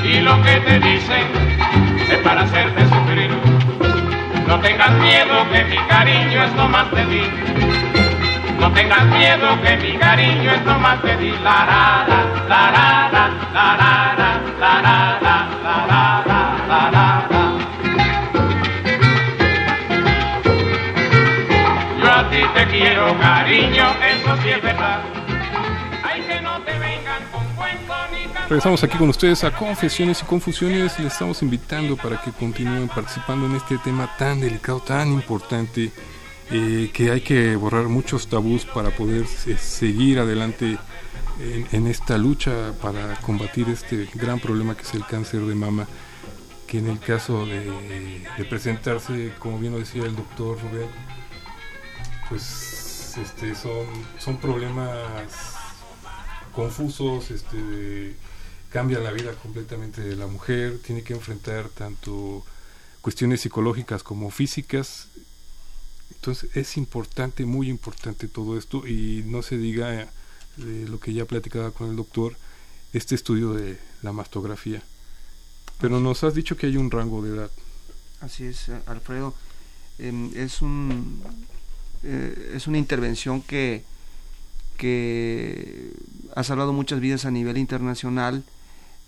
y 0.04 0.20
lo 0.20 0.42
que 0.42 0.56
te 0.60 0.80
dicen 0.80 1.26
es 2.10 2.18
para 2.18 2.42
hacerte 2.42 2.82
sufrir. 2.88 3.30
No 4.46 4.58
tengas 4.58 4.90
miedo 4.92 5.46
que 5.52 5.64
mi 5.64 5.76
cariño 5.86 6.44
es 6.44 6.52
lo 6.54 6.68
más 6.68 6.90
de 6.90 7.04
ti. 7.04 7.22
No 8.58 8.72
tengas 8.72 9.04
miedo 9.04 9.60
que 9.62 9.76
mi 9.76 9.98
cariño 9.98 10.52
es 10.52 10.64
lo 10.64 10.78
más 10.78 11.02
de 11.02 11.16
ti. 11.16 11.32
La 11.44 11.64
la 11.70 12.04
la 12.08 12.20
la 12.48 12.70
la 12.70 13.08
la 13.12 13.34
la 13.52 14.14
la 14.16 14.42
la 14.60 15.20
la 15.20 15.48
la 15.62 15.86
la 15.86 16.19
cariño, 23.60 23.84
eso 24.02 24.42
sí 24.42 24.48
es 24.48 24.62
verdad. 24.62 25.02
Ay, 26.02 26.22
que 26.22 26.40
no 26.40 26.62
te 26.62 26.72
vengan 26.78 27.22
con 27.30 27.44
ni. 28.12 28.26
Regresamos 28.48 28.82
aquí 28.82 28.96
con 28.96 29.08
ustedes 29.10 29.44
a 29.44 29.50
Confesiones 29.50 30.22
y 30.22 30.24
Confusiones. 30.24 30.98
Les 30.98 31.12
estamos 31.12 31.42
invitando 31.42 31.96
para 31.96 32.20
que 32.20 32.32
continúen 32.32 32.88
participando 32.88 33.46
en 33.46 33.56
este 33.56 33.78
tema 33.78 34.10
tan 34.16 34.40
delicado, 34.40 34.80
tan 34.80 35.12
importante, 35.12 35.92
eh, 36.50 36.90
que 36.92 37.10
hay 37.10 37.20
que 37.20 37.54
borrar 37.56 37.84
muchos 37.84 38.28
tabús 38.28 38.64
para 38.64 38.90
poder 38.90 39.26
eh, 39.46 39.56
seguir 39.58 40.18
adelante 40.18 40.78
en, 41.72 41.86
esta 41.86 42.18
lucha 42.18 42.72
para 42.82 43.16
combatir 43.22 43.66
este 43.70 44.06
gran 44.14 44.40
problema 44.40 44.74
que 44.74 44.82
es 44.82 44.92
el 44.94 45.06
cáncer 45.06 45.40
de 45.40 45.54
mama, 45.54 45.86
que 46.66 46.78
en 46.78 46.88
el 46.88 46.98
caso 46.98 47.46
de, 47.46 48.20
de 48.36 48.44
presentarse, 48.44 49.32
como 49.38 49.58
bien 49.58 49.72
lo 49.72 49.78
decía 49.78 50.02
el 50.02 50.16
doctor 50.16 50.58
Rubén, 50.60 50.88
pues 52.28 52.69
este, 53.22 53.54
son, 53.54 53.86
son 54.18 54.38
problemas 54.38 55.54
confusos, 56.54 57.30
este, 57.30 57.56
de- 57.56 58.16
cambia 58.70 58.98
la 59.00 59.10
vida 59.12 59.32
completamente 59.34 60.00
de 60.00 60.16
la 60.16 60.26
mujer, 60.26 60.78
tiene 60.84 61.02
que 61.02 61.12
enfrentar 61.14 61.68
tanto 61.70 62.44
cuestiones 63.00 63.40
psicológicas 63.40 64.02
como 64.02 64.30
físicas. 64.30 65.08
Entonces 66.14 66.54
es 66.56 66.76
importante, 66.76 67.44
muy 67.46 67.68
importante 67.68 68.28
todo 68.28 68.56
esto 68.58 68.86
y 68.86 69.24
no 69.26 69.42
se 69.42 69.56
diga 69.56 70.08
de 70.56 70.88
lo 70.88 71.00
que 71.00 71.12
ya 71.12 71.24
platicaba 71.24 71.70
con 71.70 71.90
el 71.90 71.96
doctor, 71.96 72.36
este 72.92 73.14
estudio 73.14 73.54
de 73.54 73.78
la 74.02 74.12
mastografía. 74.12 74.82
Pero 75.80 75.98
nos 75.98 76.22
has 76.24 76.34
dicho 76.34 76.56
que 76.56 76.66
hay 76.66 76.76
un 76.76 76.90
rango 76.90 77.22
de 77.22 77.34
edad. 77.36 77.50
Así 78.20 78.44
es, 78.44 78.68
eh, 78.68 78.78
Alfredo. 78.86 79.34
Em, 79.98 80.30
es 80.36 80.60
un 80.62 81.22
eh, 82.02 82.52
es 82.54 82.66
una 82.66 82.78
intervención 82.78 83.42
que 83.42 83.84
que 84.80 85.92
ha 86.34 86.42
salvado 86.42 86.72
muchas 86.72 87.00
vidas 87.00 87.26
a 87.26 87.30
nivel 87.30 87.58
internacional. 87.58 88.44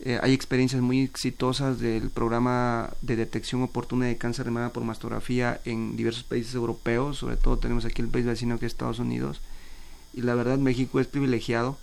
Eh, 0.01 0.19
hay 0.23 0.35
experiencias 0.35 0.83
muy 0.83 1.01
exitosas 1.01 1.81
del 1.81 2.11
programa 2.11 2.91
de 3.01 3.17
detección 3.17 3.63
oportuna 3.63 4.05
de 4.05 4.19
cáncer 4.19 4.45
de 4.45 4.51
mama 4.51 4.75
por 4.75 4.85
mastografía 4.85 5.63
en 5.65 5.97
diversos 5.97 6.25
países 6.25 6.55
europeos, 6.55 7.17
sobre 7.17 7.39
todo 7.39 7.57
tenemos 7.57 7.87
aquí 7.87 8.03
el 8.03 8.09
país 8.09 8.27
vecino 8.27 8.59
que 8.59 8.67
es 8.67 8.73
Estados 8.73 8.99
Unidos. 8.99 9.41
Y 10.13 10.21
la 10.21 10.35
verdad 10.35 10.59
México 10.59 11.01
es 11.01 11.07
privilegiado 11.07 11.79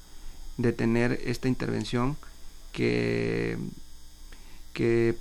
de 0.58 0.72
tener 0.72 1.20
esta 1.26 1.48
intervención 1.48 2.16
que, 2.72 3.58
que 4.74 5.18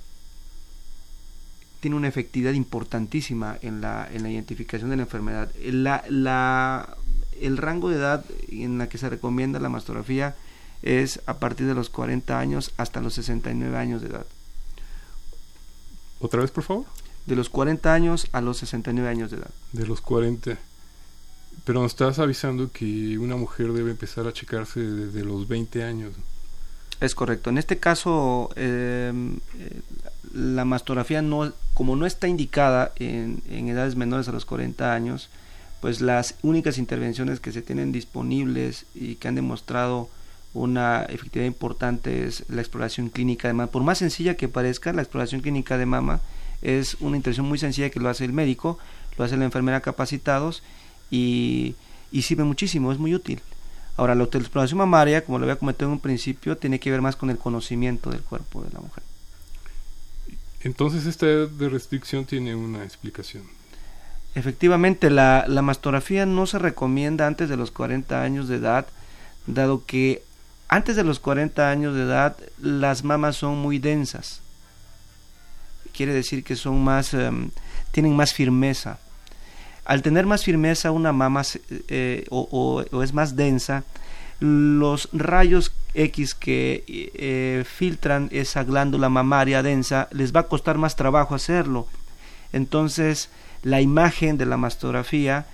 tiene 1.79 1.95
una 1.95 2.07
efectividad 2.07 2.53
importantísima 2.53 3.57
en 3.61 3.81
la, 3.81 4.07
en 4.11 4.23
la 4.23 4.29
identificación 4.29 4.89
de 4.89 4.97
la 4.97 5.03
enfermedad. 5.03 5.51
La, 5.63 6.03
la, 6.09 6.97
el 7.39 7.57
rango 7.57 7.89
de 7.89 7.97
edad 7.97 8.25
en 8.49 8.77
la 8.77 8.89
que 8.89 8.97
se 8.97 9.09
recomienda 9.09 9.59
la 9.59 9.69
mastografía 9.69 10.35
es 10.81 11.21
a 11.25 11.39
partir 11.39 11.67
de 11.67 11.73
los 11.73 11.89
40 11.89 12.37
años 12.37 12.71
hasta 12.77 13.01
los 13.01 13.13
69 13.13 13.77
años 13.77 14.01
de 14.01 14.09
edad. 14.09 14.25
¿Otra 16.19 16.41
vez, 16.41 16.51
por 16.51 16.63
favor? 16.63 16.85
De 17.25 17.35
los 17.35 17.49
40 17.49 17.93
años 17.93 18.27
a 18.31 18.41
los 18.41 18.57
69 18.57 19.09
años 19.09 19.31
de 19.31 19.37
edad. 19.37 19.51
De 19.71 19.85
los 19.85 20.01
40. 20.01 20.57
Pero 21.63 21.81
nos 21.81 21.91
estás 21.91 22.19
avisando 22.19 22.71
que 22.71 23.17
una 23.17 23.35
mujer 23.35 23.71
debe 23.73 23.91
empezar 23.91 24.27
a 24.27 24.33
checarse 24.33 24.81
desde 24.81 25.23
los 25.23 25.47
20 25.47 25.83
años. 25.83 26.13
Es 26.99 27.15
correcto. 27.15 27.49
En 27.49 27.57
este 27.57 27.79
caso, 27.79 28.49
eh, 28.55 29.13
eh, 29.57 29.81
la 30.33 30.65
mastografía, 30.65 31.21
no, 31.21 31.51
como 31.73 31.95
no 31.95 32.05
está 32.05 32.27
indicada 32.27 32.91
en, 32.97 33.41
edades 33.49 33.95
menores 33.95 34.27
a 34.27 34.31
los 34.31 34.45
40 34.45 34.93
años, 34.93 35.29
pues 35.81 36.01
las 36.01 36.35
únicas 36.41 36.77
intervenciones 36.77 37.39
que 37.39 37.51
se 37.51 37.61
tienen 37.61 37.91
disponibles 37.91 38.85
y 38.93 39.15
que 39.15 39.27
han 39.27 39.35
demostrado 39.35 40.09
una 40.53 41.03
efectividad 41.03 41.47
importante 41.47 42.25
es 42.25 42.43
la 42.49 42.61
exploración 42.61 43.09
clínica 43.09 43.47
de 43.47 43.53
mama. 43.53 43.71
Por 43.71 43.83
más 43.83 43.99
sencilla 43.99 44.35
que 44.35 44.47
parezca, 44.47 44.93
la 44.93 45.01
exploración 45.01 45.41
clínica 45.41 45.77
de 45.77 45.85
mama 45.85 46.21
es 46.61 46.95
una 46.99 47.15
intervención 47.15 47.47
muy 47.47 47.57
sencilla 47.57 47.89
que 47.89 47.99
lo 47.99 48.09
hace 48.09 48.25
el 48.25 48.33
médico, 48.33 48.77
lo 49.17 49.23
hace 49.23 49.37
la 49.37 49.45
enfermera 49.45 49.81
capacitados 49.81 50.63
y, 51.09 51.75
y 52.11 52.23
sirve 52.23 52.43
muchísimo, 52.43 52.91
es 52.91 52.97
muy 52.97 53.15
útil. 53.15 53.41
Ahora, 53.95 54.15
la 54.15 54.23
exploración 54.23 54.77
mamaria, 54.77 55.25
como 55.25 55.39
lo 55.39 55.43
había 55.43 55.57
comentado 55.57 55.89
en 55.89 55.93
un 55.93 55.99
principio, 55.99 56.57
tiene 56.57 56.79
que 56.79 56.89
ver 56.89 57.01
más 57.01 57.15
con 57.15 57.29
el 57.29 57.37
conocimiento 57.37 58.09
del 58.09 58.21
cuerpo 58.21 58.61
de 58.63 58.71
la 58.71 58.79
mujer. 58.79 59.03
Entonces 60.61 61.05
esta 61.05 61.25
edad 61.27 61.47
de 61.47 61.69
restricción 61.69 62.25
tiene 62.25 62.55
una 62.55 62.83
explicación. 62.83 63.43
Efectivamente, 64.35 65.09
la, 65.09 65.45
la 65.47 65.61
mastografía 65.61 66.25
no 66.25 66.45
se 66.45 66.59
recomienda 66.59 67.27
antes 67.27 67.49
de 67.49 67.57
los 67.57 67.71
40 67.71 68.21
años 68.21 68.47
de 68.47 68.57
edad, 68.57 68.85
dado 69.47 69.85
que 69.85 70.23
antes 70.67 70.95
de 70.95 71.03
los 71.03 71.19
40 71.19 71.69
años 71.69 71.95
de 71.95 72.03
edad 72.03 72.37
las 72.61 73.03
mamas 73.03 73.37
son 73.37 73.57
muy 73.57 73.79
densas. 73.79 74.41
Quiere 75.93 76.13
decir 76.13 76.43
que 76.43 76.55
son 76.55 76.83
más, 76.83 77.13
em, 77.13 77.49
tienen 77.91 78.15
más 78.15 78.33
firmeza. 78.33 78.99
Al 79.85 80.03
tener 80.03 80.27
más 80.27 80.43
firmeza 80.43 80.91
una 80.91 81.11
mama 81.11 81.41
eh, 81.87 82.25
o 82.29 82.85
es 83.03 83.13
más 83.13 83.35
densa, 83.35 83.83
los 84.39 85.09
rayos 85.11 85.71
X 85.93 86.33
que 86.33 86.83
eh, 86.87 87.63
filtran 87.65 88.29
esa 88.31 88.63
glándula 88.63 89.09
mamaria 89.09 89.63
densa 89.63 90.07
les 90.11 90.33
va 90.35 90.41
a 90.41 90.47
costar 90.47 90.77
más 90.77 90.95
trabajo 90.95 91.35
hacerlo. 91.35 91.87
Entonces, 92.53 93.29
la 93.63 93.81
imagen 93.81 94.37
de 94.37 94.45
la 94.45 94.57
mastografía 94.57 95.45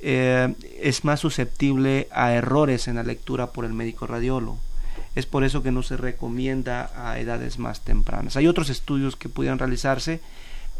eh, 0.00 0.54
es 0.80 1.04
más 1.04 1.20
susceptible 1.20 2.08
a 2.12 2.32
errores 2.32 2.88
en 2.88 2.96
la 2.96 3.04
lectura 3.04 3.52
por 3.52 3.64
el 3.64 3.72
médico 3.72 4.06
radiólogo. 4.06 4.58
Es 5.14 5.26
por 5.26 5.44
eso 5.44 5.62
que 5.62 5.72
no 5.72 5.82
se 5.82 5.96
recomienda 5.96 6.90
a 6.96 7.18
edades 7.18 7.58
más 7.58 7.80
tempranas. 7.80 8.36
Hay 8.36 8.46
otros 8.46 8.70
estudios 8.70 9.14
que 9.14 9.28
pudieran 9.28 9.58
realizarse, 9.58 10.20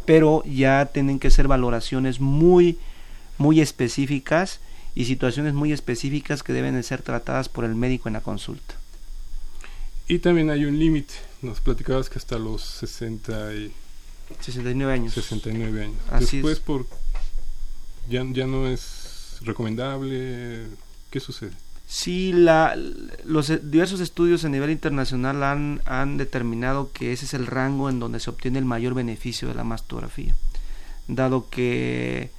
pero 0.05 0.43
ya 0.43 0.87
tienen 0.87 1.19
que 1.19 1.29
ser 1.29 1.47
valoraciones 1.47 2.19
muy, 2.19 2.77
muy 3.37 3.61
específicas 3.61 4.59
y 4.95 5.05
situaciones 5.05 5.53
muy 5.53 5.71
específicas 5.71 6.43
que 6.43 6.53
deben 6.53 6.75
de 6.75 6.83
ser 6.83 7.01
tratadas 7.01 7.49
por 7.49 7.65
el 7.65 7.75
médico 7.75 8.09
en 8.09 8.13
la 8.13 8.21
consulta. 8.21 8.75
Y 10.07 10.19
también 10.19 10.49
hay 10.49 10.65
un 10.65 10.77
límite. 10.77 11.13
Nos 11.41 11.61
platicabas 11.61 12.09
que 12.09 12.19
hasta 12.19 12.37
los 12.37 12.61
60 12.61 13.53
y 13.55 13.73
69 14.41 14.93
años. 14.93 15.13
69 15.13 15.83
años. 15.83 15.97
Así 16.11 16.37
Después 16.37 16.57
es. 16.57 16.59
por 16.63 16.85
ya, 18.09 18.23
ya 18.31 18.45
no 18.45 18.67
es 18.67 19.37
recomendable. 19.41 20.67
¿Qué 21.09 21.19
sucede? 21.19 21.51
Sí, 21.87 22.33
la, 22.33 22.75
los 23.25 23.49
e- 23.49 23.59
diversos 23.59 23.99
estudios 23.99 24.43
a 24.45 24.49
nivel 24.49 24.71
internacional 24.71 25.43
han, 25.43 25.81
han 25.85 26.17
determinado 26.17 26.91
que 26.91 27.13
ese 27.13 27.25
es 27.25 27.33
el 27.33 27.45
rango 27.45 27.89
en 27.89 27.99
donde 27.99 28.19
se 28.19 28.29
obtiene 28.29 28.59
el 28.59 28.65
mayor 28.65 28.93
beneficio 28.93 29.47
de 29.47 29.53
la 29.55 29.63
mastografía, 29.63 30.35
dado 31.07 31.49
que 31.49 32.31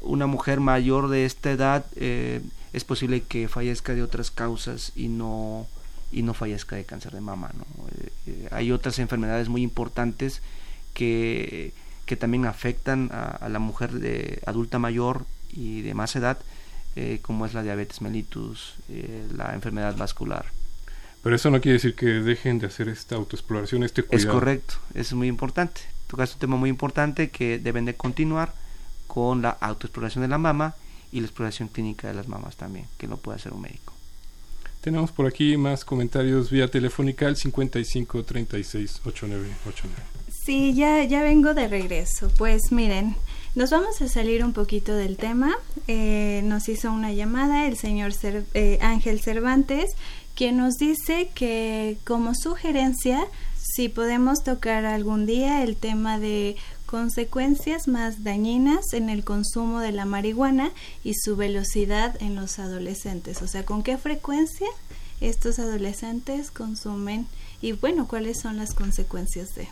una 0.00 0.26
mujer 0.26 0.60
mayor 0.60 1.08
de 1.08 1.24
esta 1.24 1.50
edad 1.50 1.84
eh, 1.96 2.40
es 2.72 2.84
posible 2.84 3.22
que 3.22 3.48
fallezca 3.48 3.94
de 3.94 4.02
otras 4.02 4.30
causas 4.30 4.92
y 4.96 5.08
no 5.08 5.66
y 6.12 6.22
no 6.22 6.32
fallezca 6.32 6.76
de 6.76 6.84
cáncer 6.84 7.12
de 7.12 7.20
mama. 7.20 7.50
¿no? 7.56 7.64
Eh, 7.88 8.08
eh, 8.28 8.48
hay 8.52 8.70
otras 8.70 8.98
enfermedades 9.00 9.48
muy 9.48 9.62
importantes 9.62 10.42
que, 10.92 11.72
que 12.06 12.16
también 12.16 12.46
afectan 12.46 13.10
a, 13.12 13.30
a 13.30 13.48
la 13.48 13.58
mujer 13.58 13.92
de 13.92 14.40
adulta 14.46 14.78
mayor 14.78 15.26
y 15.52 15.82
de 15.82 15.92
más 15.94 16.14
edad, 16.14 16.38
eh, 16.96 17.18
como 17.22 17.46
es 17.46 17.54
la 17.54 17.62
diabetes 17.64 18.00
mellitus, 18.00 18.76
eh, 18.88 19.26
la 19.36 19.54
enfermedad 19.54 19.96
vascular. 19.96 20.46
Pero 21.22 21.34
eso 21.34 21.50
no 21.50 21.60
quiere 21.60 21.74
decir 21.74 21.94
que 21.96 22.06
dejen 22.06 22.58
de 22.60 22.66
hacer 22.68 22.88
esta 22.88 23.16
autoexploración, 23.16 23.82
este 23.82 24.02
Es 24.02 24.06
cuidado. 24.06 24.32
correcto, 24.34 24.74
eso 24.90 25.00
es 25.00 25.14
muy 25.14 25.26
importante. 25.28 25.80
Tocaste 26.06 26.34
un 26.34 26.40
tema 26.40 26.56
muy 26.56 26.70
importante 26.70 27.30
que 27.30 27.58
deben 27.58 27.86
de 27.86 27.94
continuar 27.94 28.52
con 29.14 29.42
la 29.42 29.50
autoexploración 29.50 30.22
de 30.22 30.28
la 30.28 30.38
mama 30.38 30.74
y 31.12 31.20
la 31.20 31.26
exploración 31.26 31.68
clínica 31.68 32.08
de 32.08 32.14
las 32.14 32.26
mamas 32.26 32.56
también, 32.56 32.86
que 32.98 33.06
lo 33.06 33.16
puede 33.16 33.36
hacer 33.36 33.52
un 33.52 33.60
médico. 33.60 33.92
Tenemos 34.80 35.12
por 35.12 35.26
aquí 35.26 35.56
más 35.56 35.84
comentarios 35.84 36.50
vía 36.50 36.68
telefónica 36.70 37.26
al 37.26 37.36
55 37.36 38.24
36 38.24 39.00
89 39.06 39.48
89. 39.66 40.02
Sí, 40.44 40.74
ya, 40.74 41.02
ya 41.04 41.22
vengo 41.22 41.54
de 41.54 41.68
regreso. 41.68 42.30
Pues 42.36 42.60
miren, 42.70 43.16
nos 43.54 43.70
vamos 43.70 44.02
a 44.02 44.08
salir 44.08 44.44
un 44.44 44.52
poquito 44.52 44.92
del 44.92 45.16
tema. 45.16 45.54
Eh, 45.88 46.42
nos 46.44 46.68
hizo 46.68 46.92
una 46.92 47.12
llamada 47.12 47.66
el 47.66 47.78
señor 47.78 48.12
Cer- 48.12 48.44
eh, 48.52 48.78
Ángel 48.82 49.20
Cervantes, 49.20 49.92
quien 50.34 50.58
nos 50.58 50.74
dice 50.74 51.30
que 51.34 51.96
como 52.04 52.34
sugerencia, 52.34 53.24
si 53.56 53.88
podemos 53.88 54.42
tocar 54.44 54.84
algún 54.84 55.24
día 55.24 55.62
el 55.62 55.76
tema 55.76 56.18
de 56.18 56.56
consecuencias 56.94 57.88
más 57.88 58.22
dañinas 58.22 58.92
en 58.92 59.10
el 59.10 59.24
consumo 59.24 59.80
de 59.80 59.90
la 59.90 60.04
marihuana 60.04 60.70
y 61.02 61.14
su 61.14 61.34
velocidad 61.34 62.14
en 62.22 62.36
los 62.36 62.60
adolescentes. 62.60 63.42
O 63.42 63.48
sea, 63.48 63.64
con 63.64 63.82
qué 63.82 63.98
frecuencia 63.98 64.68
estos 65.20 65.58
adolescentes 65.58 66.52
consumen 66.52 67.26
y 67.60 67.72
bueno, 67.72 68.06
cuáles 68.06 68.38
son 68.38 68.58
las 68.58 68.74
consecuencias 68.74 69.56
de... 69.56 69.66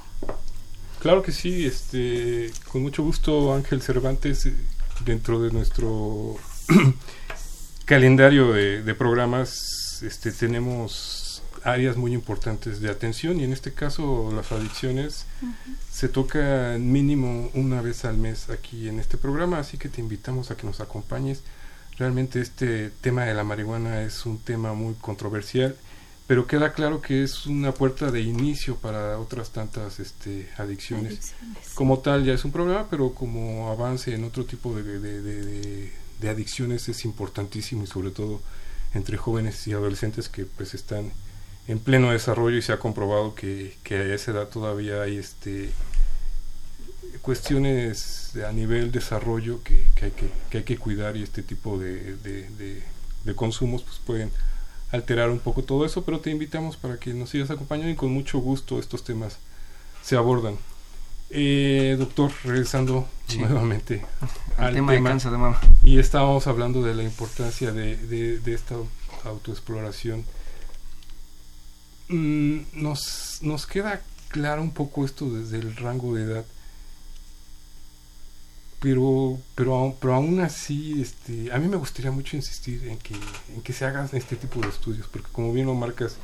Claro 0.98 1.22
que 1.22 1.30
sí, 1.30 1.64
este, 1.64 2.50
con 2.66 2.82
mucho 2.82 3.04
gusto 3.04 3.54
Ángel 3.54 3.82
Cervantes, 3.82 4.46
eh, 4.46 4.56
dentro 5.04 5.40
de 5.40 5.52
nuestro 5.52 6.34
calendario 7.84 8.50
de, 8.50 8.94
programas, 8.96 10.02
este, 10.02 10.32
tenemos 10.32 11.21
áreas 11.64 11.96
muy 11.96 12.12
importantes 12.12 12.80
de 12.80 12.90
atención 12.90 13.38
y 13.40 13.44
en 13.44 13.52
este 13.52 13.72
caso 13.72 14.32
las 14.34 14.50
adicciones 14.52 15.26
se 15.90 16.08
toca 16.08 16.76
mínimo 16.78 17.50
una 17.54 17.80
vez 17.82 18.04
al 18.04 18.16
mes 18.16 18.50
aquí 18.50 18.88
en 18.88 18.98
este 18.98 19.16
programa, 19.16 19.58
así 19.58 19.78
que 19.78 19.88
te 19.88 20.00
invitamos 20.00 20.50
a 20.50 20.56
que 20.56 20.66
nos 20.66 20.80
acompañes. 20.80 21.40
Realmente 21.98 22.40
este 22.40 22.90
tema 23.00 23.24
de 23.24 23.34
la 23.34 23.44
marihuana 23.44 24.02
es 24.02 24.24
un 24.26 24.38
tema 24.38 24.72
muy 24.74 24.94
controversial, 24.94 25.76
pero 26.26 26.46
queda 26.46 26.72
claro 26.72 27.02
que 27.02 27.22
es 27.22 27.46
una 27.46 27.72
puerta 27.74 28.10
de 28.10 28.22
inicio 28.22 28.76
para 28.76 29.18
otras 29.18 29.50
tantas 29.50 30.00
este, 30.00 30.48
adicciones. 30.56 31.12
Adicciones. 31.12 31.68
Como 31.74 31.98
tal 31.98 32.24
ya 32.24 32.32
es 32.32 32.44
un 32.44 32.52
problema, 32.52 32.86
pero 32.88 33.12
como 33.14 33.70
avance 33.70 34.14
en 34.14 34.24
otro 34.24 34.44
tipo 34.46 34.74
de, 34.74 34.82
de- 34.82 35.20
de- 35.22 35.42
de- 35.44 35.92
de 36.20 36.28
adicciones 36.28 36.88
es 36.88 37.04
importantísimo 37.04 37.82
y 37.82 37.86
sobre 37.88 38.10
todo 38.10 38.40
entre 38.94 39.16
jóvenes 39.16 39.66
y 39.66 39.72
adolescentes 39.72 40.28
que 40.28 40.44
pues 40.46 40.72
están 40.74 41.10
en 41.68 41.78
pleno 41.78 42.10
desarrollo 42.10 42.56
y 42.56 42.62
se 42.62 42.72
ha 42.72 42.78
comprobado 42.78 43.34
que, 43.34 43.76
que 43.84 43.94
a 43.96 44.14
esa 44.14 44.32
edad 44.32 44.48
todavía 44.48 45.02
hay 45.02 45.16
este 45.18 45.70
cuestiones 47.22 48.32
a 48.48 48.52
nivel 48.52 48.90
desarrollo 48.90 49.62
que, 49.62 49.86
que 49.94 50.06
hay, 50.06 50.10
que, 50.12 50.28
que 50.50 50.58
hay 50.58 50.64
que 50.64 50.78
cuidar 50.78 51.16
y 51.16 51.22
este 51.22 51.42
tipo 51.42 51.78
de, 51.78 52.16
de- 52.16 52.48
de- 52.50 52.82
de 53.24 53.34
consumos 53.36 53.82
pues 53.82 53.98
pueden 54.04 54.32
alterar 54.90 55.30
un 55.30 55.38
poco 55.38 55.62
todo 55.62 55.86
eso, 55.86 56.04
pero 56.04 56.18
te 56.20 56.30
invitamos 56.30 56.76
para 56.76 56.98
que 56.98 57.14
nos 57.14 57.30
sigas 57.30 57.50
acompañando 57.50 57.90
y 57.92 57.94
con 57.96 58.10
mucho 58.12 58.38
gusto 58.40 58.78
estos 58.80 59.04
temas 59.04 59.38
se 60.02 60.16
abordan. 60.16 60.56
Eh, 61.30 61.96
doctor, 61.98 62.30
regresando 62.44 63.08
Sí. 63.28 63.38
nuevamente 63.38 64.04
Al 64.58 64.66
al 64.66 64.74
tema 64.74 64.92
de 64.92 65.02
cáncer 65.02 65.30
de 65.30 65.38
mama. 65.38 65.58
y 65.82 65.98
estábamos 65.98 66.46
hablando 66.46 66.82
de 66.82 66.94
la 66.94 67.04
importancia 67.04 67.70
de- 67.72 67.96
de 68.40 68.54
esta 68.54 68.74
autoexploración. 69.24 70.24
Mm, 72.12 72.66
nos, 72.74 73.38
nos 73.40 73.66
queda 73.66 74.02
claro 74.28 74.60
un 74.60 74.72
poco 74.72 75.06
esto 75.06 75.30
desde 75.30 75.58
el 75.58 75.74
rango 75.76 76.14
de 76.14 76.24
edad. 76.24 76.44
Pero, 78.80 79.38
pero, 79.54 79.96
pero 79.98 80.14
aún 80.14 80.40
así, 80.40 81.00
este, 81.00 81.50
a 81.52 81.58
mí 81.58 81.68
me 81.68 81.76
gustaría 81.76 82.10
mucho 82.10 82.36
insistir 82.36 82.86
en 82.88 82.98
que, 82.98 83.14
en 83.54 83.62
que 83.62 83.72
se 83.72 83.86
hagan 83.86 84.10
este 84.12 84.36
tipo 84.36 84.60
de 84.60 84.68
estudios, 84.68 85.06
porque 85.06 85.28
como 85.32 85.52
bien 85.54 85.66
lo 85.66 85.74
marcas, 85.74 86.16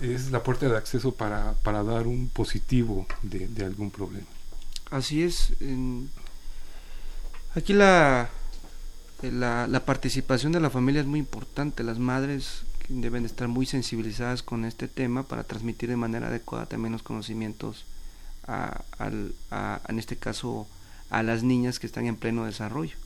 es 0.00 0.30
la 0.30 0.42
puerta 0.44 0.68
de 0.68 0.76
acceso 0.76 1.12
para, 1.12 1.54
para 1.64 1.82
dar 1.82 2.06
un 2.06 2.28
positivo 2.28 3.06
de, 3.22 3.64
algún 3.64 3.90
problema. 3.90 4.26
Así 4.90 5.24
es. 5.24 5.52
Aquí 7.56 7.72
la, 7.72 8.30
la 9.22 9.84
participación 9.84 10.52
de 10.52 10.60
la 10.60 10.70
familia 10.70 11.00
es 11.00 11.06
muy 11.08 11.18
importante. 11.18 11.82
Las 11.82 11.98
madres 11.98 12.62
deben 12.88 13.22
de 13.22 13.28
estar 13.28 13.48
muy 13.48 13.66
sensibilizadas 13.66 14.42
con 14.42 14.64
este 14.64 14.88
tema 14.88 15.22
para 15.22 15.44
transmitir 15.44 15.88
de 15.90 15.96
manera 15.96 16.28
adecuada 16.28 16.66
también 16.66 16.92
los 16.92 17.02
conocimientos 17.02 17.84
a, 18.46 18.82
al- 18.98 19.34
a- 19.50 19.80
en 19.88 19.98
este 19.98 20.16
caso 20.16 20.66
a 21.10 21.22
las 21.22 21.42
niñas 21.42 21.78
que 21.78 21.86
están 21.86 22.06
en 22.06 22.16
pleno 22.16 22.44
desarrollo. 22.44 22.96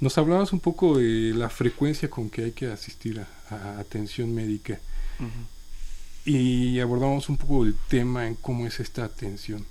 Nos 0.00 0.18
hablabas 0.18 0.52
un 0.52 0.60
poco 0.60 0.98
de 0.98 1.32
la 1.34 1.48
frecuencia 1.48 2.10
con 2.10 2.28
que 2.28 2.44
hay 2.44 2.52
que 2.52 2.66
asistir 2.66 3.24
a, 3.50 3.78
atención 3.78 4.34
médica 4.34 4.78
y 6.26 6.78
abordamos 6.80 7.28
un 7.30 7.36
poco 7.38 7.64
el 7.64 7.74
tema 7.88 8.26
en 8.26 8.34
cómo 8.34 8.66
es 8.66 8.80
esta 8.80 9.04
atención. 9.04 9.64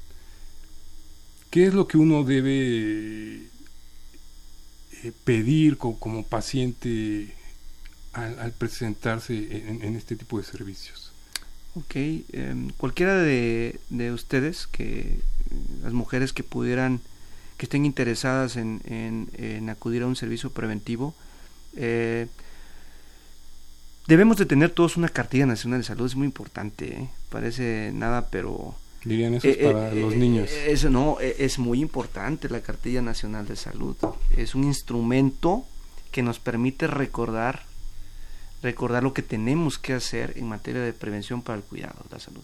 ¿Qué 1.51 1.67
es 1.67 1.73
lo 1.73 1.87
que 1.87 1.97
uno 1.97 2.23
debe 2.23 3.43
eh, 5.03 5.11
pedir 5.23 5.77
co- 5.77 5.99
como 5.99 6.23
paciente 6.23 7.33
al, 8.15 8.39
al 8.39 8.51
presentarse 8.51 9.33
en, 9.69 9.81
en 9.83 9.95
este 9.95 10.15
tipo 10.15 10.37
de 10.39 10.43
servicios? 10.45 11.11
Ok, 11.75 11.95
em, 11.95 12.69
cualquiera 12.77 13.15
de, 13.17 13.79
de 13.89 14.11
ustedes, 14.11 14.65
que 14.67 14.99
eh, 14.99 15.19
las 15.83 15.93
mujeres 15.93 16.31
que 16.33 16.43
pudieran, 16.43 17.01
que 17.57 17.65
estén 17.65 17.85
interesadas 17.85 18.55
en, 18.55 18.81
en- 18.85 19.27
en 19.37 19.69
acudir 19.69 20.03
a 20.03 20.07
un 20.07 20.15
servicio 20.15 20.49
preventivo, 20.51 21.13
eh, 21.75 22.27
debemos 24.07 24.37
de 24.37 24.45
tener 24.45 24.69
todos 24.69 24.97
una 24.97 25.09
cartilla 25.09 25.45
nacional 25.45 25.79
de 25.81 25.85
salud, 25.85 26.05
es 26.05 26.15
muy 26.15 26.25
importante, 26.27 26.93
¿eh? 26.95 27.09
parece 27.29 27.91
nada, 27.93 28.27
pero... 28.29 28.75
Dirían 29.03 29.35
eso 29.35 29.47
Eh, 29.47 29.57
es 29.59 29.71
para 29.71 29.91
eh, 29.91 29.95
los 30.01 30.15
niños. 30.15 30.49
Eso 30.51 30.89
no, 30.89 31.17
eh, 31.21 31.35
es 31.39 31.59
muy 31.59 31.79
importante 31.81 32.49
la 32.49 32.61
cartilla 32.61 33.01
nacional 33.03 33.45
de 33.45 33.55
salud. 33.55 33.95
Es 34.35 34.55
un 34.55 34.63
instrumento 34.63 35.65
que 36.11 36.23
nos 36.23 36.39
permite 36.39 36.87
recordar, 36.87 37.63
recordar 38.63 39.03
lo 39.03 39.13
que 39.13 39.21
tenemos 39.21 39.77
que 39.77 39.93
hacer 39.93 40.33
en 40.37 40.47
materia 40.47 40.81
de 40.81 40.93
prevención 40.93 41.41
para 41.41 41.57
el 41.57 41.63
cuidado 41.63 42.03
de 42.09 42.15
la 42.15 42.19
salud. 42.19 42.41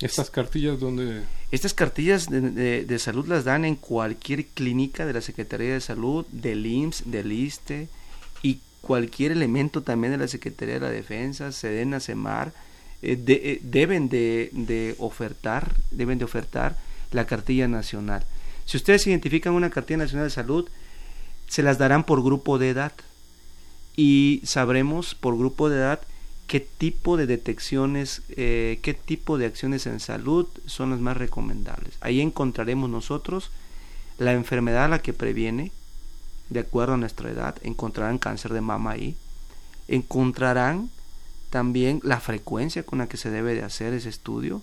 Estas 0.00 0.28
cartillas 0.30 0.78
donde 0.80 1.22
Estas 1.52 1.72
cartillas 1.72 2.28
de, 2.28 2.40
de- 2.40 2.84
de 2.84 2.98
salud 2.98 3.26
las 3.28 3.44
dan 3.44 3.64
en 3.64 3.76
cualquier 3.76 4.46
clínica 4.46 5.06
de 5.06 5.12
la 5.12 5.20
Secretaría 5.20 5.72
de 5.74 5.80
Salud, 5.80 6.26
del 6.32 6.66
IMSS, 6.66 7.10
del 7.10 7.30
ISTE 7.32 7.88
y 8.42 8.58
cualquier 8.80 9.32
elemento 9.32 9.82
también 9.82 10.12
de 10.12 10.18
la 10.18 10.28
Secretaría 10.28 10.74
de 10.74 10.80
la 10.80 10.90
Defensa, 10.90 11.52
SEDENA, 11.52 12.00
SEMAR, 12.00 12.52
eh, 13.02 13.16
de- 13.16 13.52
eh, 13.52 13.60
deben 13.62 14.08
de, 14.08 14.50
de 14.52 14.94
ofertar, 14.98 15.74
deben 15.90 16.18
de 16.18 16.24
ofertar 16.24 16.76
la 17.12 17.26
cartilla 17.26 17.68
nacional. 17.68 18.24
Si 18.66 18.76
ustedes 18.76 19.06
identifican 19.06 19.52
una 19.54 19.70
cartilla 19.70 19.98
nacional 19.98 20.26
de 20.26 20.30
salud, 20.34 20.68
se 21.46 21.62
las 21.62 21.78
darán 21.78 22.04
por 22.04 22.22
grupo 22.22 22.58
de 22.58 22.70
edad 22.70 22.92
y 23.96 24.40
sabremos 24.44 25.14
por 25.14 25.36
grupo 25.36 25.68
de 25.68 25.76
edad 25.76 26.00
qué 26.46 26.60
tipo 26.60 27.16
de 27.16 27.26
detecciones, 27.26 28.22
eh, 28.30 28.78
qué 28.82 28.94
tipo 28.94 29.38
de 29.38 29.46
acciones 29.46 29.86
en 29.86 30.00
salud 30.00 30.46
son 30.66 30.90
las 30.90 31.00
más 31.00 31.16
recomendables. 31.16 31.94
Ahí 32.00 32.20
encontraremos 32.20 32.90
nosotros 32.90 33.50
la 34.18 34.32
enfermedad 34.32 34.84
a 34.84 34.88
la 34.88 34.98
que 35.00 35.12
previene, 35.12 35.72
de 36.50 36.60
acuerdo 36.60 36.94
a 36.94 36.98
nuestra 36.98 37.30
edad, 37.30 37.56
encontrarán 37.62 38.18
cáncer 38.18 38.52
de 38.52 38.60
mama 38.60 38.92
ahí, 38.92 39.16
encontrarán 39.88 40.90
también 41.50 42.00
la 42.02 42.20
frecuencia 42.20 42.82
con 42.82 42.98
la 42.98 43.08
que 43.08 43.16
se 43.16 43.30
debe 43.30 43.54
de 43.54 43.62
hacer 43.62 43.94
ese 43.94 44.08
estudio 44.08 44.60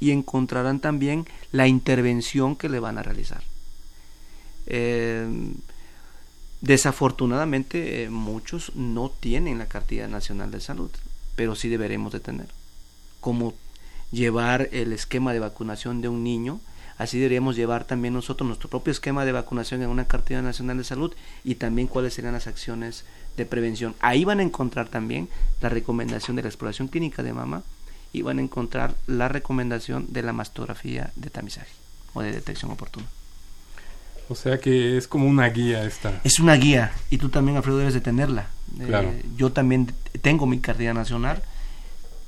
y 0.00 0.10
encontrarán 0.10 0.80
también 0.80 1.26
la 1.52 1.68
intervención 1.68 2.56
que 2.56 2.68
le 2.68 2.80
van 2.80 2.98
a 2.98 3.02
realizar. 3.02 3.42
Eh, 4.66 5.54
desafortunadamente 6.62 8.04
eh, 8.04 8.10
muchos 8.10 8.74
no 8.74 9.10
tienen 9.10 9.58
la 9.58 9.66
cartilla 9.66 10.08
nacional 10.08 10.50
de 10.50 10.60
salud, 10.60 10.90
pero 11.36 11.54
sí 11.54 11.68
deberemos 11.68 12.12
de 12.12 12.20
tener. 12.20 12.46
Como 13.20 13.54
llevar 14.10 14.68
el 14.72 14.92
esquema 14.92 15.32
de 15.32 15.40
vacunación 15.40 16.00
de 16.00 16.08
un 16.08 16.22
niño, 16.22 16.60
así 16.98 17.18
deberíamos 17.18 17.56
llevar 17.56 17.84
también 17.84 18.14
nosotros 18.14 18.46
nuestro 18.46 18.70
propio 18.70 18.92
esquema 18.92 19.24
de 19.24 19.32
vacunación 19.32 19.82
en 19.82 19.90
una 19.90 20.06
cartilla 20.06 20.40
nacional 20.40 20.78
de 20.78 20.84
salud 20.84 21.12
y 21.44 21.56
también 21.56 21.88
cuáles 21.88 22.14
serían 22.14 22.34
las 22.34 22.46
acciones 22.46 23.04
de 23.36 23.44
prevención. 23.44 23.96
Ahí 23.98 24.24
van 24.24 24.38
a 24.38 24.44
encontrar 24.44 24.88
también 24.88 25.28
la 25.60 25.68
recomendación 25.68 26.36
de 26.36 26.42
la 26.42 26.48
exploración 26.48 26.86
clínica 26.88 27.24
de 27.24 27.32
mama 27.32 27.64
y 28.12 28.22
van 28.22 28.38
a 28.38 28.42
encontrar 28.42 28.94
la 29.06 29.28
recomendación 29.28 30.12
de 30.12 30.22
la 30.22 30.32
mastografía 30.32 31.10
de 31.16 31.30
tamizaje 31.30 31.72
o 32.14 32.22
de 32.22 32.30
detección 32.30 32.70
oportuna. 32.70 33.06
O 34.28 34.34
sea 34.34 34.58
que 34.58 34.96
es 34.96 35.08
como 35.08 35.26
una 35.26 35.48
guía 35.48 35.84
esta. 35.84 36.20
Es 36.24 36.38
una 36.40 36.54
guía 36.54 36.92
y 37.10 37.18
tú 37.18 37.28
también, 37.28 37.56
Alfredo, 37.56 37.78
debes 37.78 37.94
de 37.94 38.00
tenerla. 38.00 38.46
Eh, 38.80 38.86
Claro. 38.86 39.12
yo 39.36 39.52
también 39.52 39.92
tengo 40.22 40.46
mi 40.46 40.58
cartilla 40.60 40.94
nacional. 40.94 41.42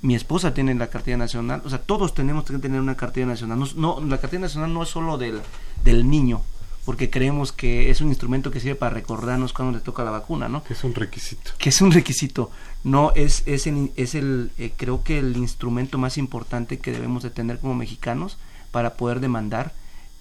Mi 0.02 0.14
esposa 0.14 0.52
tiene 0.52 0.74
la 0.74 0.88
cartilla 0.88 1.16
nacional. 1.16 1.62
O 1.64 1.70
sea, 1.70 1.78
todos 1.78 2.12
tenemos 2.12 2.44
que 2.44 2.58
tener 2.58 2.80
una 2.80 2.96
cartilla 2.96 3.26
nacional. 3.26 3.58
No, 3.58 4.00
no, 4.00 4.06
la 4.06 4.18
cartilla 4.18 4.40
nacional 4.42 4.74
no 4.74 4.82
es 4.82 4.90
solo 4.90 5.16
del, 5.16 5.40
del 5.82 6.10
niño, 6.10 6.42
porque 6.84 7.08
creemos 7.08 7.52
que 7.52 7.88
es 7.90 8.02
un 8.02 8.08
instrumento 8.08 8.50
que 8.50 8.60
sirve 8.60 8.74
para 8.74 8.92
recordarnos 8.92 9.54
cuando 9.54 9.78
le 9.78 9.82
toca 9.82 10.04
la 10.04 10.10
vacuna, 10.10 10.46
¿no? 10.50 10.62
Que 10.62 10.74
es 10.74 10.84
un 10.84 10.94
requisito. 10.94 11.52
Que 11.56 11.70
es 11.70 11.80
un 11.80 11.90
requisito. 11.90 12.50
No, 12.82 13.12
es, 13.14 13.44
es 13.46 13.66
el, 13.66 13.92
es 13.96 14.14
el 14.14 14.50
eh, 14.58 14.74
creo 14.76 15.02
que 15.02 15.18
el 15.20 15.38
instrumento 15.38 15.96
más 15.96 16.18
importante 16.18 16.78
que 16.78 16.92
debemos 16.92 17.22
de 17.22 17.30
tener 17.30 17.58
como 17.58 17.74
mexicanos 17.74 18.36
para 18.72 18.94
poder 18.96 19.20
demandar 19.20 19.72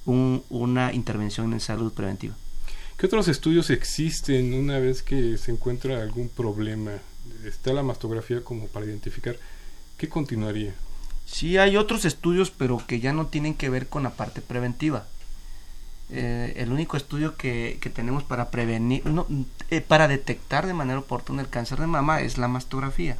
un- 0.05 0.43
una 0.49 0.93
intervención 0.93 1.53
en 1.53 1.59
salud 1.59 1.93
preventiva. 1.93 2.35
¿Qué 2.97 3.05
otros 3.07 3.27
estudios 3.27 3.69
existen 3.69 4.53
una 4.53 4.79
vez 4.79 5.01
que 5.03 5.37
se 5.37 5.51
encuentra 5.51 6.01
algún 6.01 6.29
problema? 6.29 6.91
Está 7.45 7.73
la 7.73 7.83
mastografía 7.83 8.41
como 8.43 8.67
para 8.67 8.85
identificar. 8.85 9.35
¿Qué 9.97 10.07
continuaría? 10.09 10.73
Sí, 11.25 11.57
hay 11.57 11.77
otros 11.77 12.05
estudios, 12.05 12.51
pero 12.51 12.81
que 12.85 12.99
ya 12.99 13.13
no 13.13 13.27
tienen 13.27 13.53
que 13.55 13.69
ver 13.69 13.87
con 13.87 14.03
la 14.03 14.11
parte 14.11 14.41
preventiva. 14.41 15.07
Eh, 16.09 16.53
el 16.57 16.71
único 16.71 16.97
estudio 16.97 17.35
que, 17.37 17.77
que 17.81 17.89
tenemos 17.89 18.23
para 18.23 18.51
prevenir, 18.51 19.05
no, 19.05 19.25
eh, 19.71 19.81
para 19.81 20.07
detectar 20.07 20.67
de 20.67 20.73
manera 20.73 20.99
oportuna 20.99 21.41
el 21.41 21.49
cáncer 21.49 21.79
de 21.79 21.87
mama 21.87 22.21
es 22.21 22.37
la 22.37 22.47
mastografía. 22.47 23.17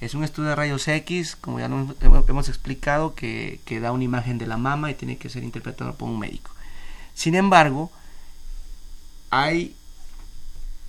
Es 0.00 0.14
un 0.14 0.24
estudio 0.24 0.50
de 0.50 0.56
rayos 0.56 0.86
X, 0.88 1.36
como 1.36 1.58
ya 1.58 1.66
hemos, 1.66 2.48
explicado, 2.48 3.14
que, 3.14 3.60
da 3.80 3.92
una 3.92 4.04
imagen 4.04 4.38
de 4.38 4.46
la 4.46 4.58
mama 4.58 4.90
y 4.90 4.94
tiene 4.94 5.16
que 5.16 5.30
ser 5.30 5.42
interpretado 5.42 5.94
por 5.94 6.08
un 6.08 6.18
médico. 6.18 6.50
Sin 7.14 7.34
embargo, 7.34 7.90
hay 9.30 9.74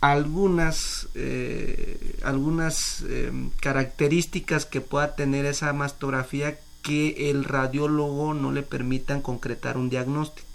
algunas, 0.01 1.07
eh, 1.15 2.17
algunas 2.23 3.03
eh, 3.07 3.31
características 3.61 4.65
que 4.65 4.81
pueda 4.81 5.15
tener 5.15 5.45
esa 5.45 5.71
mastografía 5.71 6.59
que 6.81 7.29
el 7.29 7.45
radiólogo 7.45 8.33
no 8.33 8.51
le 8.51 8.61
permitan 8.61 9.21
concretar 9.21 9.77
un 9.77 9.89
diagnóstico. 9.89 10.47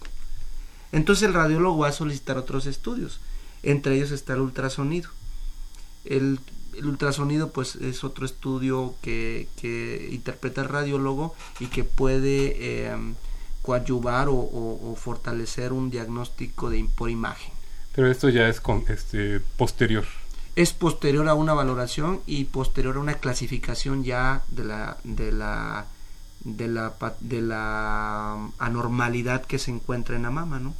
Entonces 0.93 1.27
el 1.27 1.35
radiólogo 1.35 1.79
va 1.79 1.89
a 1.89 1.93
solicitar 1.93 2.37
otros 2.37 2.67
estudios, 2.67 3.21
entre 3.63 3.97
ellos 3.97 4.11
está 4.11 4.35
el 4.35 4.41
ultrasonido. 4.41 5.09
El, 6.05 6.41
el 6.77 6.87
ultrasonido 6.87 7.51
pues 7.51 7.77
es 7.77 8.03
otro 8.05 8.25
estudio 8.27 8.95
que, 9.03 9.49
que 9.61 10.09
interpreta 10.13 10.63
el 10.63 10.69
radiólogo 10.69 11.35
y 11.61 11.67
que 11.67 11.85
puede 11.85 12.57
eh, 12.59 12.97
coadyuvar 13.63 14.29
o, 14.29 14.35
o- 14.35 14.91
o 14.93 14.97
fortalecer 14.97 15.73
un 15.73 15.91
diagnóstico 15.91 16.71
de, 16.71 16.85
por 16.97 17.11
imagen. 17.11 17.53
Pero 17.95 18.11
esto 18.11 18.29
ya 18.31 18.49
es 18.49 18.61
con, 18.61 18.85
este, 18.89 19.41
posterior. 19.57 20.05
Es 20.57 20.73
posterior 20.73 21.29
a 21.29 21.35
una 21.35 21.55
valoración 21.55 22.21
y 22.27 22.45
posterior 22.45 22.97
a 22.97 23.01
una 23.01 23.15
clasificación 23.15 24.03
ya 24.05 24.43
de 24.49 24.65
la 24.65 24.99
de 25.05 25.33
la 25.33 25.87
de 26.45 26.69
la 26.69 26.95
de 27.21 27.41
la 27.41 28.49
anormalidad 28.59 29.45
que 29.45 29.59
se 29.59 29.71
encuentra 29.71 30.17
en 30.17 30.23
la 30.25 30.31
mama, 30.31 30.59
¿no? 30.59 30.75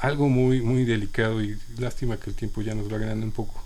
Algo 0.00 0.28
muy, 0.28 0.60
muy 0.60 0.84
delicado 0.84 1.42
y 1.42 1.58
lástima 1.78 2.18
que 2.18 2.30
el 2.30 2.36
tiempo 2.36 2.62
ya 2.62 2.74
nos 2.74 2.92
va 2.92 2.98
ganando 2.98 3.26
un 3.26 3.32
poco. 3.32 3.64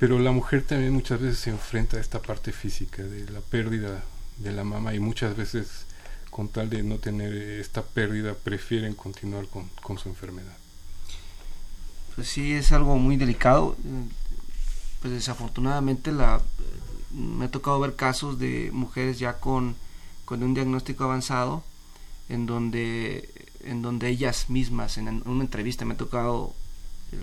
Pero 0.00 0.18
la 0.18 0.32
mujer 0.32 0.62
también 0.62 0.94
muchas 0.94 1.20
veces 1.20 1.38
se 1.40 1.50
enfrenta 1.50 1.98
a 1.98 2.00
esta 2.00 2.22
parte 2.22 2.52
física 2.52 3.02
de 3.02 3.30
la 3.30 3.40
pérdida 3.40 4.02
de 4.38 4.50
la 4.50 4.64
mama 4.64 4.94
y 4.94 4.98
muchas 4.98 5.36
veces 5.36 5.84
con 6.30 6.48
tal 6.48 6.70
de 6.70 6.82
no 6.82 6.96
tener 6.96 7.34
esta 7.34 7.82
pérdida 7.82 8.32
prefieren 8.32 8.94
continuar 8.94 9.46
con, 9.48 9.68
con 9.82 9.98
su 9.98 10.08
enfermedad. 10.08 10.56
Pues 12.14 12.28
sí, 12.28 12.52
es 12.52 12.72
algo 12.72 12.96
muy 12.96 13.18
delicado. 13.18 13.76
Pues 15.02 15.12
desafortunadamente 15.12 16.12
la, 16.12 16.40
me 17.10 17.44
ha 17.44 17.50
tocado 17.50 17.78
ver 17.78 17.94
casos 17.94 18.38
de 18.38 18.70
mujeres 18.72 19.18
ya 19.18 19.38
con, 19.38 19.76
con 20.24 20.42
un 20.42 20.54
diagnóstico 20.54 21.04
avanzado 21.04 21.62
en 22.30 22.46
donde, 22.46 23.28
en 23.64 23.82
donde 23.82 24.08
ellas 24.08 24.48
mismas, 24.48 24.96
en 24.96 25.22
una 25.26 25.44
entrevista, 25.44 25.84
me 25.84 25.92
ha 25.92 25.98
tocado 25.98 26.54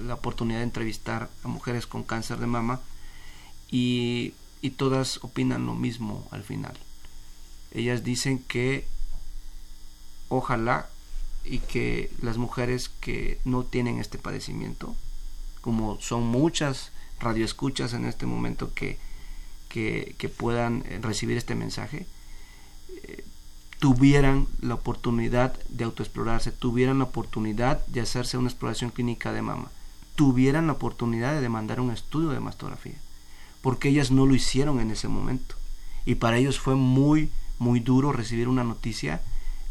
la 0.05 0.15
oportunidad 0.15 0.59
de 0.59 0.65
entrevistar 0.65 1.29
a 1.43 1.47
mujeres 1.47 1.87
con 1.87 2.03
cáncer 2.03 2.39
de 2.39 2.47
mama 2.47 2.81
y, 3.69 4.33
y 4.61 4.71
todas 4.71 5.23
opinan 5.23 5.65
lo 5.65 5.75
mismo 5.75 6.27
al 6.31 6.43
final. 6.43 6.77
Ellas 7.71 8.03
dicen 8.03 8.39
que 8.39 8.85
ojalá 10.29 10.89
y 11.43 11.59
que 11.59 12.11
las 12.21 12.37
mujeres 12.37 12.89
que 12.89 13.39
no 13.45 13.63
tienen 13.63 13.99
este 13.99 14.17
padecimiento, 14.17 14.95
como 15.61 15.99
son 16.01 16.23
muchas 16.23 16.91
radioescuchas 17.19 17.93
en 17.93 18.05
este 18.05 18.25
momento 18.25 18.73
que, 18.73 18.97
que, 19.69 20.15
que 20.17 20.29
puedan 20.29 20.83
eh, 20.87 20.99
recibir 21.01 21.37
este 21.37 21.55
mensaje, 21.55 22.05
eh, 23.03 23.23
tuvieran 23.79 24.47
la 24.61 24.75
oportunidad 24.75 25.57
de 25.69 25.83
autoexplorarse, 25.83 26.51
tuvieran 26.51 26.99
la 26.99 27.05
oportunidad 27.05 27.85
de 27.87 28.01
hacerse 28.01 28.37
una 28.37 28.49
exploración 28.49 28.91
clínica 28.91 29.31
de 29.31 29.41
mama, 29.41 29.71
tuvieran 30.17 30.65
la 30.65 30.73
oportunidad 30.73 31.33
de 31.33 31.41
demandar 31.41 31.79
un 31.79 31.91
estudio 31.91 32.29
de 32.29 32.39
mastografía, 32.39 32.97
porque 33.61 33.89
ellas 33.89 34.09
no 34.09 34.25
lo 34.25 34.33
hicieron 34.33 34.79
en 34.79 34.89
ese 34.89 35.07
momento. 35.07 35.55
Y 36.05 36.15
para 36.15 36.37
ellos 36.37 36.59
fue 36.59 36.73
muy, 36.73 37.29
muy 37.59 37.79
duro 37.79 38.11
recibir 38.11 38.47
una 38.47 38.63
noticia 38.63 39.21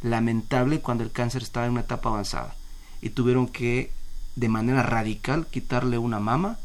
lamentable 0.03 0.81
cuando 0.81 1.03
el 1.03 1.11
cáncer 1.11 1.43
estaba 1.43 1.67
en 1.67 1.73
una 1.73 1.81
etapa 1.81 2.11
avanzada 2.11 2.55
y 3.03 3.11
tuvieron 3.11 3.49
que 3.49 3.91
de 4.37 4.49
manera 4.49 4.85
radical 4.85 5.49
quitarle 5.49 5.99
una 5.99 6.21
mama 6.21 6.59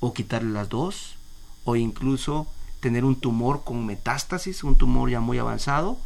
o 0.00 0.14
quitarle 0.14 0.50
las 0.50 0.70
dos 0.70 1.16
o 1.64 1.76
incluso 1.76 2.46
tener 2.80 3.04
un 3.04 3.20
tumor 3.20 3.62
con 3.62 3.84
metástasis, 3.84 4.64
un 4.64 4.76
tumor 4.76 5.10
ya 5.10 5.20
muy 5.20 5.36
avanzado 5.36 5.98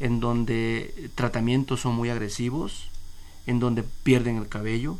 en 0.00 0.20
donde 0.20 1.10
tratamientos 1.14 1.82
son 1.82 1.96
muy 1.96 2.08
agresivos, 2.08 2.88
en 3.46 3.58
donde 3.58 3.82
pierden 3.82 4.38
el 4.38 4.48
cabello, 4.48 4.98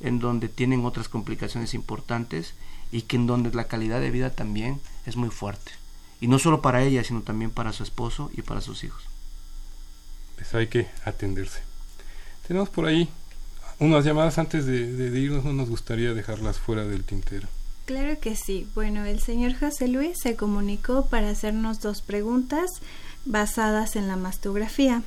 en 0.00 0.18
donde 0.18 0.48
tienen 0.48 0.84
otras 0.84 1.08
complicaciones 1.08 1.74
importantes 1.74 2.54
y 2.92 3.02
que 3.02 3.16
en 3.16 3.26
donde 3.26 3.50
la 3.52 3.64
calidad 3.64 4.00
de 4.00 4.10
vida 4.10 4.30
también 4.30 4.80
es 5.06 5.16
muy 5.16 5.30
fuerte. 5.30 5.72
Y 6.20 6.26
no 6.28 6.38
solo 6.38 6.60
para 6.62 6.82
ella, 6.82 7.02
sino 7.04 7.22
también 7.22 7.50
para 7.50 7.72
su 7.72 7.82
esposo 7.82 8.30
y 8.34 8.42
para 8.42 8.60
sus 8.60 8.84
hijos. 8.84 9.02
Pues 10.36 10.54
hay 10.54 10.66
que 10.68 10.86
atenderse. 11.04 11.60
Tenemos 12.46 12.68
por 12.68 12.86
ahí 12.86 13.08
unas 13.78 14.04
llamadas 14.04 14.38
antes 14.38 14.66
de, 14.66 14.92
de- 14.92 15.10
de 15.10 15.20
irnos, 15.20 15.44
no 15.44 15.52
nos 15.52 15.68
gustaría 15.70 16.12
dejarlas 16.14 16.58
fuera 16.58 16.84
del 16.84 17.04
tintero. 17.04 17.48
Claro 17.86 18.18
que 18.20 18.36
sí. 18.36 18.68
Bueno, 18.74 19.04
el 19.04 19.20
señor 19.20 19.54
José 19.58 19.88
Luis 19.88 20.16
se 20.22 20.36
comunicó 20.36 21.06
para 21.06 21.30
hacernos 21.30 21.80
dos 21.80 22.02
preguntas 22.02 22.70
basadas 23.24 23.96
en 23.96 24.06
la 24.08 24.16
mastografía. 24.16 25.02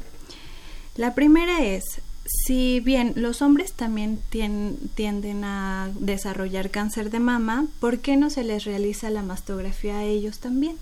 La 0.96 1.16
primera 1.16 1.64
es, 1.64 1.84
si 2.26 2.80
bien 2.80 3.14
los 3.16 3.42
hombres 3.42 3.74
también 3.74 4.20
tien- 4.32 4.78
tienden 4.96 5.44
a 5.44 5.90
desarrollar 6.00 6.70
cáncer 6.70 7.10
de 7.10 7.20
mama, 7.20 7.66
¿por 7.80 8.00
qué 8.00 8.16
no 8.18 8.30
se 8.30 8.44
les 8.44 8.64
realiza 8.64 9.10
la 9.10 9.24
mastografía 9.24 9.98
a 9.98 10.04
ellos 10.04 10.40
también? 10.40 10.78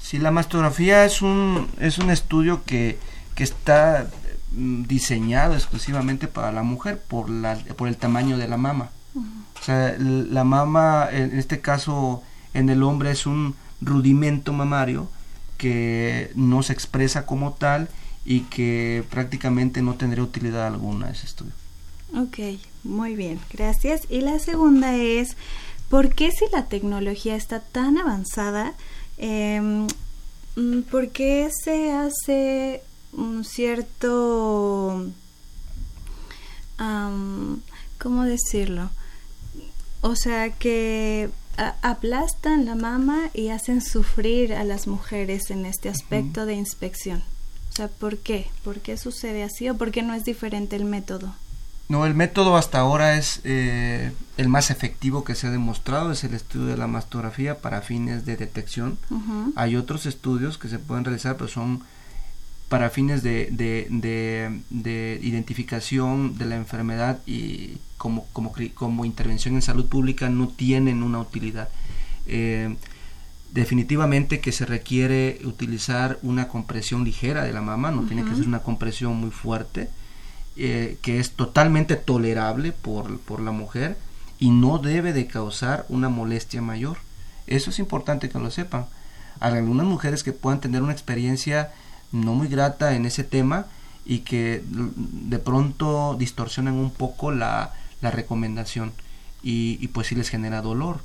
Si 0.00 0.18
la 0.18 0.30
mastografía 0.30 1.04
es 1.04 1.22
un, 1.22 1.68
es 1.80 1.98
un 1.98 2.10
estudio 2.10 2.62
que, 2.64 2.98
que 3.34 3.44
está 3.44 4.08
mm, 4.52 4.84
diseñado 4.84 5.54
exclusivamente 5.54 6.28
para 6.28 6.52
la 6.52 6.62
mujer 6.62 6.98
por, 7.00 7.28
la, 7.30 7.56
por 7.76 7.88
el 7.88 7.96
tamaño 7.96 8.36
de 8.38 8.48
la 8.48 8.56
mama. 8.56 8.90
O 9.16 9.64
sea, 9.64 9.96
la 9.98 10.44
mama, 10.44 11.08
en 11.10 11.38
este 11.38 11.60
caso, 11.60 12.22
en 12.52 12.68
el 12.68 12.82
hombre 12.82 13.10
es 13.12 13.26
un 13.26 13.54
rudimento 13.80 14.52
mamario 14.52 15.08
que 15.56 16.32
no 16.34 16.62
se 16.62 16.72
expresa 16.72 17.24
como 17.24 17.52
tal 17.52 17.88
y 18.24 18.40
que 18.40 19.04
prácticamente 19.10 19.82
no 19.82 19.94
tendría 19.94 20.24
utilidad 20.24 20.66
alguna 20.66 21.10
ese 21.10 21.26
estudio. 21.26 21.52
Ok, 22.16 22.60
muy 22.84 23.16
bien, 23.16 23.40
gracias. 23.52 24.02
Y 24.08 24.20
la 24.20 24.38
segunda 24.38 24.94
es, 24.96 25.36
¿por 25.88 26.14
qué 26.14 26.30
si 26.30 26.44
la 26.52 26.66
tecnología 26.66 27.34
está 27.34 27.60
tan 27.60 27.98
avanzada, 27.98 28.74
mm, 29.18 29.86
por 30.90 31.10
qué 31.10 31.50
se 31.64 31.92
hace 31.92 32.82
un 33.12 33.44
cierto, 33.44 35.10
am, 36.78 37.60
¿cómo 37.98 38.24
decirlo? 38.24 38.90
O 40.00 40.16
sea, 40.16 40.50
que 40.50 41.30
aplastan 41.82 42.64
la 42.64 42.74
mama 42.74 43.30
y 43.32 43.48
hacen 43.48 43.80
sufrir 43.80 44.54
a 44.54 44.64
las 44.64 44.86
mujeres 44.86 45.50
en 45.50 45.66
este 45.66 45.88
aspecto 45.88 46.46
de 46.46 46.54
inspección. 46.54 47.22
O 47.74 47.76
sea, 47.76 47.88
¿por 47.88 48.18
qué? 48.18 48.46
¿Por 48.62 48.78
qué 48.80 48.96
sucede 48.96 49.42
así 49.42 49.68
o 49.68 49.76
por 49.76 49.90
qué 49.90 50.02
no 50.02 50.14
es 50.14 50.24
diferente 50.24 50.76
el 50.76 50.84
método? 50.84 51.34
No, 51.88 52.06
el 52.06 52.14
método 52.14 52.56
hasta 52.56 52.78
ahora 52.78 53.18
es 53.18 53.40
eh, 53.44 54.12
el 54.38 54.48
más 54.48 54.70
efectivo 54.70 55.24
que 55.24 55.34
se 55.34 55.48
ha 55.48 55.50
demostrado, 55.50 56.12
es 56.12 56.22
el 56.24 56.34
estudio 56.34 56.66
de 56.66 56.76
la 56.76 56.86
mastografía 56.86 57.58
para 57.58 57.82
fines 57.82 58.24
de 58.24 58.36
detección. 58.36 58.96
Hay 59.56 59.76
otros 59.76 60.06
estudios 60.06 60.56
que 60.56 60.68
se 60.68 60.78
pueden 60.78 61.04
realizar, 61.04 61.36
pero 61.36 61.48
son 61.48 61.82
para 62.68 62.88
fines 62.90 63.22
de, 63.22 63.48
de, 63.50 63.88
de- 63.90 64.60
de 64.70 65.20
identificación 65.22 66.38
de 66.38 66.46
la 66.46 66.56
enfermedad 66.56 67.18
y 67.26 67.78
como, 67.98 68.24
como, 68.32 68.52
como 68.74 69.04
intervención 69.04 69.54
en 69.56 69.62
salud 69.62 69.86
pública 69.86 70.28
no 70.30 70.48
tienen 70.48 71.02
una 71.02 71.18
utilidad. 71.18 71.68
Eh, 72.26 72.76
definitivamente 73.54 74.40
que 74.40 74.50
se 74.50 74.66
requiere 74.66 75.38
utilizar 75.44 76.18
una 76.22 76.48
compresión 76.48 77.04
ligera 77.04 77.44
de 77.44 77.52
la 77.52 77.62
mama, 77.62 77.92
no 77.92 78.02
tiene 78.02 78.24
que 78.24 78.34
ser 78.34 78.48
una 78.48 78.64
compresión 78.64 79.16
muy 79.16 79.30
fuerte, 79.30 79.88
eh, 80.56 80.98
que 81.02 81.20
es 81.20 81.30
totalmente 81.30 81.94
tolerable 81.94 82.72
por, 82.72 83.20
por 83.20 83.40
la 83.40 83.52
mujer 83.52 83.96
y 84.40 84.50
no 84.50 84.78
debe 84.78 85.12
de 85.12 85.28
causar 85.28 85.86
una 85.88 86.08
molestia 86.08 86.62
mayor. 86.62 86.98
Eso 87.46 87.70
es 87.70 87.78
importante 87.78 88.28
que 88.28 88.40
lo 88.40 88.50
sepan. 88.50 88.86
Hay 89.38 89.52
algunas 89.52 89.86
mujeres 89.86 90.24
que 90.24 90.32
puedan 90.32 90.60
tener 90.60 90.82
una 90.82 90.92
experiencia 90.92 91.72
no 92.10 92.34
muy 92.34 92.48
grata 92.48 92.96
en 92.96 93.06
ese 93.06 93.22
tema 93.22 93.66
y 94.04 94.20
que 94.20 94.64
de 94.66 95.38
pronto 95.38 96.16
distorsionan 96.18 96.74
un 96.74 96.90
poco 96.90 97.30
la, 97.30 97.72
la 98.00 98.10
recomendación 98.10 98.92
y, 99.44 99.78
y 99.80 99.88
pues 99.88 100.08
sí 100.08 100.16
les 100.16 100.28
genera 100.28 100.60
dolor. 100.60 101.00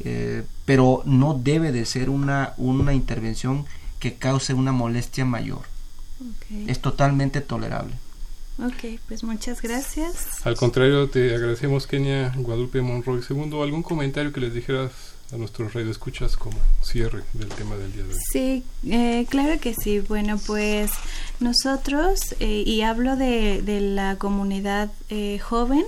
Eh, 0.00 0.42
pero 0.64 1.02
no 1.04 1.34
debe 1.34 1.72
de 1.72 1.84
ser 1.84 2.10
una, 2.10 2.54
una 2.56 2.94
intervención 2.94 3.64
que 4.00 4.14
cause 4.14 4.54
una 4.54 4.72
molestia 4.72 5.24
mayor. 5.24 5.62
Es 6.66 6.80
totalmente 6.80 7.40
tolerable. 7.40 7.94
Ok, 8.58 9.00
pues 9.08 9.24
muchas 9.24 9.60
gracias. 9.62 10.46
Al 10.46 10.56
contrario, 10.56 11.08
te 11.08 11.34
agradecemos, 11.34 11.86
Kenia 11.86 12.32
Guadalupe 12.36 12.80
Monroy. 12.82 13.22
Segundo, 13.22 13.62
¿algún 13.62 13.82
comentario 13.82 14.32
que 14.32 14.40
les 14.40 14.54
dijeras 14.54 14.92
a 15.32 15.36
nuestros 15.36 15.74
radioescuchas 15.74 16.36
como 16.36 16.58
cierre 16.82 17.24
del 17.32 17.48
tema 17.48 17.76
del 17.76 17.92
día 17.92 18.04
de 18.04 18.12
hoy? 18.12 18.20
Sí, 18.30 18.62
eh, 18.88 19.26
claro 19.28 19.58
que 19.58 19.74
sí. 19.74 19.98
Bueno, 20.00 20.38
pues 20.46 20.92
nosotros, 21.40 22.20
eh, 22.38 22.62
y 22.64 22.82
hablo 22.82 23.16
de, 23.16 23.62
de 23.62 23.80
la 23.80 24.16
comunidad 24.16 24.92
eh, 25.10 25.40
joven, 25.40 25.84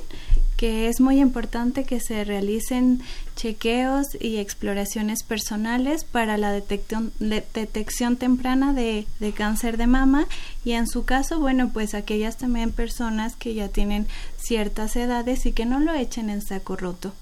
que 0.57 0.88
es 0.88 1.00
muy 1.00 1.20
importante 1.20 1.84
que 1.84 2.00
se 2.00 2.24
realicen 2.24 3.02
chequeos 3.36 4.07
y 4.18 4.38
exploraciones 4.38 5.22
personales 5.22 6.04
para 6.04 6.38
la 6.38 6.50
detección, 6.52 7.12
de- 7.18 7.44
detección 7.52 8.16
temprana 8.16 8.72
de, 8.72 9.07
de 9.20 9.32
cáncer 9.32 9.76
de 9.76 9.86
mama 9.86 10.26
y 10.64 10.72
en 10.72 10.86
su 10.86 11.04
caso, 11.04 11.38
bueno, 11.40 11.70
pues 11.72 11.94
aquellas 11.94 12.38
también 12.38 12.72
personas 12.72 13.36
que 13.36 13.52
ya 13.54 13.68
tienen 13.68 14.07
ciertas 14.38 14.96
edades 14.96 15.44
y 15.44 15.52
que 15.52 15.66
no 15.66 15.78
lo 15.80 15.92
echen 15.94 16.30
en 16.30 16.40
saco 16.40 16.76
roto. 16.76 17.12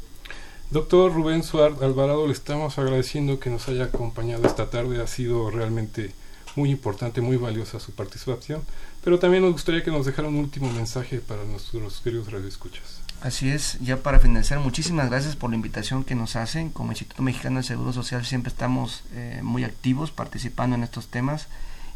Doctor 0.70 1.12
Rubén 1.12 1.42
Suárez 1.42 1.80
Alvarado, 1.82 2.26
le 2.26 2.32
estamos 2.32 2.78
agradeciendo 2.78 3.38
que 3.38 3.50
nos 3.50 3.68
haya 3.68 3.84
acompañado 3.84 4.46
esta 4.46 4.70
tarde. 4.70 5.00
Ha 5.02 5.06
sido 5.06 5.50
realmente 5.50 6.12
muy 6.56 6.70
importante, 6.70 7.20
muy 7.20 7.36
valiosa 7.36 7.78
su 7.80 7.92
participación. 7.92 8.62
Pero 9.04 9.18
también 9.18 9.42
nos 9.42 9.52
gustaría 9.52 9.84
que 9.84 9.90
nos 9.90 10.06
dejara 10.06 10.28
un 10.28 10.36
último 10.36 10.72
mensaje 10.72 11.18
para 11.18 11.44
nuestros 11.44 12.00
queridos 12.00 12.32
radioescuchas. 12.32 13.03
Así 13.24 13.48
es, 13.48 13.78
ya 13.80 14.02
para 14.02 14.20
finalizar, 14.20 14.58
muchísimas 14.60 15.08
gracias 15.08 15.34
por 15.34 15.48
la 15.48 15.56
invitación 15.56 16.04
que 16.04 16.14
nos 16.14 16.36
hacen. 16.36 16.68
Como 16.68 16.92
Instituto 16.92 17.22
Mexicano 17.22 17.56
del 17.56 17.64
Seguro 17.64 17.94
Social 17.94 18.22
siempre 18.26 18.50
estamos 18.52 19.02
eh, 19.14 19.40
muy 19.42 19.64
activos 19.64 20.10
participando 20.10 20.76
en 20.76 20.82
estos 20.82 21.06
temas 21.06 21.48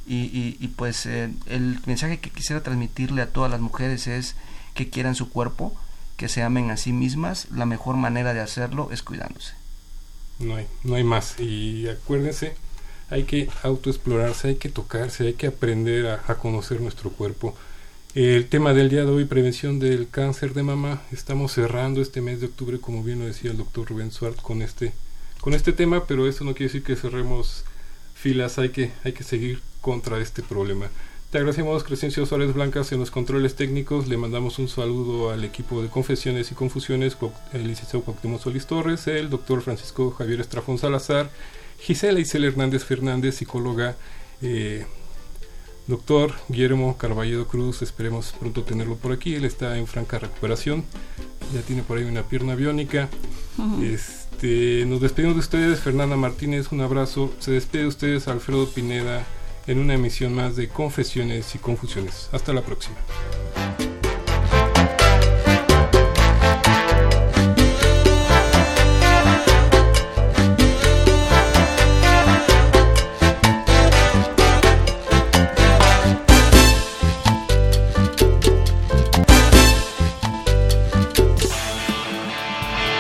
y, 0.07 0.69
pues 0.79 1.05
eh, 1.05 1.29
el 1.45 1.81
mensaje 1.85 2.19
que 2.19 2.31
quisiera 2.31 2.63
transmitirle 2.63 3.21
a 3.21 3.31
todas 3.31 3.51
las 3.51 3.61
mujeres 3.61 4.07
es 4.07 4.37
que 4.73 4.89
quieran 4.89 5.15
su 5.15 5.29
cuerpo, 5.29 5.77
que 6.17 6.31
se 6.31 6.43
amen 6.43 6.71
a 6.71 6.79
sí 6.79 6.95
mismas. 6.95 7.49
La 7.51 7.67
mejor 7.67 7.97
manera 7.99 8.33
de 8.33 8.41
hacerlo 8.41 8.89
es 8.91 9.03
cuidándose. 9.03 9.53
No 10.39 10.57
hay, 10.57 10.67
no 10.83 10.95
hay 10.95 11.05
más. 11.05 11.39
Y 11.39 11.91
acuérdense, 11.91 12.57
hay 13.11 13.25
que 13.25 13.51
autoexplorarse, 13.63 14.49
hay 14.49 14.57
que 14.57 14.71
tocarse, 14.71 15.27
hay 15.27 15.35
que 15.35 15.49
aprender 15.49 16.07
a 16.27 16.35
conocer 16.37 16.81
nuestro 16.81 17.11
cuerpo. 17.11 17.55
El 18.15 18.49
tema 18.49 18.73
del 18.73 18.89
día 18.89 19.05
de 19.05 19.11
hoy, 19.11 19.27
prevención 19.27 19.79
del 19.79 20.09
cáncer 20.09 20.55
de 20.55 20.63
mama. 20.63 21.03
Estamos 21.13 21.53
cerrando 21.53 22.01
este 22.01 22.23
mes 22.23 22.41
de 22.41 22.47
octubre, 22.47 22.81
como 22.81 23.05
bien 23.05 23.19
lo 23.19 23.27
decía 23.27 23.51
el 23.51 23.59
doctor 23.59 23.87
Rubén 23.87 24.11
Suárez, 24.13 24.41
con 24.41 24.63
este, 24.63 24.95
con 25.43 25.53
este 25.53 25.75
tema, 25.75 26.07
pero 26.07 26.27
eso 26.27 26.43
no 26.43 26.53
quiere 26.53 26.73
decir 26.73 26.83
que 26.83 26.97
cerremos 26.97 27.65
filas, 28.15 28.59
hay 28.59 28.71
que, 28.71 28.93
hay 29.05 29.13
que 29.13 29.25
seguir 29.25 29.61
contra 29.83 30.19
este 30.21 30.43
problema. 30.43 30.89
Te 31.31 31.37
agradecemos, 31.37 31.85
Crescencio 31.85 32.25
Suárez 32.25 32.55
Blancas, 32.55 32.91
en 32.93 33.01
los 33.01 33.11
controles 33.11 33.57
técnicos. 33.57 34.09
Le 34.09 34.17
mandamos 34.17 34.59
un 34.59 34.69
saludo 34.69 35.31
al 35.31 35.45
equipo 35.45 35.83
de 35.83 35.89
Confesiones 35.89 36.51
y 36.51 36.55
Confusiones, 36.55 37.19
el 37.53 37.69
licenciado 37.69 38.07
Cuauhtémoc 38.07 38.41
Solís 38.41 38.67
Torres, 38.67 39.07
el 39.07 39.29
doctor 39.29 39.61
Francisco 39.61 40.13
Javier 40.13 40.41
Estrafón 40.41 40.79
Salazar, 40.79 41.31
Gisela 41.79 42.21
Isela 42.21 42.47
Hernández 42.47 42.85
Fernández, 42.85 43.37
psicóloga, 43.37 43.97
eh, 44.41 44.87
doctor 45.89 46.35
Guillermo 46.49 46.97
Carballedo 46.97 47.49
Cruz, 47.49 47.83
esperemos 47.83 48.33
pronto 48.39 48.63
tenerlo 48.63 48.97
por 48.97 49.13
aquí. 49.13 49.35
Él 49.35 49.45
está 49.45 49.77
en 49.79 49.87
franca 49.89 50.19
recuperación, 50.21 50.85
ya 51.53 51.63
tiene 51.63 51.83
por 51.83 51.99
ahí 51.99 52.05
una 52.05 52.23
pierna 52.23 52.55
biónica. 52.55 53.09
Este, 53.83 54.85
nos 54.87 55.01
despedimos 55.01 55.35
de 55.35 55.41
ustedes, 55.41 55.81
Fernanda 55.81 56.17
Martínez, 56.17 56.71
un 56.71 56.83
abrazo. 56.83 57.33
Se 57.41 57.51
despide 57.51 57.83
de 57.83 57.89
ustedes 57.89 58.29
Alfredo 58.29 58.69
Pineda 58.69 59.27
en 59.67 59.79
una 59.79 59.95
emisión 59.95 60.35
más 60.35 60.55
de 60.55 60.69
Confesiones 60.69 61.55
y 61.55 61.59
Confusiones. 61.59 62.29
Hasta 62.33 62.53
la 62.53 62.63
próxima. 62.63 62.97